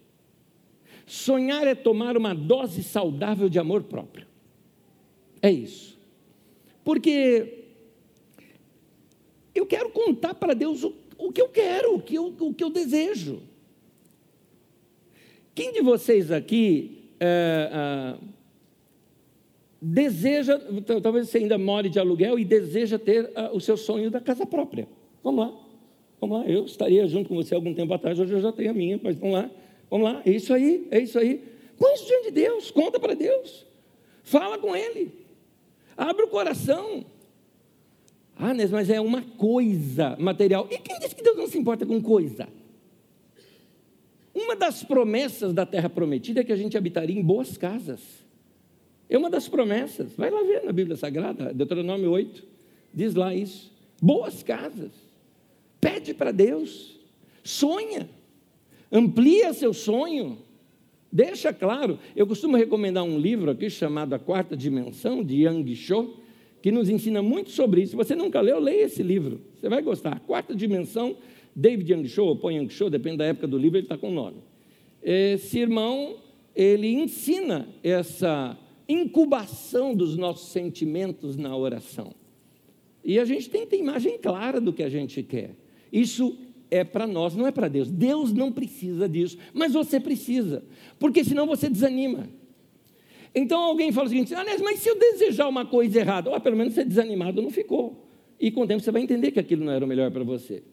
Sonhar 1.06 1.68
é 1.68 1.76
tomar 1.76 2.18
uma 2.18 2.34
dose 2.34 2.82
saudável 2.82 3.48
de 3.48 3.60
amor 3.60 3.84
próprio. 3.84 4.26
É 5.44 5.52
isso. 5.52 5.96
Porque 6.84 7.66
eu 9.54 9.68
quero 9.68 9.92
contar 9.92 10.34
para 10.34 10.56
Deus 10.56 10.84
o, 10.84 10.92
o 11.20 11.32
que 11.32 11.42
eu 11.42 11.50
quero, 11.50 11.98
o 11.98 12.02
que 12.02 12.16
eu, 12.16 12.36
o 12.40 12.52
que 12.52 12.64
eu 12.64 12.72
desejo. 12.72 13.53
Quem 15.56 15.72
de 15.72 15.82
vocês 15.82 16.32
aqui 16.32 17.10
é, 17.20 17.70
é, 17.72 18.26
deseja, 19.80 20.60
talvez 21.02 21.30
você 21.30 21.38
ainda 21.38 21.58
more 21.58 21.90
de 21.90 22.00
aluguel 22.00 22.40
e 22.40 22.46
deseja 22.46 22.98
ter 22.98 23.32
é, 23.36 23.50
o 23.52 23.60
seu 23.60 23.78
sonho 23.78 24.10
da 24.10 24.20
casa 24.20 24.46
própria? 24.46 24.88
Vamos 25.24 25.46
lá, 25.46 25.60
vamos 26.20 26.40
lá. 26.40 26.46
Eu 26.46 26.66
estaria 26.66 27.08
junto 27.08 27.30
com 27.30 27.36
você 27.36 27.54
algum 27.54 27.74
tempo 27.74 27.94
atrás, 27.94 28.20
hoje 28.20 28.34
eu 28.34 28.42
já 28.42 28.52
tenho 28.52 28.72
a 28.72 28.74
minha, 28.74 29.00
mas 29.02 29.18
vamos 29.18 29.36
lá, 29.36 29.52
vamos 29.90 30.12
lá. 30.12 30.22
É 30.26 30.32
isso 30.32 30.54
aí, 30.54 30.88
é 30.90 31.00
isso 31.00 31.20
aí. 31.20 31.44
Põe 31.78 31.94
isso 31.94 32.08
diante 32.08 32.26
de 32.26 32.32
Deus, 32.32 32.72
conta 32.72 33.00
para 33.00 33.14
Deus, 33.14 33.66
fala 34.24 34.58
com 34.58 34.76
Ele, 34.76 35.12
abre 35.96 36.24
o 36.24 36.28
coração. 36.28 37.06
Ah, 38.36 38.54
mas 38.72 38.90
é 38.90 39.00
uma 39.00 39.22
coisa 39.22 40.16
material. 40.20 40.68
E 40.72 40.80
quem 40.80 40.98
disse 40.98 41.16
que 41.16 41.22
Deus 41.22 41.38
não 41.38 41.48
se 41.48 41.58
importa 41.58 41.86
com 41.86 42.02
coisa? 42.02 42.48
Uma 44.34 44.56
das 44.56 44.84
promessas 44.84 45.54
da 45.54 45.66
terra 45.66 45.90
prometida 45.90 46.42
é 46.42 46.44
que 46.44 46.52
a 46.52 46.56
gente 46.56 46.78
habitaria 46.78 47.18
em 47.18 47.24
boas 47.24 47.56
casas. 47.56 48.02
É 49.10 49.18
uma 49.18 49.30
das 49.30 49.48
promessas. 49.48 50.14
Vai 50.16 50.32
lá 50.32 50.42
ver 50.42 50.64
na 50.64 50.72
Bíblia 50.72 50.96
Sagrada, 50.96 51.54
Deuteronômio 51.54 52.10
8, 52.10 52.44
diz 52.94 53.14
lá 53.14 53.34
isso. 53.34 53.72
Boas 54.02 54.42
casas. 54.42 54.92
Pede 55.80 56.14
para 56.14 56.32
Deus. 56.32 57.00
Sonha. 57.44 58.10
Amplia 58.92 59.54
seu 59.54 59.74
sonho. 59.74 60.40
Deixa 61.12 61.54
claro. 61.54 62.00
Eu 62.16 62.26
costumo 62.26 62.58
recomendar 62.58 63.04
um 63.04 63.20
livro 63.20 63.52
aqui 63.52 63.70
chamado 63.70 64.16
A 64.16 64.20
Quarta 64.20 64.58
Dimensão, 64.58 65.24
de 65.24 65.44
Yang 65.44 65.76
Cho, 65.76 66.16
que 66.60 66.72
nos 66.72 66.90
ensina 66.90 67.22
muito 67.22 67.52
sobre 67.52 67.82
isso. 67.82 67.92
Se 67.92 67.96
você 67.96 68.16
nunca 68.16 68.42
leu, 68.42 68.60
leia 68.60 68.86
esse 68.86 69.04
livro. 69.04 69.42
Você 69.56 69.70
vai 69.70 69.84
gostar. 69.84 70.14
A 70.14 70.20
Quarta 70.20 70.56
Dimensão 70.56 71.16
David 71.56 71.92
Young 71.92 72.08
Show, 72.08 72.28
ou 72.28 72.36
Paul 72.36 72.54
Young 72.54 72.70
depende 72.90 73.18
da 73.18 73.26
época 73.26 73.48
do 73.48 73.58
livro, 73.58 73.78
ele 73.78 73.86
está 73.86 73.98
com 73.98 74.10
o 74.10 74.14
nome. 74.14 74.38
Esse 75.02 75.60
irmão, 75.60 76.16
ele 76.56 76.88
ensina 76.88 77.68
essa 77.84 78.58
incubação 78.88 79.96
dos 79.96 80.18
nossos 80.18 80.50
sentimentos 80.50 81.36
na 81.36 81.56
oração. 81.56 82.14
E 83.04 83.20
a 83.20 83.26
gente 83.26 83.50
tem 83.50 83.62
que 83.62 83.68
ter 83.68 83.78
imagem 83.78 84.18
clara 84.18 84.62
do 84.62 84.72
que 84.72 84.82
a 84.82 84.90
gente 84.90 85.22
quer. 85.22 85.56
Isso 85.92 86.38
é 86.72 86.84
para 86.84 87.06
nós, 87.06 87.36
não 87.36 87.46
é 87.46 87.52
para 87.52 87.68
Deus. 87.68 87.92
Deus 87.92 88.34
não 88.34 88.52
precisa 88.52 89.08
disso, 89.08 89.38
mas 89.54 89.74
você 89.74 90.00
precisa, 90.00 90.64
porque 90.98 91.24
senão 91.24 91.46
você 91.46 91.70
desanima. 91.70 92.30
Então 93.36 93.60
alguém 93.62 93.92
fala 93.92 94.08
o 94.08 94.10
seguinte: 94.10 94.34
ah, 94.34 94.44
mas 94.64 94.80
se 94.80 94.90
eu 94.90 94.98
desejar 94.98 95.48
uma 95.48 95.66
coisa 95.66 96.00
errada, 96.00 96.32
oh, 96.32 96.40
pelo 96.40 96.56
menos 96.56 96.74
você 96.74 96.84
desanimado 96.84 97.42
não 97.42 97.50
ficou. 97.50 98.08
E 98.40 98.52
com 98.52 98.62
o 98.62 98.68
tempo 98.68 98.82
você 98.82 98.92
vai 98.92 99.02
entender 99.02 99.32
que 99.32 99.40
aquilo 99.40 99.64
não 99.64 99.72
era 99.72 99.84
o 99.84 99.88
melhor 99.88 100.10
para 100.12 100.24
você. 100.24 100.64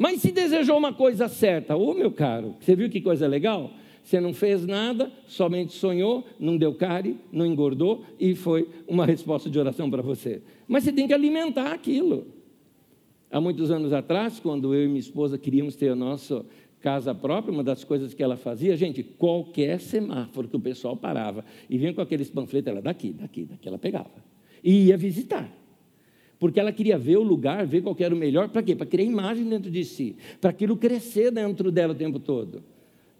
Mas 0.00 0.22
se 0.22 0.32
desejou 0.32 0.78
uma 0.78 0.94
coisa 0.94 1.28
certa, 1.28 1.76
ô 1.76 1.92
meu 1.92 2.10
caro, 2.10 2.56
você 2.58 2.74
viu 2.74 2.88
que 2.88 3.02
coisa 3.02 3.26
legal? 3.26 3.70
Você 4.02 4.18
não 4.18 4.32
fez 4.32 4.64
nada, 4.64 5.12
somente 5.26 5.74
sonhou, 5.74 6.24
não 6.38 6.56
deu 6.56 6.72
cárie, 6.74 7.18
não 7.30 7.44
engordou 7.44 8.02
e 8.18 8.34
foi 8.34 8.66
uma 8.88 9.04
resposta 9.04 9.50
de 9.50 9.58
oração 9.58 9.90
para 9.90 10.00
você. 10.00 10.40
Mas 10.66 10.84
você 10.84 10.92
tem 10.92 11.06
que 11.06 11.12
alimentar 11.12 11.70
aquilo. 11.70 12.28
Há 13.30 13.42
muitos 13.42 13.70
anos 13.70 13.92
atrás, 13.92 14.40
quando 14.40 14.74
eu 14.74 14.84
e 14.84 14.88
minha 14.88 14.98
esposa 14.98 15.36
queríamos 15.36 15.76
ter 15.76 15.90
a 15.90 15.94
nossa 15.94 16.46
casa 16.80 17.14
própria, 17.14 17.52
uma 17.52 17.62
das 17.62 17.84
coisas 17.84 18.14
que 18.14 18.22
ela 18.22 18.38
fazia, 18.38 18.74
gente, 18.78 19.02
qualquer 19.02 19.78
semáforo 19.80 20.48
que 20.48 20.56
o 20.56 20.60
pessoal 20.60 20.96
parava 20.96 21.44
e 21.68 21.76
vinha 21.76 21.92
com 21.92 22.00
aqueles 22.00 22.30
panfletos, 22.30 22.68
ela 22.68 22.80
daqui, 22.80 23.12
daqui, 23.12 23.44
daqui, 23.44 23.68
ela 23.68 23.78
pegava. 23.78 24.24
E 24.64 24.86
ia 24.86 24.96
visitar 24.96 25.59
porque 26.40 26.58
ela 26.58 26.72
queria 26.72 26.98
ver 26.98 27.18
o 27.18 27.22
lugar, 27.22 27.66
ver 27.66 27.82
qual 27.82 27.94
era 28.00 28.14
o 28.14 28.18
melhor, 28.18 28.48
para 28.48 28.62
quê? 28.62 28.74
Para 28.74 28.86
criar 28.86 29.04
imagem 29.04 29.44
dentro 29.44 29.70
de 29.70 29.84
si, 29.84 30.16
para 30.40 30.48
aquilo 30.48 30.74
crescer 30.74 31.30
dentro 31.30 31.70
dela 31.70 31.92
o 31.92 31.96
tempo 31.96 32.18
todo. 32.18 32.62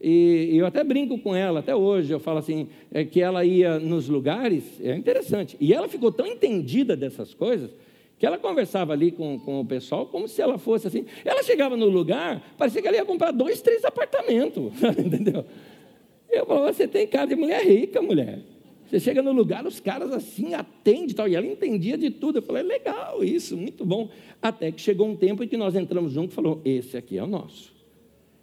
E, 0.01 0.49
eu 0.53 0.65
até 0.65 0.83
brinco 0.83 1.19
com 1.19 1.37
ela, 1.37 1.61
até 1.61 1.77
hoje, 1.77 2.11
eu 2.11 2.19
falo 2.19 2.39
assim, 2.39 2.69
é 2.91 3.05
que 3.05 3.21
ela 3.21 3.45
ia 3.45 3.79
nos 3.79 4.09
lugares, 4.09 4.81
é 4.81 4.97
interessante, 4.97 5.55
e 5.61 5.75
ela 5.75 5.87
ficou 5.87 6.11
tão 6.11 6.27
entendida 6.27 6.97
dessas 6.97 7.35
coisas, 7.35 7.71
que 8.19 8.25
ela 8.25 8.39
conversava 8.39 8.95
ali 8.95 9.11
com, 9.11 9.39
com 9.39 9.61
o 9.61 9.65
pessoal 9.65 10.07
como 10.07 10.27
se 10.27 10.43
ela 10.43 10.59
fosse 10.59 10.87
assim. 10.87 11.07
Ela 11.25 11.43
chegava 11.43 11.75
no 11.75 11.87
lugar, 11.87 12.55
parecia 12.59 12.83
que 12.83 12.89
ela 12.89 12.99
ia 12.99 13.05
comprar 13.05 13.31
dois, 13.31 13.63
três 13.63 13.83
apartamentos, 13.85 14.73
entendeu? 14.99 15.45
Eu 16.31 16.47
falava, 16.47 16.73
você 16.73 16.87
tem 16.87 17.07
cara 17.07 17.27
de 17.27 17.35
mulher 17.35 17.65
rica, 17.67 18.01
mulher. 18.01 18.41
Você 18.91 18.99
chega 18.99 19.23
no 19.23 19.31
lugar, 19.31 19.65
os 19.65 19.79
caras 19.79 20.11
assim 20.11 20.53
atendem 20.53 21.11
e 21.11 21.15
tal. 21.15 21.29
E 21.29 21.37
ela 21.37 21.47
entendia 21.47 21.97
de 21.97 22.11
tudo. 22.11 22.39
Eu 22.39 22.43
falei, 22.43 22.65
legal 22.65 23.23
isso, 23.23 23.57
muito 23.57 23.87
bom. 23.87 24.11
Até 24.43 24.73
que 24.73 24.81
chegou 24.81 25.09
um 25.09 25.15
tempo 25.15 25.45
em 25.45 25.49
que 25.49 25.57
nós 25.57 25.77
entramos 25.77 26.13
juntos 26.13 26.33
e 26.33 26.35
falou: 26.35 26.61
esse 26.65 26.97
aqui 26.97 27.17
é 27.17 27.23
o 27.23 27.27
nosso. 27.27 27.73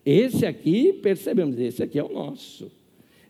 Esse 0.06 0.46
aqui, 0.46 0.94
percebemos, 0.94 1.60
esse 1.60 1.84
aqui 1.84 2.00
é 2.00 2.04
o 2.04 2.08
nosso. 2.08 2.72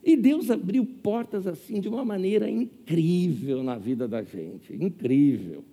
E 0.04 0.16
Deus 0.16 0.48
abriu 0.48 0.86
portas 1.02 1.44
assim 1.48 1.80
de 1.80 1.88
uma 1.88 2.04
maneira 2.04 2.48
incrível 2.48 3.64
na 3.64 3.76
vida 3.76 4.06
da 4.06 4.22
gente, 4.22 4.72
incrível. 4.72 5.64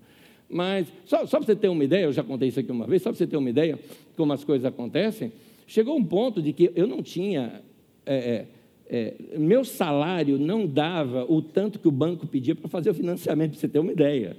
Mas, 0.50 0.88
só, 1.06 1.28
só 1.28 1.38
para 1.38 1.46
você 1.46 1.56
ter 1.56 1.70
uma 1.70 1.84
ideia, 1.84 2.06
eu 2.06 2.12
já 2.12 2.24
contei 2.24 2.48
isso 2.48 2.60
aqui 2.60 2.72
uma 2.72 2.88
vez, 2.88 3.04
só 3.04 3.12
para 3.12 3.18
você 3.20 3.28
ter 3.28 3.38
uma 3.38 3.50
ideia 3.50 3.78
como 4.18 4.34
as 4.34 4.44
coisas 4.44 4.66
acontecem, 4.66 5.32
chegou 5.68 5.96
um 5.96 6.04
ponto 6.04 6.42
de 6.42 6.54
que 6.54 6.72
eu 6.76 6.88
não 6.88 7.04
tinha 7.04 7.62
é, 8.04 8.46
é, 8.88 9.16
meu 9.38 9.64
salário 9.64 10.38
não 10.38 10.68
dava 10.68 11.26
o 11.28 11.42
tanto 11.42 11.80
que 11.80 11.88
o 11.88 11.92
banco 11.92 12.28
pedia 12.28 12.56
para 12.56 12.68
fazer 12.68 12.90
o 12.90 12.94
financiamento, 12.94 13.52
para 13.52 13.60
você 13.60 13.68
ter 13.68 13.80
uma 13.80 13.92
ideia. 13.92 14.38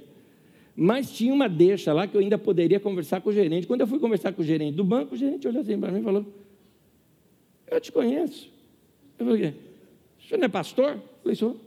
Mas 0.75 1.11
tinha 1.11 1.33
uma 1.33 1.49
deixa 1.49 1.91
lá 1.91 2.07
que 2.07 2.15
eu 2.15 2.21
ainda 2.21 2.37
poderia 2.37 2.79
conversar 2.79 3.19
com 3.19 3.29
o 3.29 3.33
gerente. 3.33 3.65
Quando 3.65 3.81
eu 3.81 3.87
fui 3.87 3.99
conversar 3.99 4.31
com 4.31 4.41
o 4.41 4.45
gerente 4.45 4.75
do 4.75 4.83
banco, 4.83 5.15
o 5.15 5.17
gerente 5.17 5.47
olhou 5.47 5.61
assim 5.61 5.77
para 5.79 5.91
mim 5.91 5.99
e 5.99 6.03
falou: 6.03 6.25
Eu 7.69 7.81
te 7.81 7.91
conheço. 7.91 8.49
Eu 9.17 9.25
falei: 9.25 9.55
O 10.19 10.27
senhor 10.27 10.37
não 10.37 10.45
é 10.45 10.49
pastor? 10.49 10.91
Eu 10.91 11.01
falei: 11.23 11.35
Sou. 11.35 11.57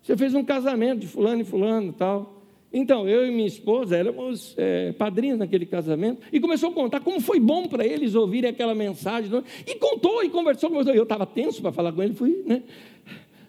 Você 0.00 0.16
fez 0.16 0.34
um 0.34 0.44
casamento 0.44 1.00
de 1.00 1.08
fulano 1.08 1.42
e 1.42 1.44
fulano 1.44 1.88
e 1.90 1.92
tal. 1.92 2.37
Então, 2.72 3.08
eu 3.08 3.26
e 3.26 3.30
minha 3.30 3.46
esposa 3.46 3.96
éramos 3.96 4.54
é, 4.58 4.92
padrinhos 4.92 5.38
naquele 5.38 5.64
casamento, 5.64 6.20
e 6.30 6.38
começou 6.38 6.70
a 6.70 6.72
contar 6.72 7.00
como 7.00 7.20
foi 7.20 7.40
bom 7.40 7.66
para 7.66 7.86
eles 7.86 8.14
ouvirem 8.14 8.50
aquela 8.50 8.74
mensagem, 8.74 9.30
não? 9.30 9.42
e 9.66 9.74
contou 9.76 10.22
e 10.22 10.28
conversou, 10.28 10.68
conversou. 10.68 10.94
Eu 10.94 11.04
estava 11.04 11.24
tenso 11.24 11.62
para 11.62 11.72
falar 11.72 11.92
com 11.92 12.02
ele, 12.02 12.14
fui, 12.14 12.42
né? 12.46 12.62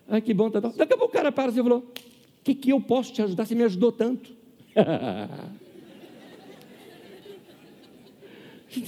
Ai, 0.07 0.21
que 0.21 0.33
bom, 0.33 0.49
tá, 0.49 0.61
tá. 0.61 0.69
Daqui 0.69 0.93
a 0.93 0.97
pouco 0.97 1.13
o 1.13 1.17
cara 1.17 1.31
para 1.31 1.51
e 1.51 1.55
falou: 1.55 1.79
O 1.79 2.43
que, 2.43 2.55
que 2.55 2.71
eu 2.71 2.79
posso 2.79 3.13
te 3.13 3.21
ajudar? 3.21 3.45
Você 3.45 3.53
me 3.53 3.63
ajudou 3.63 3.91
tanto. 3.91 4.31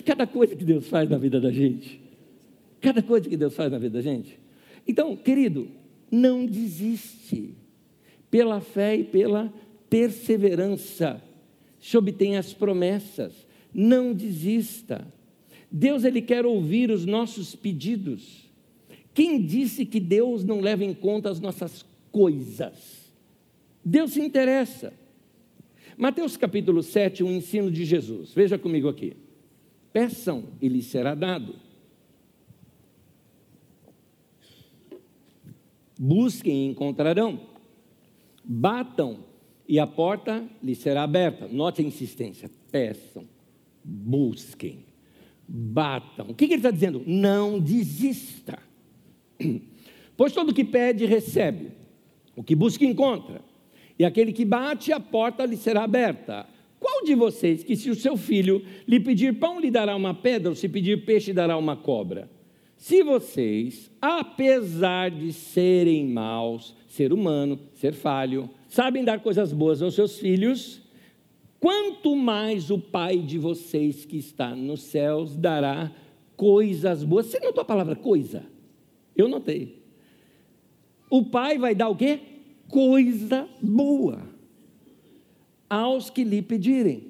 cada 0.05 0.25
coisa 0.25 0.55
que 0.55 0.63
Deus 0.63 0.87
faz 0.87 1.09
na 1.09 1.17
vida 1.17 1.41
da 1.41 1.51
gente, 1.51 1.99
cada 2.79 3.01
coisa 3.01 3.27
que 3.27 3.35
Deus 3.35 3.53
faz 3.53 3.71
na 3.71 3.77
vida 3.77 3.97
da 3.97 4.01
gente. 4.01 4.39
Então, 4.87 5.15
querido, 5.15 5.67
não 6.09 6.45
desiste, 6.45 7.55
pela 8.29 8.61
fé 8.61 8.95
e 8.95 9.03
pela 9.03 9.53
perseverança, 9.91 11.21
se 11.77 11.97
obtém 11.97 12.37
as 12.37 12.53
promessas, 12.53 13.45
não 13.73 14.13
desista. 14.13 15.05
Deus 15.69 16.05
ele 16.05 16.21
quer 16.21 16.45
ouvir 16.45 16.89
os 16.89 17.05
nossos 17.05 17.57
pedidos. 17.57 18.49
Quem 19.13 19.45
disse 19.45 19.85
que 19.85 19.99
Deus 19.99 20.45
não 20.45 20.61
leva 20.61 20.85
em 20.85 20.93
conta 20.93 21.29
as 21.29 21.41
nossas 21.41 21.85
coisas? 22.09 23.13
Deus 23.83 24.11
se 24.11 24.21
interessa. 24.21 24.93
Mateus 25.97 26.37
capítulo 26.37 26.81
7, 26.81 27.21
um 27.21 27.31
ensino 27.31 27.69
de 27.69 27.83
Jesus. 27.83 28.33
Veja 28.33 28.57
comigo 28.57 28.87
aqui. 28.87 29.17
Peçam 29.91 30.45
e 30.61 30.69
lhes 30.69 30.85
será 30.85 31.13
dado. 31.13 31.55
Busquem 35.99 36.67
e 36.67 36.69
encontrarão. 36.69 37.41
Batam 38.41 39.30
e 39.71 39.79
a 39.79 39.87
porta 39.87 40.45
lhes 40.61 40.79
será 40.79 41.03
aberta. 41.03 41.47
Note 41.47 41.81
a 41.81 41.85
insistência. 41.85 42.51
Peçam, 42.69 43.23
busquem, 43.81 44.83
batam. 45.47 46.31
O 46.31 46.35
que, 46.35 46.45
que 46.45 46.55
ele 46.55 46.59
está 46.59 46.71
dizendo? 46.71 47.01
Não 47.07 47.57
desista. 47.57 48.59
Pois 50.17 50.33
todo 50.33 50.53
que 50.53 50.63
pede, 50.63 51.05
recebe. 51.05 51.71
O 52.35 52.43
que 52.43 52.53
busca, 52.53 52.85
encontra. 52.85 53.41
E 53.97 54.05
aquele 54.05 54.31
que 54.31 54.45
bate, 54.45 54.91
a 54.91 54.99
porta 54.99 55.45
lhe 55.45 55.57
será 55.57 55.83
aberta. 55.83 56.45
Qual 56.79 57.03
de 57.03 57.15
vocês 57.15 57.63
que, 57.63 57.75
se 57.75 57.89
o 57.89 57.95
seu 57.95 58.15
filho 58.15 58.63
lhe 58.85 58.99
pedir 58.99 59.39
pão, 59.39 59.59
lhe 59.59 59.71
dará 59.71 59.95
uma 59.95 60.13
pedra, 60.13 60.49
ou 60.49 60.55
se 60.55 60.69
pedir 60.69 61.05
peixe, 61.05 61.33
dará 61.33 61.57
uma 61.57 61.75
cobra? 61.75 62.29
Se 62.77 63.01
vocês, 63.01 63.89
apesar 63.99 65.09
de 65.09 65.33
serem 65.33 66.07
maus, 66.07 66.75
ser 66.91 67.13
humano, 67.13 67.57
ser 67.73 67.93
falho, 67.93 68.49
sabem 68.67 69.01
dar 69.01 69.21
coisas 69.21 69.53
boas 69.53 69.81
aos 69.81 69.95
seus 69.95 70.19
filhos, 70.19 70.81
quanto 71.57 72.13
mais 72.17 72.69
o 72.69 72.77
Pai 72.77 73.17
de 73.17 73.37
vocês 73.37 74.03
que 74.03 74.17
está 74.17 74.53
nos 74.53 74.83
céus 74.83 75.37
dará 75.37 75.89
coisas 76.35 77.05
boas. 77.05 77.27
Você 77.27 77.39
notou 77.39 77.61
a 77.61 77.65
palavra 77.65 77.95
coisa? 77.95 78.43
Eu 79.15 79.29
notei. 79.29 79.81
O 81.09 81.23
Pai 81.23 81.57
vai 81.57 81.73
dar 81.73 81.87
o 81.87 81.95
quê? 81.95 82.19
Coisa 82.67 83.47
boa 83.61 84.27
aos 85.69 86.09
que 86.09 86.25
lhe 86.25 86.41
pedirem. 86.41 87.05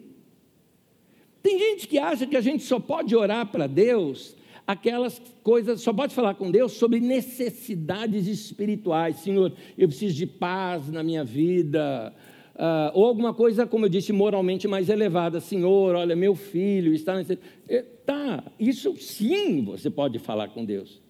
Tem 1.41 1.57
gente 1.57 1.87
que 1.87 1.97
acha 1.97 2.27
que 2.27 2.37
a 2.37 2.41
gente 2.41 2.63
só 2.63 2.79
pode 2.79 3.15
orar 3.15 3.47
para 3.47 3.65
Deus 3.65 4.35
aquelas 4.71 5.21
coisas, 5.43 5.81
só 5.81 5.91
pode 5.91 6.13
falar 6.13 6.35
com 6.35 6.49
Deus 6.49 6.73
sobre 6.73 6.99
necessidades 6.99 8.27
espirituais. 8.27 9.17
Senhor, 9.17 9.51
eu 9.77 9.87
preciso 9.87 10.15
de 10.15 10.25
paz 10.25 10.89
na 10.89 11.03
minha 11.03 11.23
vida. 11.23 12.13
Uh, 12.55 12.91
ou 12.93 13.05
alguma 13.05 13.33
coisa, 13.33 13.65
como 13.67 13.85
eu 13.85 13.89
disse, 13.89 14.13
moralmente 14.13 14.67
mais 14.67 14.89
elevada. 14.89 15.39
Senhor, 15.39 15.95
olha, 15.95 16.15
meu 16.15 16.35
filho 16.35 16.93
está 16.93 17.15
nesse. 17.15 17.37
Eh, 17.67 17.81
tá, 18.05 18.43
isso 18.59 18.95
sim 18.97 19.63
você 19.63 19.89
pode 19.89 20.19
falar 20.19 20.49
com 20.49 20.63
Deus. 20.63 21.01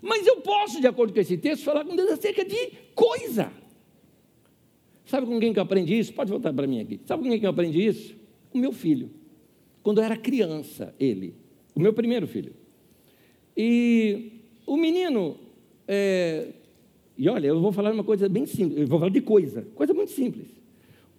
Mas 0.00 0.26
eu 0.26 0.36
posso, 0.36 0.80
de 0.80 0.86
acordo 0.86 1.12
com 1.12 1.20
esse 1.20 1.36
texto, 1.36 1.64
falar 1.64 1.84
com 1.84 1.96
Deus 1.96 2.10
acerca 2.10 2.44
de 2.44 2.72
coisa. 2.94 3.50
Sabe 5.06 5.26
com 5.26 5.40
quem 5.40 5.52
que 5.52 5.58
eu 5.58 5.62
aprendi 5.62 5.98
isso? 5.98 6.12
Pode 6.12 6.30
voltar 6.30 6.52
para 6.52 6.66
mim 6.66 6.80
aqui. 6.80 7.00
Sabe 7.06 7.22
com 7.22 7.28
quem 7.28 7.40
que 7.40 7.46
eu 7.46 7.50
aprendi 7.50 7.86
isso? 7.86 8.14
Com 8.50 8.58
meu 8.58 8.72
filho. 8.72 9.10
Quando 9.82 9.98
eu 9.98 10.04
era 10.04 10.16
criança, 10.16 10.94
ele. 10.98 11.34
O 11.74 11.80
meu 11.80 11.92
primeiro 11.92 12.26
filho. 12.26 12.63
E 13.56 14.32
o 14.66 14.76
menino, 14.76 15.36
é, 15.86 16.48
e 17.16 17.28
olha, 17.28 17.48
eu 17.48 17.60
vou 17.60 17.72
falar 17.72 17.92
uma 17.92 18.04
coisa 18.04 18.28
bem 18.28 18.46
simples, 18.46 18.80
eu 18.80 18.86
vou 18.86 18.98
falar 18.98 19.10
de 19.10 19.20
coisa, 19.20 19.62
coisa 19.74 19.94
muito 19.94 20.10
simples. 20.10 20.48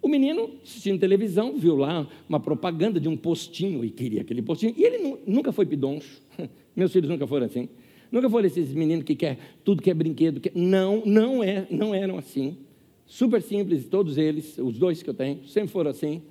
O 0.02 0.08
menino, 0.08 0.52
assistindo 0.62 1.00
televisão, 1.00 1.58
viu 1.58 1.76
lá 1.76 2.08
uma 2.30 2.40
propaganda 2.40 3.00
de 3.00 3.08
um 3.08 3.18
postinho 3.18 3.84
e 3.84 3.90
queria 3.90 4.22
aquele 4.22 4.42
postinho, 4.42 4.74
e 4.78 4.84
ele 4.84 5.18
nunca 5.26 5.52
foi 5.52 5.66
pidoncho, 5.66 6.22
meus 6.76 6.92
filhos 6.92 7.10
nunca 7.10 7.26
foram 7.26 7.46
assim, 7.46 7.70
nunca 8.12 8.30
foram 8.30 8.46
esses 8.46 8.74
meninos 8.74 9.06
que 9.06 9.16
quer 9.16 9.40
tudo 9.64 9.82
que 9.82 9.90
é 9.90 9.94
brinquedo, 9.94 10.40
que... 10.40 10.52
não, 10.54 11.02
não, 11.06 11.44
é, 11.44 11.66
não 11.72 11.96
eram 11.96 12.18
assim, 12.18 12.58
super 13.06 13.42
simples, 13.42 13.88
todos 13.88 14.18
eles, 14.18 14.58
os 14.58 14.78
dois 14.78 15.02
que 15.02 15.10
eu 15.10 15.14
tenho, 15.14 15.48
sempre 15.48 15.70
foram 15.70 15.90
assim, 15.90 16.22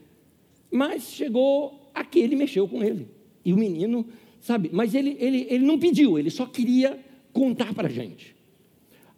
mas 0.70 1.04
chegou 1.04 1.90
aquele 1.94 2.36
mexeu 2.36 2.68
com 2.68 2.82
ele, 2.82 3.08
e 3.44 3.52
o 3.52 3.56
menino 3.56 4.06
sabe? 4.44 4.68
Mas 4.70 4.94
ele, 4.94 5.16
ele, 5.18 5.46
ele 5.48 5.64
não 5.64 5.78
pediu, 5.78 6.18
ele 6.18 6.28
só 6.28 6.44
queria 6.44 6.98
contar 7.32 7.72
para 7.72 7.88
a 7.88 7.90
gente. 7.90 8.36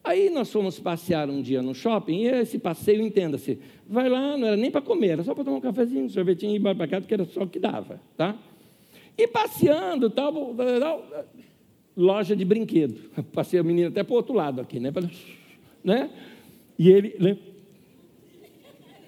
Aí 0.04 0.30
nós 0.30 0.52
fomos 0.52 0.78
passear 0.78 1.28
um 1.28 1.42
dia 1.42 1.60
no 1.60 1.74
shopping, 1.74 2.22
e 2.22 2.26
esse 2.28 2.60
passeio, 2.60 3.02
entenda-se, 3.02 3.58
vai 3.88 4.08
lá, 4.08 4.36
não 4.36 4.46
era 4.46 4.56
nem 4.56 4.70
para 4.70 4.80
comer, 4.80 5.08
era 5.08 5.24
só 5.24 5.34
para 5.34 5.42
tomar 5.42 5.56
um 5.56 5.60
cafezinho, 5.60 6.04
um 6.04 6.08
sorvetinho 6.08 6.52
e 6.52 6.56
ir 6.56 6.60
para 6.60 6.86
casa, 6.86 7.00
porque 7.00 7.14
era 7.14 7.24
só 7.24 7.42
o 7.42 7.48
que 7.48 7.58
dava, 7.58 8.00
tá? 8.16 8.36
E 9.18 9.26
passeando, 9.26 10.08
tal, 10.08 10.54
tal 10.54 11.26
loja 11.96 12.36
de 12.36 12.44
brinquedo. 12.44 13.10
Passei 13.34 13.58
a 13.58 13.64
menina 13.64 13.88
até 13.88 14.04
para 14.04 14.12
o 14.12 14.16
outro 14.16 14.32
lado 14.32 14.60
aqui, 14.60 14.78
né? 14.78 14.92
né? 15.82 16.08
E 16.78 16.88
ele, 16.88 17.16
né? 17.18 17.36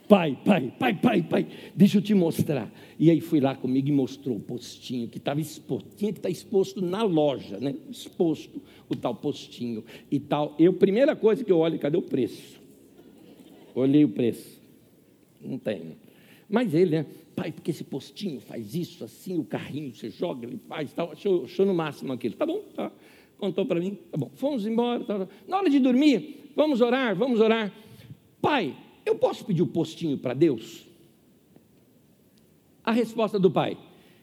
Pai, 0.09 0.38
pai, 0.42 0.72
pai, 0.78 0.94
pai, 0.94 1.22
pai, 1.22 1.46
deixa 1.74 1.98
eu 1.98 2.02
te 2.02 2.14
mostrar. 2.14 2.72
E 2.98 3.11
aí 3.11 3.20
fui 3.20 3.40
lá 3.40 3.54
comigo 3.54 3.88
e 3.88 3.92
mostrou 3.92 4.36
o 4.36 4.40
postinho 4.40 5.06
que 5.06 5.18
estava 5.18 5.38
exposto, 5.38 5.94
tinha 5.96 6.11
que 6.11 6.18
estar 6.18 6.30
tá 6.30 6.32
exposto 6.32 6.80
na 6.80 7.02
loja, 7.02 7.61
né? 7.61 7.74
Exposto 7.90 8.62
o 8.88 8.96
tal 8.96 9.14
postinho 9.14 9.84
e 10.11 10.18
tal. 10.18 10.54
Eu, 10.59 10.72
primeira 10.72 11.14
coisa 11.14 11.44
que 11.44 11.52
eu 11.52 11.59
olho, 11.59 11.78
cadê 11.78 11.98
o 11.98 12.02
preço? 12.02 12.59
Olhei 13.74 14.02
o 14.02 14.09
preço. 14.09 14.59
Não 15.42 15.59
tem. 15.59 15.98
Mas 16.48 16.72
ele, 16.72 16.90
né? 16.96 17.06
Pai, 17.36 17.52
porque 17.52 17.70
esse 17.70 17.84
postinho 17.84 18.40
faz 18.40 18.74
isso, 18.74 19.04
assim, 19.04 19.38
o 19.38 19.44
carrinho, 19.44 19.94
você 19.94 20.09
joga, 20.09 20.46
ele 20.46 20.59
faz 20.66 20.90
tal. 20.94 21.12
Achou, 21.12 21.44
achou 21.44 21.66
no 21.66 21.74
máximo 21.74 22.14
aquilo. 22.14 22.34
Tá 22.34 22.46
bom, 22.46 22.62
tá. 22.74 22.90
Contou 23.36 23.66
para 23.66 23.78
mim, 23.78 23.96
tá 24.11 24.16
bom. 24.16 24.30
Fomos 24.34 24.66
embora. 24.66 25.04
Tá. 25.04 25.28
Na 25.46 25.59
hora 25.59 25.68
de 25.68 25.78
dormir, 25.78 26.50
vamos 26.56 26.80
orar, 26.80 27.14
vamos 27.14 27.40
orar. 27.40 27.70
Pai, 28.40 28.74
eu 29.09 29.16
posso 29.16 29.44
pedir 29.44 29.62
o 29.62 29.66
postinho 29.66 30.18
para 30.18 30.34
Deus? 30.34 30.86
A 32.84 32.92
resposta 32.92 33.38
do 33.38 33.50
pai: 33.50 33.76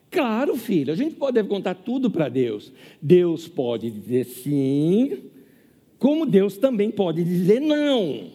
Claro, 0.09 0.55
filho, 0.55 0.93
a 0.93 0.95
gente 0.95 1.15
pode 1.15 1.43
contar 1.43 1.75
tudo 1.75 2.09
para 2.09 2.29
Deus. 2.29 2.71
Deus 3.01 3.47
pode 3.47 3.91
dizer 3.91 4.25
sim, 4.25 5.23
como 5.99 6.25
Deus 6.25 6.57
também 6.57 6.89
pode 6.89 7.23
dizer 7.23 7.59
não. 7.59 8.31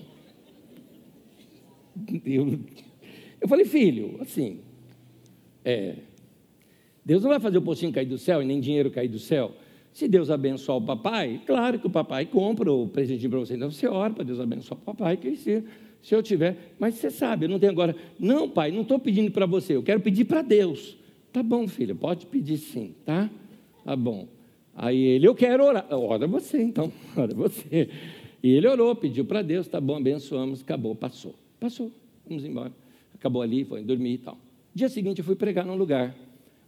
Eu, 2.24 2.59
eu 3.40 3.48
falei, 3.48 3.64
filho, 3.64 4.18
assim, 4.20 4.61
é, 5.64 5.96
Deus 7.05 7.22
não 7.22 7.30
vai 7.30 7.40
fazer 7.40 7.59
o 7.59 7.62
postinho 7.62 7.92
cair 7.92 8.07
do 8.07 8.18
céu 8.18 8.42
e 8.42 8.44
nem 8.44 8.61
dinheiro 8.61 8.90
cair 8.90 9.09
do 9.09 9.18
céu. 9.18 9.53
Se 9.92 10.07
Deus 10.07 10.30
abençoar 10.30 10.78
o 10.78 10.82
papai, 10.82 11.40
claro 11.46 11.78
que 11.78 11.86
o 11.86 11.90
papai 11.90 12.24
compra 12.26 12.72
o 12.72 12.86
presentinho 12.86 13.30
para 13.30 13.40
você. 13.40 13.55
Então 13.55 13.70
você 13.70 13.86
ora 13.86 14.12
para 14.12 14.24
Deus 14.24 14.38
abençoar 14.38 14.78
o 14.80 14.84
papai, 14.84 15.16
que 15.16 15.26
ele 15.26 15.36
se 16.03 16.14
eu 16.14 16.22
tiver, 16.22 16.74
mas 16.78 16.94
você 16.94 17.11
sabe, 17.11 17.44
eu 17.44 17.48
não 17.48 17.59
tenho 17.59 17.72
agora. 17.72 17.94
Não, 18.18 18.48
pai, 18.48 18.70
não 18.70 18.82
estou 18.82 18.98
pedindo 18.98 19.30
para 19.30 19.46
você, 19.46 19.76
eu 19.76 19.82
quero 19.82 20.01
pedir 20.01 20.24
para 20.24 20.42
Deus. 20.42 20.96
Tá 21.32 21.42
bom, 21.42 21.68
filha, 21.68 21.94
pode 21.94 22.26
pedir 22.26 22.57
sim, 22.57 22.94
tá? 23.05 23.30
Tá 23.84 23.94
bom. 23.94 24.26
Aí 24.74 24.98
ele, 24.98 25.26
eu 25.28 25.34
quero 25.34 25.64
orar. 25.64 25.86
Ora 25.90 26.26
você, 26.26 26.62
então, 26.62 26.90
ora 27.16 27.34
você. 27.34 27.88
E 28.42 28.51
ele 28.51 28.66
orou, 28.66 28.96
pediu 28.96 29.24
para 29.24 29.42
Deus, 29.42 29.68
tá 29.68 29.80
bom, 29.80 29.96
abençoamos, 29.96 30.62
acabou, 30.62 30.94
passou. 30.94 31.34
Passou, 31.59 31.92
vamos 32.26 32.44
embora. 32.44 32.72
Acabou 33.14 33.42
ali, 33.42 33.64
foi 33.64 33.82
dormir 33.82 34.14
e 34.14 34.18
tal. 34.18 34.38
Dia 34.74 34.88
seguinte 34.88 35.18
eu 35.18 35.24
fui 35.24 35.36
pregar 35.36 35.66
num 35.66 35.76
lugar. 35.76 36.16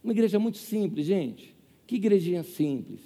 Uma 0.03 0.13
igreja 0.13 0.37
muito 0.37 0.59
simples, 0.59 1.05
gente. 1.07 1.55
Que 1.87 1.95
igrejinha 1.95 2.43
simples. 2.43 2.99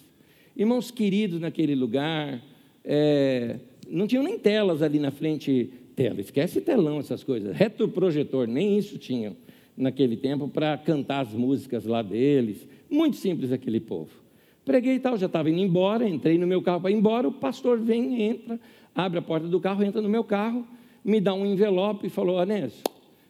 Irmãos 0.56 0.92
queridos 0.92 1.40
naquele 1.40 1.76
lugar. 1.76 2.44
É, 2.84 3.60
não 3.88 4.06
tinham 4.06 4.24
nem 4.24 4.38
telas 4.38 4.82
ali 4.82 5.00
na 5.00 5.12
frente 5.12 5.72
tela. 5.98 6.22
Esquece 6.22 6.62
telão, 6.62 7.00
essas 7.00 7.24
coisas. 7.24 7.58
Retroprojetor, 7.58 8.48
nem 8.48 8.78
isso 8.78 9.00
tinham 9.00 9.36
naquele 9.76 10.16
tempo 10.16 10.48
para 10.48 10.78
cantar 10.78 11.22
as 11.22 11.34
músicas 11.34 11.86
lá 11.86 12.04
deles. 12.04 12.68
Muito 12.90 13.18
simples 13.18 13.52
aquele 13.52 13.80
povo. 13.80 14.12
Preguei 14.64 14.96
e 14.96 15.00
tal, 15.00 15.18
já 15.18 15.26
estava 15.26 15.50
indo 15.50 15.60
embora, 15.60 16.08
entrei 16.08 16.38
no 16.38 16.46
meu 16.46 16.62
carro 16.62 16.82
para 16.82 16.92
ir 16.92 16.96
embora, 16.96 17.28
o 17.28 17.32
pastor 17.32 17.80
vem, 17.80 18.22
entra, 18.22 18.60
abre 18.94 19.18
a 19.18 19.22
porta 19.22 19.48
do 19.48 19.60
carro, 19.60 19.82
entra 19.82 20.02
no 20.02 20.10
meu 20.10 20.26
carro, 20.26 20.68
me 21.04 21.22
dá 21.22 21.34
um 21.34 21.46
envelope 21.46 22.06
e 22.06 22.10
falou, 22.10 22.38
Anésio, 22.38 22.84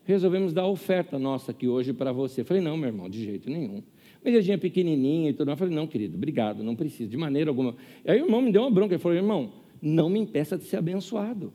resolvemos 0.04 0.52
dar 0.52 0.64
a 0.64 0.68
oferta 0.68 1.18
nossa 1.18 1.52
aqui 1.52 1.68
hoje 1.68 1.94
para 1.94 2.12
você. 2.12 2.44
Falei, 2.44 2.62
não, 2.62 2.76
meu 2.76 2.90
irmão, 2.90 3.08
de 3.08 3.24
jeito 3.24 3.50
nenhum. 3.50 3.84
Igrejinha 4.26 4.58
pequenininha 4.58 5.30
e 5.30 5.34
tudo. 5.34 5.52
Eu 5.52 5.58
falei, 5.58 5.74
não, 5.74 5.88
querido, 5.88 6.18
obrigado, 6.18 6.64
não 6.64 6.76
preciso, 6.76 7.10
de 7.10 7.18
maneira 7.18 7.50
alguma. 7.50 7.76
Aí 8.06 8.20
o 8.20 8.26
irmão 8.26 8.42
me 8.42 8.52
deu 8.52 8.64
uma 8.64 8.72
bronca, 8.72 8.96
ele 8.96 9.02
falou, 9.02 9.16
irmão, 9.16 9.54
não 9.82 10.10
me 10.10 10.20
impeça 10.20 10.58
de 10.58 10.64
ser 10.66 10.78
abençoado. 10.78 11.54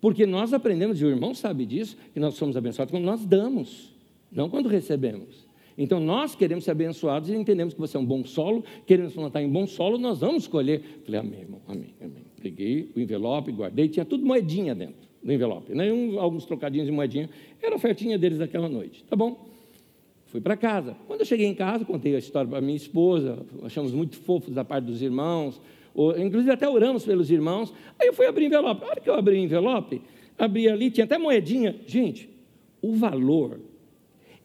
Porque 0.00 0.26
nós 0.26 0.52
aprendemos, 0.52 1.00
e 1.00 1.04
o 1.04 1.08
irmão 1.08 1.34
sabe 1.34 1.66
disso, 1.66 1.96
que 2.12 2.20
nós 2.20 2.34
somos 2.34 2.56
abençoados 2.56 2.92
quando 2.92 3.04
nós 3.04 3.24
damos, 3.24 3.92
não 4.30 4.48
quando 4.48 4.68
recebemos. 4.68 5.48
Então 5.76 6.00
nós 6.00 6.34
queremos 6.34 6.64
ser 6.64 6.72
abençoados 6.72 7.28
e 7.30 7.34
entendemos 7.34 7.72
que 7.72 7.80
você 7.80 7.96
é 7.96 8.00
um 8.00 8.04
bom 8.04 8.24
solo, 8.24 8.64
queremos 8.84 9.12
plantar 9.12 9.42
em 9.42 9.48
bom 9.48 9.66
solo, 9.66 9.96
nós 9.96 10.18
vamos 10.18 10.46
colher. 10.48 10.82
Falei, 11.04 11.20
amém, 11.20 11.40
irmão, 11.40 11.60
amém, 11.68 11.94
amém. 12.00 12.24
Peguei 12.42 12.90
o 12.96 13.00
envelope, 13.00 13.52
guardei, 13.52 13.88
tinha 13.88 14.04
tudo 14.04 14.26
moedinha 14.26 14.74
dentro 14.74 15.08
do 15.22 15.32
envelope, 15.32 15.74
né? 15.74 15.92
Um, 15.92 16.18
alguns 16.18 16.44
trocadinhos 16.44 16.86
de 16.86 16.92
moedinha, 16.92 17.30
era 17.62 17.74
a 17.74 17.76
ofertinha 17.76 18.18
deles 18.18 18.38
daquela 18.38 18.68
noite, 18.68 19.04
tá 19.04 19.14
bom? 19.14 19.48
Fui 20.26 20.40
para 20.40 20.56
casa. 20.56 20.96
Quando 21.06 21.20
eu 21.20 21.26
cheguei 21.26 21.46
em 21.46 21.54
casa, 21.54 21.84
contei 21.84 22.14
a 22.14 22.18
história 22.18 22.48
para 22.48 22.60
minha 22.60 22.76
esposa, 22.76 23.38
achamos 23.62 23.92
muito 23.92 24.16
fofos 24.16 24.54
da 24.54 24.64
parte 24.64 24.84
dos 24.84 25.00
irmãos, 25.00 25.60
inclusive 26.18 26.50
até 26.50 26.68
oramos 26.68 27.04
pelos 27.04 27.30
irmãos. 27.30 27.72
Aí 27.98 28.08
eu 28.08 28.12
fui 28.12 28.26
abrir 28.26 28.46
envelope. 28.46 28.84
A 28.84 28.88
hora 28.88 29.00
que 29.00 29.10
eu 29.10 29.14
abri 29.14 29.34
o 29.34 29.38
envelope, 29.38 30.00
abri 30.38 30.68
ali, 30.68 30.90
tinha 30.90 31.04
até 31.04 31.18
moedinha. 31.18 31.74
Gente, 31.86 32.28
o 32.80 32.92
valor 32.92 33.60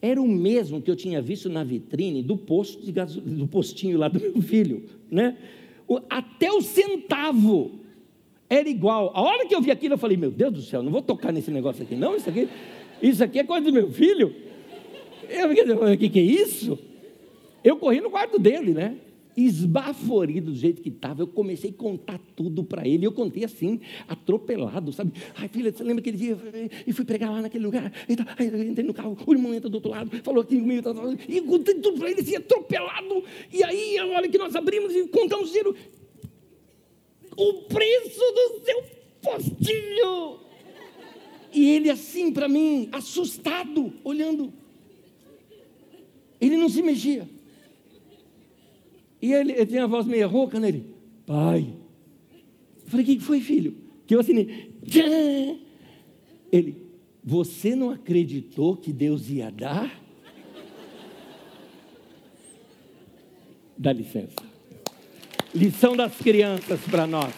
era 0.02 0.20
o 0.20 0.28
mesmo 0.28 0.82
que 0.82 0.90
eu 0.90 0.96
tinha 0.96 1.22
visto 1.22 1.48
na 1.48 1.64
vitrine 1.64 2.22
do 2.22 2.36
posto 2.36 2.84
de 2.84 2.92
gasolina, 2.92 3.38
do 3.38 3.46
postinho 3.46 3.96
lá 3.96 4.08
do 4.08 4.20
meu 4.20 4.42
filho, 4.42 4.84
né? 5.10 5.36
Até 6.10 6.50
o 6.50 6.60
centavo 6.60 7.80
era 8.50 8.68
igual. 8.68 9.12
A 9.14 9.22
hora 9.22 9.46
que 9.46 9.54
eu 9.54 9.60
vi 9.60 9.70
aquilo, 9.70 9.94
eu 9.94 9.98
falei: 9.98 10.16
Meu 10.16 10.30
Deus 10.30 10.52
do 10.52 10.62
céu, 10.62 10.82
não 10.82 10.90
vou 10.90 11.02
tocar 11.02 11.32
nesse 11.32 11.50
negócio 11.50 11.82
aqui, 11.82 11.94
não. 11.94 12.16
Isso 12.16 12.28
aqui, 12.28 12.48
isso 13.02 13.24
aqui 13.24 13.38
é 13.38 13.44
coisa 13.44 13.64
do 13.64 13.72
meu 13.72 13.90
filho. 13.90 14.34
Eu 15.28 15.48
fiquei, 15.48 15.72
o 15.72 15.98
que, 15.98 16.08
que 16.08 16.18
é 16.18 16.22
isso? 16.22 16.78
Eu 17.62 17.76
corri 17.76 18.00
no 18.00 18.10
quarto 18.10 18.38
dele, 18.38 18.74
né? 18.74 18.96
Esbaforido 19.36 20.52
do 20.52 20.56
jeito 20.56 20.80
que 20.80 20.88
estava, 20.88 21.22
eu 21.22 21.26
comecei 21.26 21.70
a 21.70 21.72
contar 21.72 22.20
tudo 22.36 22.62
para 22.64 22.86
ele. 22.86 23.06
Eu 23.06 23.12
contei 23.12 23.44
assim, 23.44 23.80
atropelado, 24.06 24.92
sabe? 24.92 25.12
Ai, 25.34 25.48
filha, 25.48 25.72
você 25.72 25.82
lembra 25.82 26.00
aquele 26.00 26.16
dia? 26.16 26.38
E 26.86 26.92
fui 26.92 27.04
pregar 27.04 27.30
lá 27.30 27.42
naquele 27.42 27.64
lugar. 27.64 27.92
Então, 28.08 28.24
aí 28.38 28.46
eu 28.46 28.62
entrei 28.62 28.86
no 28.86 28.94
carro, 28.94 29.16
o 29.26 29.32
irmão 29.32 29.54
entra 29.54 29.68
do 29.68 29.74
outro 29.74 29.90
lado, 29.90 30.10
falou 30.22 30.42
aqui 30.42 30.58
comigo, 30.58 30.82
tá, 30.82 30.94
tá, 30.94 31.02
tá, 31.02 31.16
e 31.28 31.40
contei 31.40 31.74
tudo 31.76 31.98
para 31.98 32.10
ele, 32.10 32.20
assim, 32.20 32.36
atropelado. 32.36 33.24
E 33.52 33.62
aí, 33.64 33.98
a 33.98 34.06
hora 34.06 34.28
que 34.28 34.38
nós 34.38 34.54
abrimos 34.54 34.94
e 34.94 35.08
contamos 35.08 35.48
o 35.48 35.52
dinheiro, 35.52 35.76
o 37.36 37.52
preço 37.64 38.20
do 38.20 38.64
seu 38.64 38.84
postinho. 39.22 40.40
E 41.52 41.70
ele 41.70 41.88
assim 41.88 42.32
para 42.32 42.48
mim, 42.48 42.88
assustado, 42.90 43.92
olhando. 44.02 44.52
Ele 46.40 46.56
não 46.56 46.68
se 46.68 46.82
mexia. 46.82 47.28
E 49.24 49.32
ele, 49.32 49.52
ele 49.52 49.64
tinha 49.64 49.84
a 49.84 49.86
voz 49.86 50.04
meio 50.04 50.28
rouca 50.28 50.60
nele. 50.60 50.80
Né? 50.80 50.84
Pai. 51.24 51.74
Eu 52.84 52.90
falei, 52.90 53.04
o 53.04 53.08
que 53.08 53.20
foi, 53.20 53.40
filho? 53.40 53.74
Que 54.06 54.14
eu 54.14 54.20
assinei. 54.20 54.78
Tchã! 54.84 55.56
Ele, 56.52 56.76
você 57.24 57.74
não 57.74 57.88
acreditou 57.88 58.76
que 58.76 58.92
Deus 58.92 59.30
ia 59.30 59.50
dar? 59.50 59.98
Dá 63.78 63.94
licença. 63.94 64.36
Lição 65.54 65.96
das 65.96 66.14
crianças 66.18 66.80
para 66.82 67.06
nós. 67.06 67.32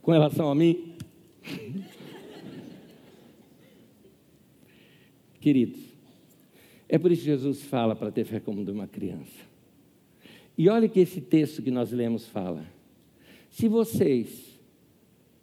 Com 0.00 0.12
relação 0.12 0.48
a 0.48 0.54
mim, 0.54 0.94
Queridos, 5.40 5.80
é 6.88 6.98
por 6.98 7.10
isso 7.10 7.22
que 7.22 7.28
Jesus 7.28 7.62
fala 7.62 7.96
para 7.96 8.10
ter 8.10 8.24
fé 8.24 8.40
como 8.40 8.64
de 8.64 8.70
uma 8.70 8.86
criança. 8.86 9.48
E 10.58 10.68
olha 10.68 10.88
que 10.88 11.00
esse 11.00 11.20
texto 11.20 11.62
que 11.62 11.70
nós 11.70 11.90
lemos 11.90 12.26
fala. 12.26 12.64
Se 13.50 13.66
vocês, 13.66 14.58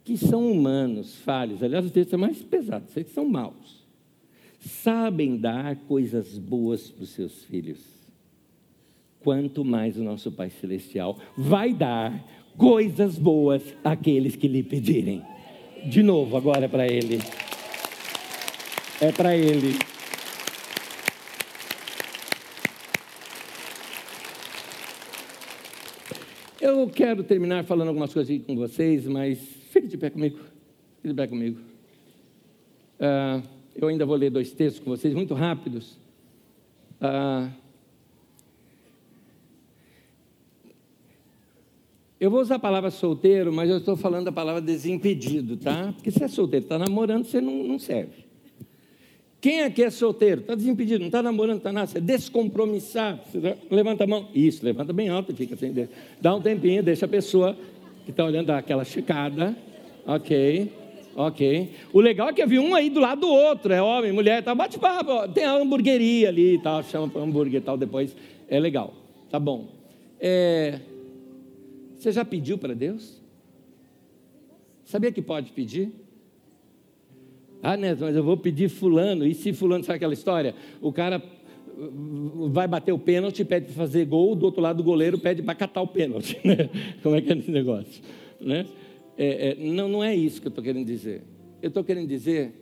que 0.04 0.16
são 0.16 0.50
humanos, 0.50 1.16
falhos, 1.16 1.62
aliás, 1.62 1.84
o 1.84 1.90
texto 1.90 2.14
é 2.14 2.16
mais 2.16 2.42
pesado, 2.42 2.88
vocês 2.88 3.06
que 3.06 3.12
são 3.12 3.28
maus, 3.28 3.84
sabem 4.60 5.36
dar 5.36 5.76
coisas 5.88 6.38
boas 6.38 6.90
para 6.90 7.04
os 7.04 7.10
seus 7.10 7.44
filhos, 7.44 7.80
quanto 9.20 9.64
mais 9.64 9.98
o 9.98 10.02
nosso 10.02 10.30
Pai 10.30 10.50
Celestial 10.50 11.18
vai 11.36 11.74
dar 11.74 12.24
coisas 12.56 13.18
boas 13.18 13.62
àqueles 13.84 14.36
que 14.36 14.48
lhe 14.48 14.62
pedirem. 14.62 15.22
De 15.86 16.02
novo, 16.02 16.36
agora 16.36 16.64
é 16.64 16.68
para 16.68 16.86
Ele. 16.86 17.18
É 19.00 19.12
para 19.12 19.36
Ele. 19.36 19.78
Eu 26.60 26.87
quero 26.98 27.22
terminar 27.22 27.62
falando 27.62 27.86
algumas 27.86 28.12
coisas 28.12 28.34
aqui 28.34 28.44
com 28.44 28.56
vocês, 28.56 29.06
mas 29.06 29.38
fique 29.70 29.86
de 29.86 29.96
pé 29.96 30.10
comigo. 30.10 30.36
Fique 30.96 31.08
de 31.08 31.14
pé 31.14 31.28
comigo. 31.28 31.60
Uh, 32.98 33.40
eu 33.76 33.86
ainda 33.86 34.04
vou 34.04 34.16
ler 34.16 34.30
dois 34.30 34.50
textos 34.50 34.82
com 34.82 34.90
vocês, 34.90 35.14
muito 35.14 35.32
rápidos. 35.32 35.96
Uh, 37.00 37.48
eu 42.18 42.28
vou 42.32 42.40
usar 42.40 42.56
a 42.56 42.58
palavra 42.58 42.90
solteiro, 42.90 43.52
mas 43.52 43.70
eu 43.70 43.78
estou 43.78 43.96
falando 43.96 44.26
a 44.26 44.32
palavra 44.32 44.60
desimpedido, 44.60 45.56
tá? 45.56 45.92
Porque 45.92 46.10
se 46.10 46.24
é 46.24 46.26
solteiro, 46.26 46.64
está 46.64 46.80
namorando, 46.80 47.26
você 47.26 47.40
não, 47.40 47.62
não 47.62 47.78
serve. 47.78 48.27
Quem 49.40 49.62
aqui 49.62 49.84
é 49.84 49.90
solteiro? 49.90 50.40
Está 50.40 50.54
desimpedido, 50.54 50.98
não 50.98 51.06
está 51.06 51.22
namorando, 51.22 51.58
está 51.58 51.72
nada, 51.72 51.86
você 51.86 51.98
é 51.98 52.00
descompromissado. 52.00 53.20
Você 53.30 53.56
levanta 53.70 54.04
a 54.04 54.06
mão. 54.06 54.28
Isso, 54.34 54.64
levanta 54.64 54.92
bem 54.92 55.08
alto 55.08 55.30
e 55.30 55.34
fica 55.34 55.56
sem 55.56 55.70
assim, 55.70 55.88
Dá 56.20 56.34
um 56.34 56.40
tempinho, 56.40 56.82
deixa 56.82 57.06
a 57.06 57.08
pessoa 57.08 57.56
que 58.04 58.10
está 58.10 58.24
olhando 58.24 58.46
dar 58.46 58.58
aquela 58.58 58.84
checada. 58.84 59.56
Ok, 60.04 60.72
ok. 61.14 61.70
O 61.92 62.00
legal 62.00 62.30
é 62.30 62.32
que 62.32 62.42
havia 62.42 62.60
um 62.60 62.74
aí 62.74 62.90
do 62.90 62.98
lado 62.98 63.20
do 63.20 63.28
outro, 63.28 63.72
é 63.72 63.80
homem, 63.80 64.10
mulher, 64.10 64.42
tá, 64.42 64.54
bate 64.54 64.76
papo. 64.76 65.28
Tem 65.32 65.44
a 65.44 65.52
hamburgueria 65.52 66.30
ali 66.30 66.54
e 66.54 66.58
tal, 66.58 66.82
chama 66.82 67.08
para 67.08 67.22
hambúrguer 67.22 67.60
e 67.60 67.64
tal, 67.64 67.76
depois 67.76 68.16
é 68.48 68.58
legal. 68.58 68.92
Tá 69.30 69.38
bom. 69.38 69.68
É... 70.18 70.80
Você 71.96 72.10
já 72.10 72.24
pediu 72.24 72.58
para 72.58 72.74
Deus? 72.74 73.20
Sabia 74.84 75.12
que 75.12 75.22
pode 75.22 75.52
pedir? 75.52 75.92
Ah, 77.62 77.76
Neto, 77.76 78.00
mas 78.02 78.14
eu 78.14 78.22
vou 78.22 78.36
pedir 78.36 78.68
fulano. 78.68 79.26
E 79.26 79.34
se 79.34 79.52
fulano, 79.52 79.84
sabe 79.84 79.96
aquela 79.96 80.14
história? 80.14 80.54
O 80.80 80.92
cara 80.92 81.22
vai 82.50 82.66
bater 82.66 82.92
o 82.92 82.98
pênalti, 82.98 83.44
pede 83.44 83.66
para 83.66 83.74
fazer 83.74 84.04
gol, 84.04 84.34
do 84.34 84.46
outro 84.46 84.60
lado 84.60 84.78
do 84.78 84.82
goleiro 84.82 85.18
pede 85.18 85.42
para 85.42 85.54
catar 85.54 85.82
o 85.82 85.86
pênalti. 85.86 86.38
Né? 86.44 86.68
Como 87.02 87.14
é 87.14 87.20
que 87.20 87.32
é 87.32 87.36
esse 87.36 87.50
negócio? 87.50 88.02
Né? 88.40 88.66
É, 89.16 89.50
é, 89.50 89.54
não, 89.54 89.88
não 89.88 90.04
é 90.04 90.14
isso 90.14 90.40
que 90.40 90.46
eu 90.46 90.50
estou 90.50 90.62
querendo 90.62 90.86
dizer. 90.86 91.22
Eu 91.62 91.68
estou 91.68 91.84
querendo 91.84 92.08
dizer 92.08 92.52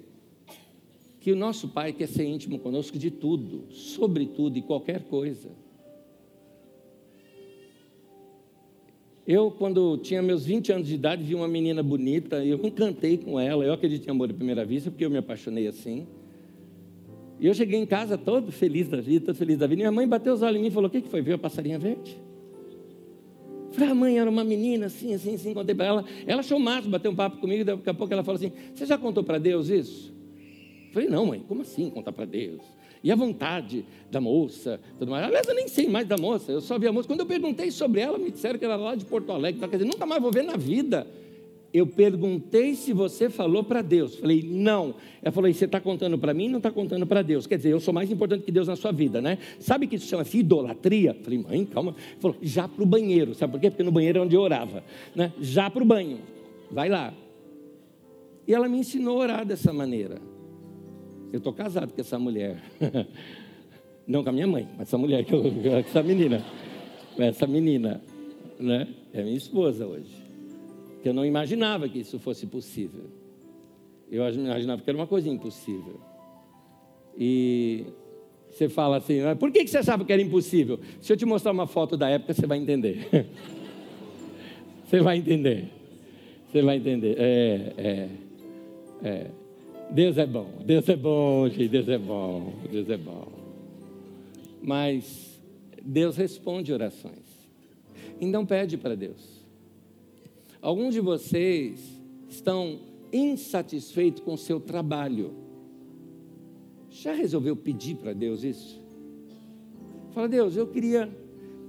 que 1.21 1.33
o 1.33 1.37
nosso 1.37 1.69
Pai 1.69 1.93
quer 1.93 2.09
ser 2.09 2.25
íntimo 2.25 2.59
conosco 2.59 2.99
de 2.99 3.11
tudo, 3.11 3.65
sobre 3.71 4.27
tudo 4.27 4.59
e 4.59 4.63
qualquer 4.63 5.03
coisa. 5.03 5.51
Eu, 9.27 9.51
quando 9.51 9.99
tinha 9.99 10.23
meus 10.23 10.47
20 10.47 10.73
anos 10.73 10.87
de 10.87 10.95
idade, 10.95 11.25
vi 11.25 11.35
uma 11.35 11.49
menina 11.49 11.83
bonita 11.83 12.45
e 12.45 12.51
eu 12.51 12.59
me 12.59 12.69
encantei 12.69 13.19
com 13.19 13.41
ela. 13.41 13.65
Eu 13.65 13.73
acredito 13.73 14.07
em 14.07 14.11
amor 14.11 14.31
à 14.31 14.35
primeira 14.35 14.65
vista, 14.65 14.89
porque 14.89 15.05
eu 15.05 15.11
me 15.11 15.19
apaixonei 15.19 15.67
assim. 15.67 16.07
E 17.41 17.47
eu 17.47 17.53
cheguei 17.53 17.81
em 17.81 17.87
casa 17.87 18.17
todo 18.17 18.53
feliz 18.53 18.89
da 18.89 19.01
vida, 19.01 19.27
todo 19.27 19.37
feliz 19.37 19.59
da 19.59 19.67
vida. 19.67 19.81
E 19.81 19.83
minha 19.83 19.93
mãe 19.93 20.07
bateu 20.07 20.33
os 20.33 20.43
olhos 20.43 20.59
em 20.59 20.63
mim 20.63 20.69
e 20.69 20.71
falou: 20.71 20.89
O 20.89 20.91
que, 20.91 21.03
que 21.03 21.09
foi? 21.09 21.23
Viu 21.23 21.35
a 21.35 21.39
passarinha 21.39 21.79
verde? 21.79 22.17
Falei, 23.73 23.91
a 23.91 23.95
mãe 23.95 24.19
era 24.19 24.31
uma 24.31 24.45
menina 24.45 24.87
assim, 24.87 25.13
assim, 25.13 25.35
assim. 25.35 25.53
Contei 25.53 25.75
para 25.75 25.87
ela. 25.87 26.05
Ela 26.25 26.41
achou 26.41 26.59
massa, 26.61 26.89
bateu 26.89 27.11
um 27.11 27.17
papo 27.17 27.39
comigo. 27.39 27.65
Daqui 27.65 27.91
a 27.91 27.95
pouco 27.95 28.13
ela 28.13 28.23
falou 28.23 28.37
assim: 28.37 28.53
Você 28.73 28.87
já 28.87 28.97
contou 28.97 29.25
para 29.25 29.39
Deus 29.39 29.69
isso? 29.69 30.15
Falei: 30.93 31.09
Não, 31.09 31.27
mãe, 31.27 31.43
como 31.49 31.63
assim 31.63 31.91
contar 31.91 32.13
para 32.13 32.25
Deus? 32.25 32.63
E 33.07 33.13
a 33.13 33.15
vontade 33.15 33.85
da 34.11 34.21
moça, 34.21 34.81
tudo 34.99 35.13
mais. 35.13 35.25
Aliás, 35.25 35.47
eu 35.47 35.55
nem 35.55 35.69
sei 35.69 35.89
mais 35.89 36.09
da 36.09 36.17
moça, 36.17 36.51
eu 36.51 36.61
só 36.61 36.77
vi 36.77 36.89
a 36.89 36.93
moça. 36.93 37.07
Quando 37.07 37.21
eu 37.21 37.27
perguntei 37.27 37.71
sobre 37.71 38.01
ela, 38.01 38.19
me 38.19 38.33
disseram 38.33 38.59
que 38.59 38.65
era 38.65 38.75
lá 38.75 38.97
de 38.97 39.05
Porto 39.05 39.31
Alegre, 39.31 39.59
então, 39.59 39.69
quer 39.69 39.77
dizer, 39.77 39.89
nunca 39.89 40.05
mais 40.05 40.21
vou 40.21 40.33
ver 40.33 40.43
na 40.43 40.57
vida. 40.57 41.07
Eu 41.73 41.87
perguntei 41.87 42.75
se 42.75 42.93
você 42.93 43.31
falou 43.31 43.63
para 43.63 43.81
Deus. 43.81 44.17
Falei, 44.17 44.43
não. 44.43 44.97
Ela 45.23 45.31
falou, 45.31 45.53
você 45.53 45.67
está 45.67 45.81
contando 45.81 46.19
para 46.19 46.35
mim 46.35 46.49
não 46.49 46.57
está 46.57 46.73
contando 46.73 47.07
para 47.07 47.23
Deus? 47.23 47.47
Quer 47.47 47.59
dizer, 47.59 47.71
eu 47.71 47.79
sou 47.79 47.95
mais 47.95 48.11
importante 48.11 48.43
que 48.43 48.51
Deus 48.51 48.67
na 48.67 48.75
sua 48.75 48.91
vida, 48.91 49.21
né? 49.21 49.39
Sabe 49.61 49.87
que 49.87 49.95
isso 49.95 50.09
chama-se 50.09 50.39
idolatria? 50.39 51.17
Falei, 51.23 51.39
mãe, 51.39 51.65
calma. 51.65 51.95
Falou, 52.19 52.37
já 52.43 52.67
para 52.67 52.83
o 52.83 52.87
banheiro. 52.87 53.37
Sabe 53.37 53.53
por 53.53 53.61
quê? 53.61 53.71
Porque 53.71 53.85
no 53.85 53.93
banheiro 53.93 54.19
é 54.19 54.23
onde 54.23 54.35
eu 54.35 54.41
orava. 54.41 54.83
Né? 55.15 55.33
Já 55.41 55.71
para 55.71 55.85
o 55.85 55.87
banho. 55.87 56.19
Vai 56.73 56.89
lá. 56.89 57.15
E 58.49 58.53
ela 58.53 58.69
me 58.69 58.79
ensinou 58.79 59.19
a 59.19 59.23
orar 59.23 59.47
dessa 59.47 59.73
maneira. 59.73 60.21
Eu 61.33 61.39
estou 61.39 61.53
casado 61.53 61.93
com 61.93 62.01
essa 62.01 62.19
mulher. 62.19 62.63
Não 64.07 64.23
com 64.23 64.31
a 64.31 64.33
minha 64.33 64.47
mãe, 64.47 64.69
mas 64.79 64.89
essa 64.89 64.97
mulher, 64.97 65.25
essa 65.85 66.03
menina. 66.03 66.45
Essa 67.19 67.47
menina, 67.47 68.01
né? 68.59 68.87
É 69.13 69.23
minha 69.23 69.37
esposa 69.37 69.87
hoje. 69.87 70.15
Que 71.03 71.09
eu 71.09 71.15
não 71.15 71.25
imaginava 71.25 71.89
que 71.89 71.99
isso 71.99 72.19
fosse 72.19 72.47
possível. 72.47 73.05
Eu 74.11 74.29
imaginava 74.33 74.83
que 74.83 74.89
era 74.89 74.97
uma 74.97 75.07
coisa 75.07 75.29
impossível. 75.29 75.99
E 77.19 77.87
você 78.51 78.69
fala 78.69 78.99
assim, 78.99 79.21
por 79.39 79.51
que 79.51 79.67
você 79.67 79.79
achava 79.79 80.05
que 80.05 80.13
era 80.13 80.23
impossível? 80.23 80.79
Se 81.01 81.13
eu 81.13 81.17
te 81.17 81.25
mostrar 81.25 81.53
uma 81.53 81.67
foto 81.67 81.97
da 81.97 82.09
época, 82.09 82.33
você 82.33 82.47
vai 82.47 82.59
entender. 82.59 83.09
você 84.85 85.01
vai 85.01 85.17
entender. 85.17 85.65
Você 86.47 86.63
vai 86.63 86.77
entender. 86.77 87.17
É, 87.19 87.73
é, 87.77 88.09
é. 89.03 89.31
Deus 89.91 90.19
é 90.19 90.27
bom, 90.27 90.51
Deus 90.65 90.89
é 90.89 90.97
bom, 90.97 91.49
gente, 91.49 91.69
Deus 91.69 91.89
é 91.89 91.99
bom, 91.99 92.53
Deus 92.71 92.91
é 92.91 92.97
bom. 92.97 93.29
Mas 94.63 95.41
Deus 95.83 96.17
responde 96.17 96.73
orações. 96.73 97.27
Então 98.21 98.45
pede 98.45 98.77
para 98.77 98.97
Deus. 98.97 99.45
Alguns 100.61 100.95
de 100.95 101.01
vocês 101.01 101.81
estão 102.29 102.81
insatisfeitos 103.13 104.23
com 104.23 104.35
o 104.35 104.39
seu 104.39 104.59
trabalho. 104.59 105.33
Já 106.91 107.13
resolveu 107.13 107.55
pedir 107.55 107.97
para 107.97 108.13
Deus 108.13 108.43
isso? 108.43 108.83
Fala, 110.13 110.29
Deus, 110.29 110.57
eu 110.57 110.67
queria. 110.67 111.09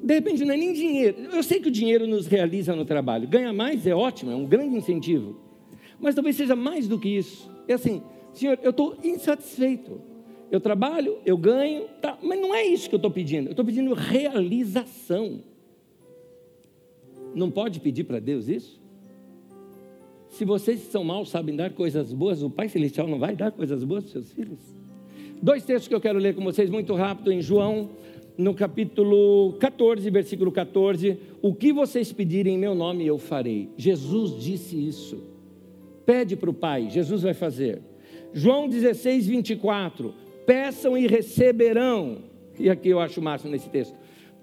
De 0.01 0.13
repente 0.13 0.45
não 0.45 0.53
é 0.53 0.57
nem 0.57 0.73
dinheiro. 0.73 1.17
Eu 1.33 1.43
sei 1.43 1.59
que 1.59 1.67
o 1.67 1.71
dinheiro 1.71 2.07
nos 2.07 2.27
realiza 2.27 2.75
no 2.75 2.85
trabalho. 2.85 3.27
Ganhar 3.27 3.53
mais 3.53 3.85
é 3.85 3.93
ótimo, 3.93 4.31
é 4.31 4.35
um 4.35 4.45
grande 4.45 4.75
incentivo. 4.75 5.39
Mas 5.99 6.15
talvez 6.15 6.35
seja 6.35 6.55
mais 6.55 6.87
do 6.87 6.97
que 6.97 7.09
isso. 7.09 7.56
É 7.67 7.73
assim, 7.73 8.01
Senhor, 8.33 8.59
eu 8.61 8.69
estou 8.69 8.97
insatisfeito. 9.03 10.01
Eu 10.49 10.61
trabalho, 10.61 11.17
eu 11.25 11.37
ganho, 11.37 11.87
tá, 12.01 12.17
mas 12.21 12.39
não 12.39 12.55
é 12.55 12.65
isso 12.65 12.87
que 12.87 12.95
eu 12.95 12.97
estou 12.97 13.11
pedindo. 13.11 13.47
Eu 13.47 13.51
estou 13.51 13.65
pedindo 13.65 13.93
realização. 13.93 15.41
Não 17.35 17.51
pode 17.51 17.79
pedir 17.79 18.05
para 18.05 18.19
Deus 18.19 18.47
isso? 18.47 18.79
Se 20.29 20.45
vocês 20.45 20.79
são 20.81 21.03
maus 21.03 21.29
sabem 21.29 21.55
dar 21.55 21.71
coisas 21.71 22.13
boas, 22.13 22.41
o 22.41 22.49
Pai 22.49 22.69
Celestial 22.69 23.07
não 23.07 23.19
vai 23.19 23.35
dar 23.35 23.51
coisas 23.51 23.83
boas 23.83 24.03
para 24.03 24.13
seus 24.13 24.31
filhos? 24.31 24.59
Dois 25.41 25.63
textos 25.63 25.87
que 25.87 25.95
eu 25.95 26.01
quero 26.01 26.17
ler 26.17 26.35
com 26.35 26.43
vocês 26.43 26.69
muito 26.69 26.93
rápido 26.95 27.31
em 27.31 27.41
João, 27.41 27.89
no 28.37 28.53
capítulo 28.53 29.53
14, 29.59 30.09
versículo 30.09 30.51
14: 30.51 31.17
O 31.41 31.53
que 31.53 31.73
vocês 31.73 32.11
pedirem 32.11 32.55
em 32.55 32.57
meu 32.57 32.73
nome 32.73 33.05
eu 33.05 33.17
farei. 33.17 33.69
Jesus 33.77 34.41
disse 34.41 34.87
isso. 34.87 35.36
Pede 36.07 36.37
para 36.37 36.49
o 36.49 36.53
Pai, 36.53 36.89
Jesus 36.89 37.21
vai 37.21 37.33
fazer. 37.33 37.81
João 38.31 38.69
16, 38.69 39.27
24: 39.27 40.15
Peçam 40.45 40.97
e 40.97 41.05
receberão. 41.05 42.19
E 42.57 42.69
aqui 42.69 42.87
eu 42.87 43.01
acho 43.01 43.19
o 43.19 43.23
máximo 43.23 43.51
nesse 43.51 43.69
texto. 43.69 43.93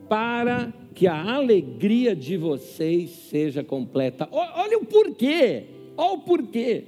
Para 0.06 0.70
que 0.94 1.06
a 1.06 1.34
alegria 1.34 2.14
de 2.14 2.36
vocês 2.36 3.08
seja 3.30 3.64
completa. 3.64 4.28
Olha 4.30 4.76
o 4.76 4.84
porquê. 4.84 5.64
Olha 5.96 6.12
o 6.12 6.18
porquê. 6.18 6.84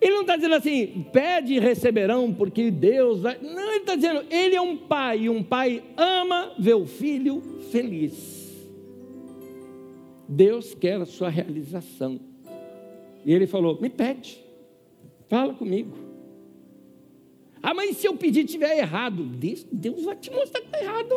Ele 0.00 0.14
não 0.14 0.20
está 0.20 0.36
dizendo 0.36 0.54
assim, 0.54 1.04
pede 1.12 1.54
e 1.54 1.58
receberão, 1.58 2.32
porque 2.32 2.70
Deus 2.70 3.22
vai. 3.22 3.38
Não, 3.42 3.70
ele 3.70 3.78
está 3.78 3.96
dizendo, 3.96 4.24
ele 4.30 4.54
é 4.54 4.60
um 4.60 4.76
pai, 4.76 5.22
e 5.22 5.28
um 5.28 5.42
pai 5.42 5.82
ama 5.96 6.52
ver 6.56 6.74
o 6.74 6.86
filho 6.86 7.42
feliz. 7.72 8.54
Deus 10.28 10.76
quer 10.76 11.00
a 11.00 11.06
sua 11.06 11.28
realização. 11.28 12.20
E 13.26 13.34
ele 13.34 13.46
falou: 13.46 13.78
me 13.80 13.90
pede, 13.90 14.42
fala 15.28 15.52
comigo. 15.52 15.94
Ah, 17.60 17.74
mas 17.74 17.96
se 17.96 18.06
eu 18.06 18.16
pedir 18.16 18.44
estiver 18.44 18.78
errado, 18.78 19.24
Deus 19.72 20.04
vai 20.04 20.14
te 20.14 20.30
mostrar 20.30 20.60
que 20.60 20.66
está 20.66 20.80
errado. 20.80 21.16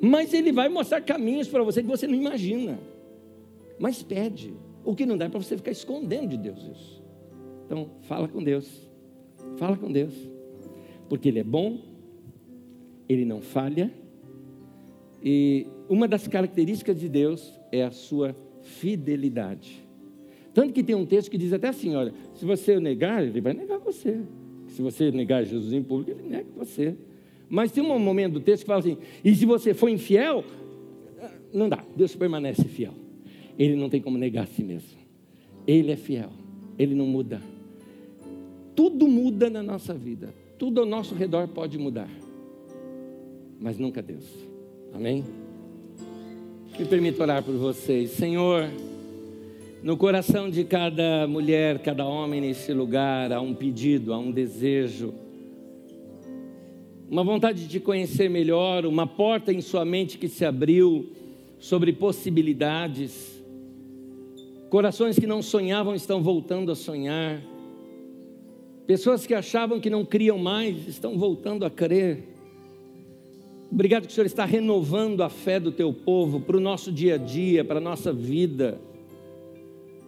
Mas 0.00 0.32
Ele 0.32 0.52
vai 0.52 0.68
mostrar 0.68 1.00
caminhos 1.00 1.48
para 1.48 1.62
você 1.62 1.82
que 1.82 1.88
você 1.88 2.06
não 2.06 2.14
imagina. 2.14 2.78
Mas 3.78 4.02
pede. 4.02 4.54
O 4.84 4.94
que 4.94 5.06
não 5.06 5.16
dá 5.16 5.24
é 5.24 5.28
para 5.28 5.42
você 5.42 5.56
ficar 5.56 5.70
escondendo 5.70 6.28
de 6.28 6.36
Deus 6.36 6.62
isso. 6.62 7.02
Então, 7.66 7.90
fala 8.02 8.28
com 8.28 8.42
Deus. 8.42 8.88
Fala 9.56 9.76
com 9.76 9.90
Deus. 9.90 10.14
Porque 11.08 11.28
Ele 11.28 11.40
é 11.40 11.44
bom, 11.44 11.80
Ele 13.08 13.24
não 13.24 13.40
falha. 13.40 13.92
E 15.22 15.66
uma 15.88 16.06
das 16.06 16.28
características 16.28 17.00
de 17.00 17.08
Deus 17.08 17.58
é 17.72 17.82
a 17.82 17.90
sua 17.90 18.36
fidelidade. 18.60 19.83
Tanto 20.54 20.72
que 20.72 20.84
tem 20.84 20.94
um 20.94 21.04
texto 21.04 21.30
que 21.30 21.36
diz 21.36 21.52
até 21.52 21.68
assim: 21.68 21.96
olha, 21.96 22.14
se 22.34 22.44
você 22.44 22.78
negar, 22.78 23.22
Ele 23.22 23.40
vai 23.40 23.52
negar 23.52 23.78
você. 23.78 24.20
Se 24.68 24.80
você 24.80 25.10
negar 25.10 25.44
Jesus 25.44 25.72
em 25.72 25.82
público, 25.82 26.12
Ele 26.12 26.28
nega 26.28 26.46
você. 26.56 26.96
Mas 27.50 27.72
tem 27.72 27.82
um 27.82 27.98
momento 27.98 28.34
do 28.34 28.40
texto 28.40 28.62
que 28.62 28.68
fala 28.68 28.78
assim: 28.78 28.96
e 29.24 29.34
se 29.34 29.44
você 29.44 29.74
for 29.74 29.88
infiel, 29.88 30.44
não 31.52 31.68
dá, 31.68 31.84
Deus 31.96 32.14
permanece 32.14 32.64
fiel. 32.64 32.94
Ele 33.58 33.74
não 33.74 33.90
tem 33.90 34.00
como 34.00 34.16
negar 34.16 34.44
a 34.44 34.46
si 34.46 34.62
mesmo. 34.62 34.98
Ele 35.66 35.90
é 35.90 35.96
fiel, 35.96 36.30
ele 36.78 36.94
não 36.94 37.06
muda. 37.06 37.42
Tudo 38.76 39.08
muda 39.08 39.50
na 39.50 39.62
nossa 39.62 39.94
vida, 39.94 40.34
tudo 40.58 40.80
ao 40.80 40.86
nosso 40.86 41.14
redor 41.14 41.48
pode 41.48 41.78
mudar, 41.78 42.10
mas 43.60 43.78
nunca 43.78 44.02
Deus. 44.02 44.24
Amém? 44.92 45.24
Me 46.78 46.84
permito 46.84 47.22
orar 47.22 47.42
por 47.42 47.54
vocês, 47.54 48.10
Senhor. 48.10 48.68
No 49.84 49.98
coração 49.98 50.48
de 50.48 50.64
cada 50.64 51.26
mulher, 51.28 51.78
cada 51.80 52.06
homem 52.06 52.40
nesse 52.40 52.72
lugar, 52.72 53.30
há 53.30 53.38
um 53.42 53.52
pedido, 53.52 54.14
há 54.14 54.18
um 54.18 54.30
desejo, 54.30 55.12
uma 57.06 57.22
vontade 57.22 57.68
de 57.68 57.78
conhecer 57.78 58.30
melhor, 58.30 58.86
uma 58.86 59.06
porta 59.06 59.52
em 59.52 59.60
sua 59.60 59.84
mente 59.84 60.16
que 60.16 60.26
se 60.26 60.42
abriu 60.42 61.12
sobre 61.58 61.92
possibilidades. 61.92 63.44
Corações 64.70 65.18
que 65.18 65.26
não 65.26 65.42
sonhavam 65.42 65.94
estão 65.94 66.22
voltando 66.22 66.72
a 66.72 66.74
sonhar. 66.74 67.42
Pessoas 68.86 69.26
que 69.26 69.34
achavam 69.34 69.80
que 69.80 69.90
não 69.90 70.02
criam 70.02 70.38
mais 70.38 70.88
estão 70.88 71.18
voltando 71.18 71.62
a 71.62 71.68
crer. 71.68 72.24
Obrigado 73.70 74.06
que 74.06 74.12
o 74.12 74.14
Senhor 74.14 74.24
está 74.24 74.46
renovando 74.46 75.22
a 75.22 75.28
fé 75.28 75.60
do 75.60 75.70
teu 75.70 75.92
povo 75.92 76.40
para 76.40 76.56
o 76.56 76.60
nosso 76.60 76.90
dia 76.90 77.16
a 77.16 77.18
dia, 77.18 77.62
para 77.62 77.76
a 77.76 77.82
nossa 77.82 78.14
vida. 78.14 78.80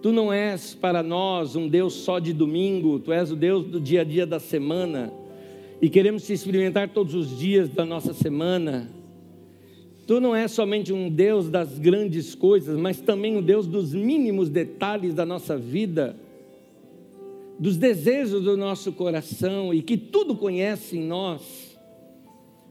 Tu 0.03 0.13
não 0.13 0.33
és 0.33 0.75
para 0.75 1.03
nós 1.03 1.57
um 1.57 1.69
Deus 1.69 1.95
só 1.95 2.19
de 2.19 2.33
domingo, 2.33 2.99
tu 2.99 3.13
és 3.13 3.33
o 3.33 3.37
Deus 3.37 3.65
do 3.65 3.81
dia 3.81 4.03
a 4.03 4.05
dia 4.05 4.27
da 4.27 4.39
semana. 4.39 5.13
E 5.81 5.89
queremos 5.89 6.27
te 6.27 6.33
experimentar 6.33 6.89
todos 6.89 7.15
os 7.15 7.39
dias 7.39 7.69
da 7.69 7.85
nossa 7.85 8.13
semana. 8.13 8.91
Tu 10.07 10.21
não 10.21 10.37
és 10.37 10.53
somente 10.53 10.93
um 10.93 11.11
Deus 11.11 11.51
das 11.51 11.79
grandes 11.79 12.35
coisas, 12.35 12.79
mas 12.79 13.01
também 13.01 13.37
um 13.37 13.43
Deus 13.43 13.67
dos 13.67 13.93
mínimos 13.93 14.49
detalhes 14.49 15.15
da 15.15 15.27
nossa 15.27 15.57
vida, 15.57 16.17
dos 17.59 17.77
desejos 17.77 18.45
do 18.45 18.57
nosso 18.57 18.93
coração 18.93 19.75
e 19.75 19.83
que 19.83 19.97
tudo 19.97 20.37
conhece 20.37 20.97
em 20.97 21.03
nós. 21.03 21.77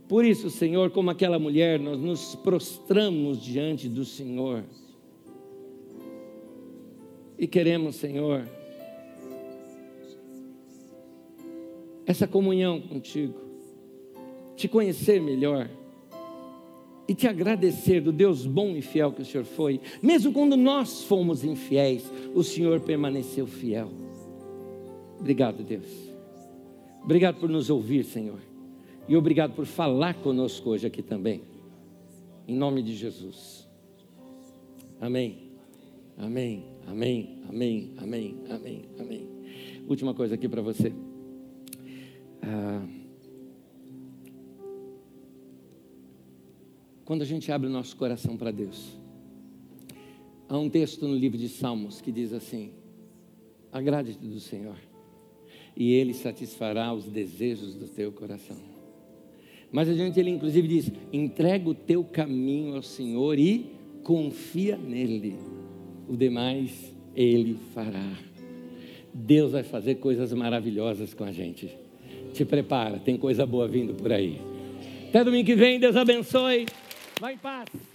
Por 0.07 0.23
isso, 0.23 0.49
Senhor, 0.49 0.91
como 0.91 1.09
aquela 1.09 1.37
mulher, 1.37 1.79
nós 1.79 1.99
nos 1.99 2.35
prostramos 2.35 3.43
diante 3.43 3.89
do 3.89 4.05
Senhor. 4.05 4.63
E 7.37 7.47
queremos, 7.47 7.95
Senhor, 7.95 8.47
essa 12.05 12.27
comunhão 12.27 12.79
contigo, 12.79 13.35
te 14.55 14.67
conhecer 14.67 15.21
melhor 15.21 15.69
e 17.07 17.13
te 17.13 17.27
agradecer 17.27 18.01
do 18.01 18.11
Deus 18.11 18.45
bom 18.45 18.75
e 18.75 18.81
fiel 18.81 19.11
que 19.11 19.21
o 19.21 19.25
Senhor 19.25 19.43
foi. 19.43 19.79
Mesmo 20.01 20.31
quando 20.31 20.55
nós 20.55 21.03
fomos 21.03 21.43
infiéis, 21.43 22.09
o 22.33 22.43
Senhor 22.43 22.79
permaneceu 22.79 23.45
fiel. 23.45 23.91
Obrigado, 25.19 25.63
Deus. 25.63 25.85
Obrigado 27.03 27.39
por 27.39 27.49
nos 27.49 27.69
ouvir, 27.69 28.03
Senhor. 28.03 28.39
E 29.07 29.15
obrigado 29.15 29.53
por 29.53 29.65
falar 29.65 30.15
conosco 30.15 30.71
hoje 30.71 30.87
aqui 30.87 31.03
também. 31.03 31.41
Em 32.47 32.55
nome 32.55 32.81
de 32.81 32.95
Jesus. 32.95 33.67
Amém. 34.99 35.51
Amém. 36.17 36.74
Amém. 36.85 37.39
Amém. 37.47 37.93
Amém. 37.97 38.37
Amém. 38.49 38.85
Amém. 38.99 39.29
Última 39.87 40.13
coisa 40.13 40.35
aqui 40.35 40.47
para 40.47 40.61
você. 40.61 40.93
Ah, 42.41 42.85
quando 47.05 47.21
a 47.21 47.25
gente 47.25 47.51
abre 47.51 47.67
o 47.67 47.71
nosso 47.71 47.95
coração 47.95 48.35
para 48.35 48.51
Deus. 48.51 48.97
Há 50.47 50.57
um 50.57 50.69
texto 50.69 51.07
no 51.07 51.15
livro 51.15 51.37
de 51.37 51.49
Salmos 51.49 52.01
que 52.01 52.11
diz 52.11 52.33
assim: 52.33 52.71
Agrade-te 53.71 54.25
do 54.27 54.39
Senhor, 54.39 54.77
e 55.75 55.91
Ele 55.91 56.13
satisfará 56.13 56.93
os 56.93 57.05
desejos 57.05 57.75
do 57.75 57.87
teu 57.87 58.11
coração. 58.11 58.57
Mas 59.71 59.89
adiante 59.89 60.19
ele 60.19 60.29
inclusive 60.29 60.67
diz: 60.67 60.91
entrega 61.11 61.69
o 61.69 61.75
teu 61.75 62.03
caminho 62.03 62.75
ao 62.75 62.81
Senhor 62.81 63.37
e 63.37 63.71
confia 64.03 64.77
nele. 64.77 65.35
O 66.07 66.15
demais 66.15 66.93
Ele 67.15 67.57
fará. 67.73 68.13
Deus 69.13 69.53
vai 69.53 69.63
fazer 69.63 69.95
coisas 69.95 70.33
maravilhosas 70.33 71.13
com 71.13 71.23
a 71.23 71.31
gente. 71.31 71.69
Te 72.33 72.43
prepara, 72.43 72.99
tem 72.99 73.15
coisa 73.15 73.45
boa 73.45 73.67
vindo 73.67 73.93
por 73.93 74.11
aí. 74.11 74.41
Até 75.07 75.23
domingo 75.23 75.45
que 75.45 75.55
vem, 75.55 75.79
Deus 75.79 75.95
abençoe. 75.95 76.65
Vai 77.19 77.35
em 77.35 77.37
paz. 77.37 77.94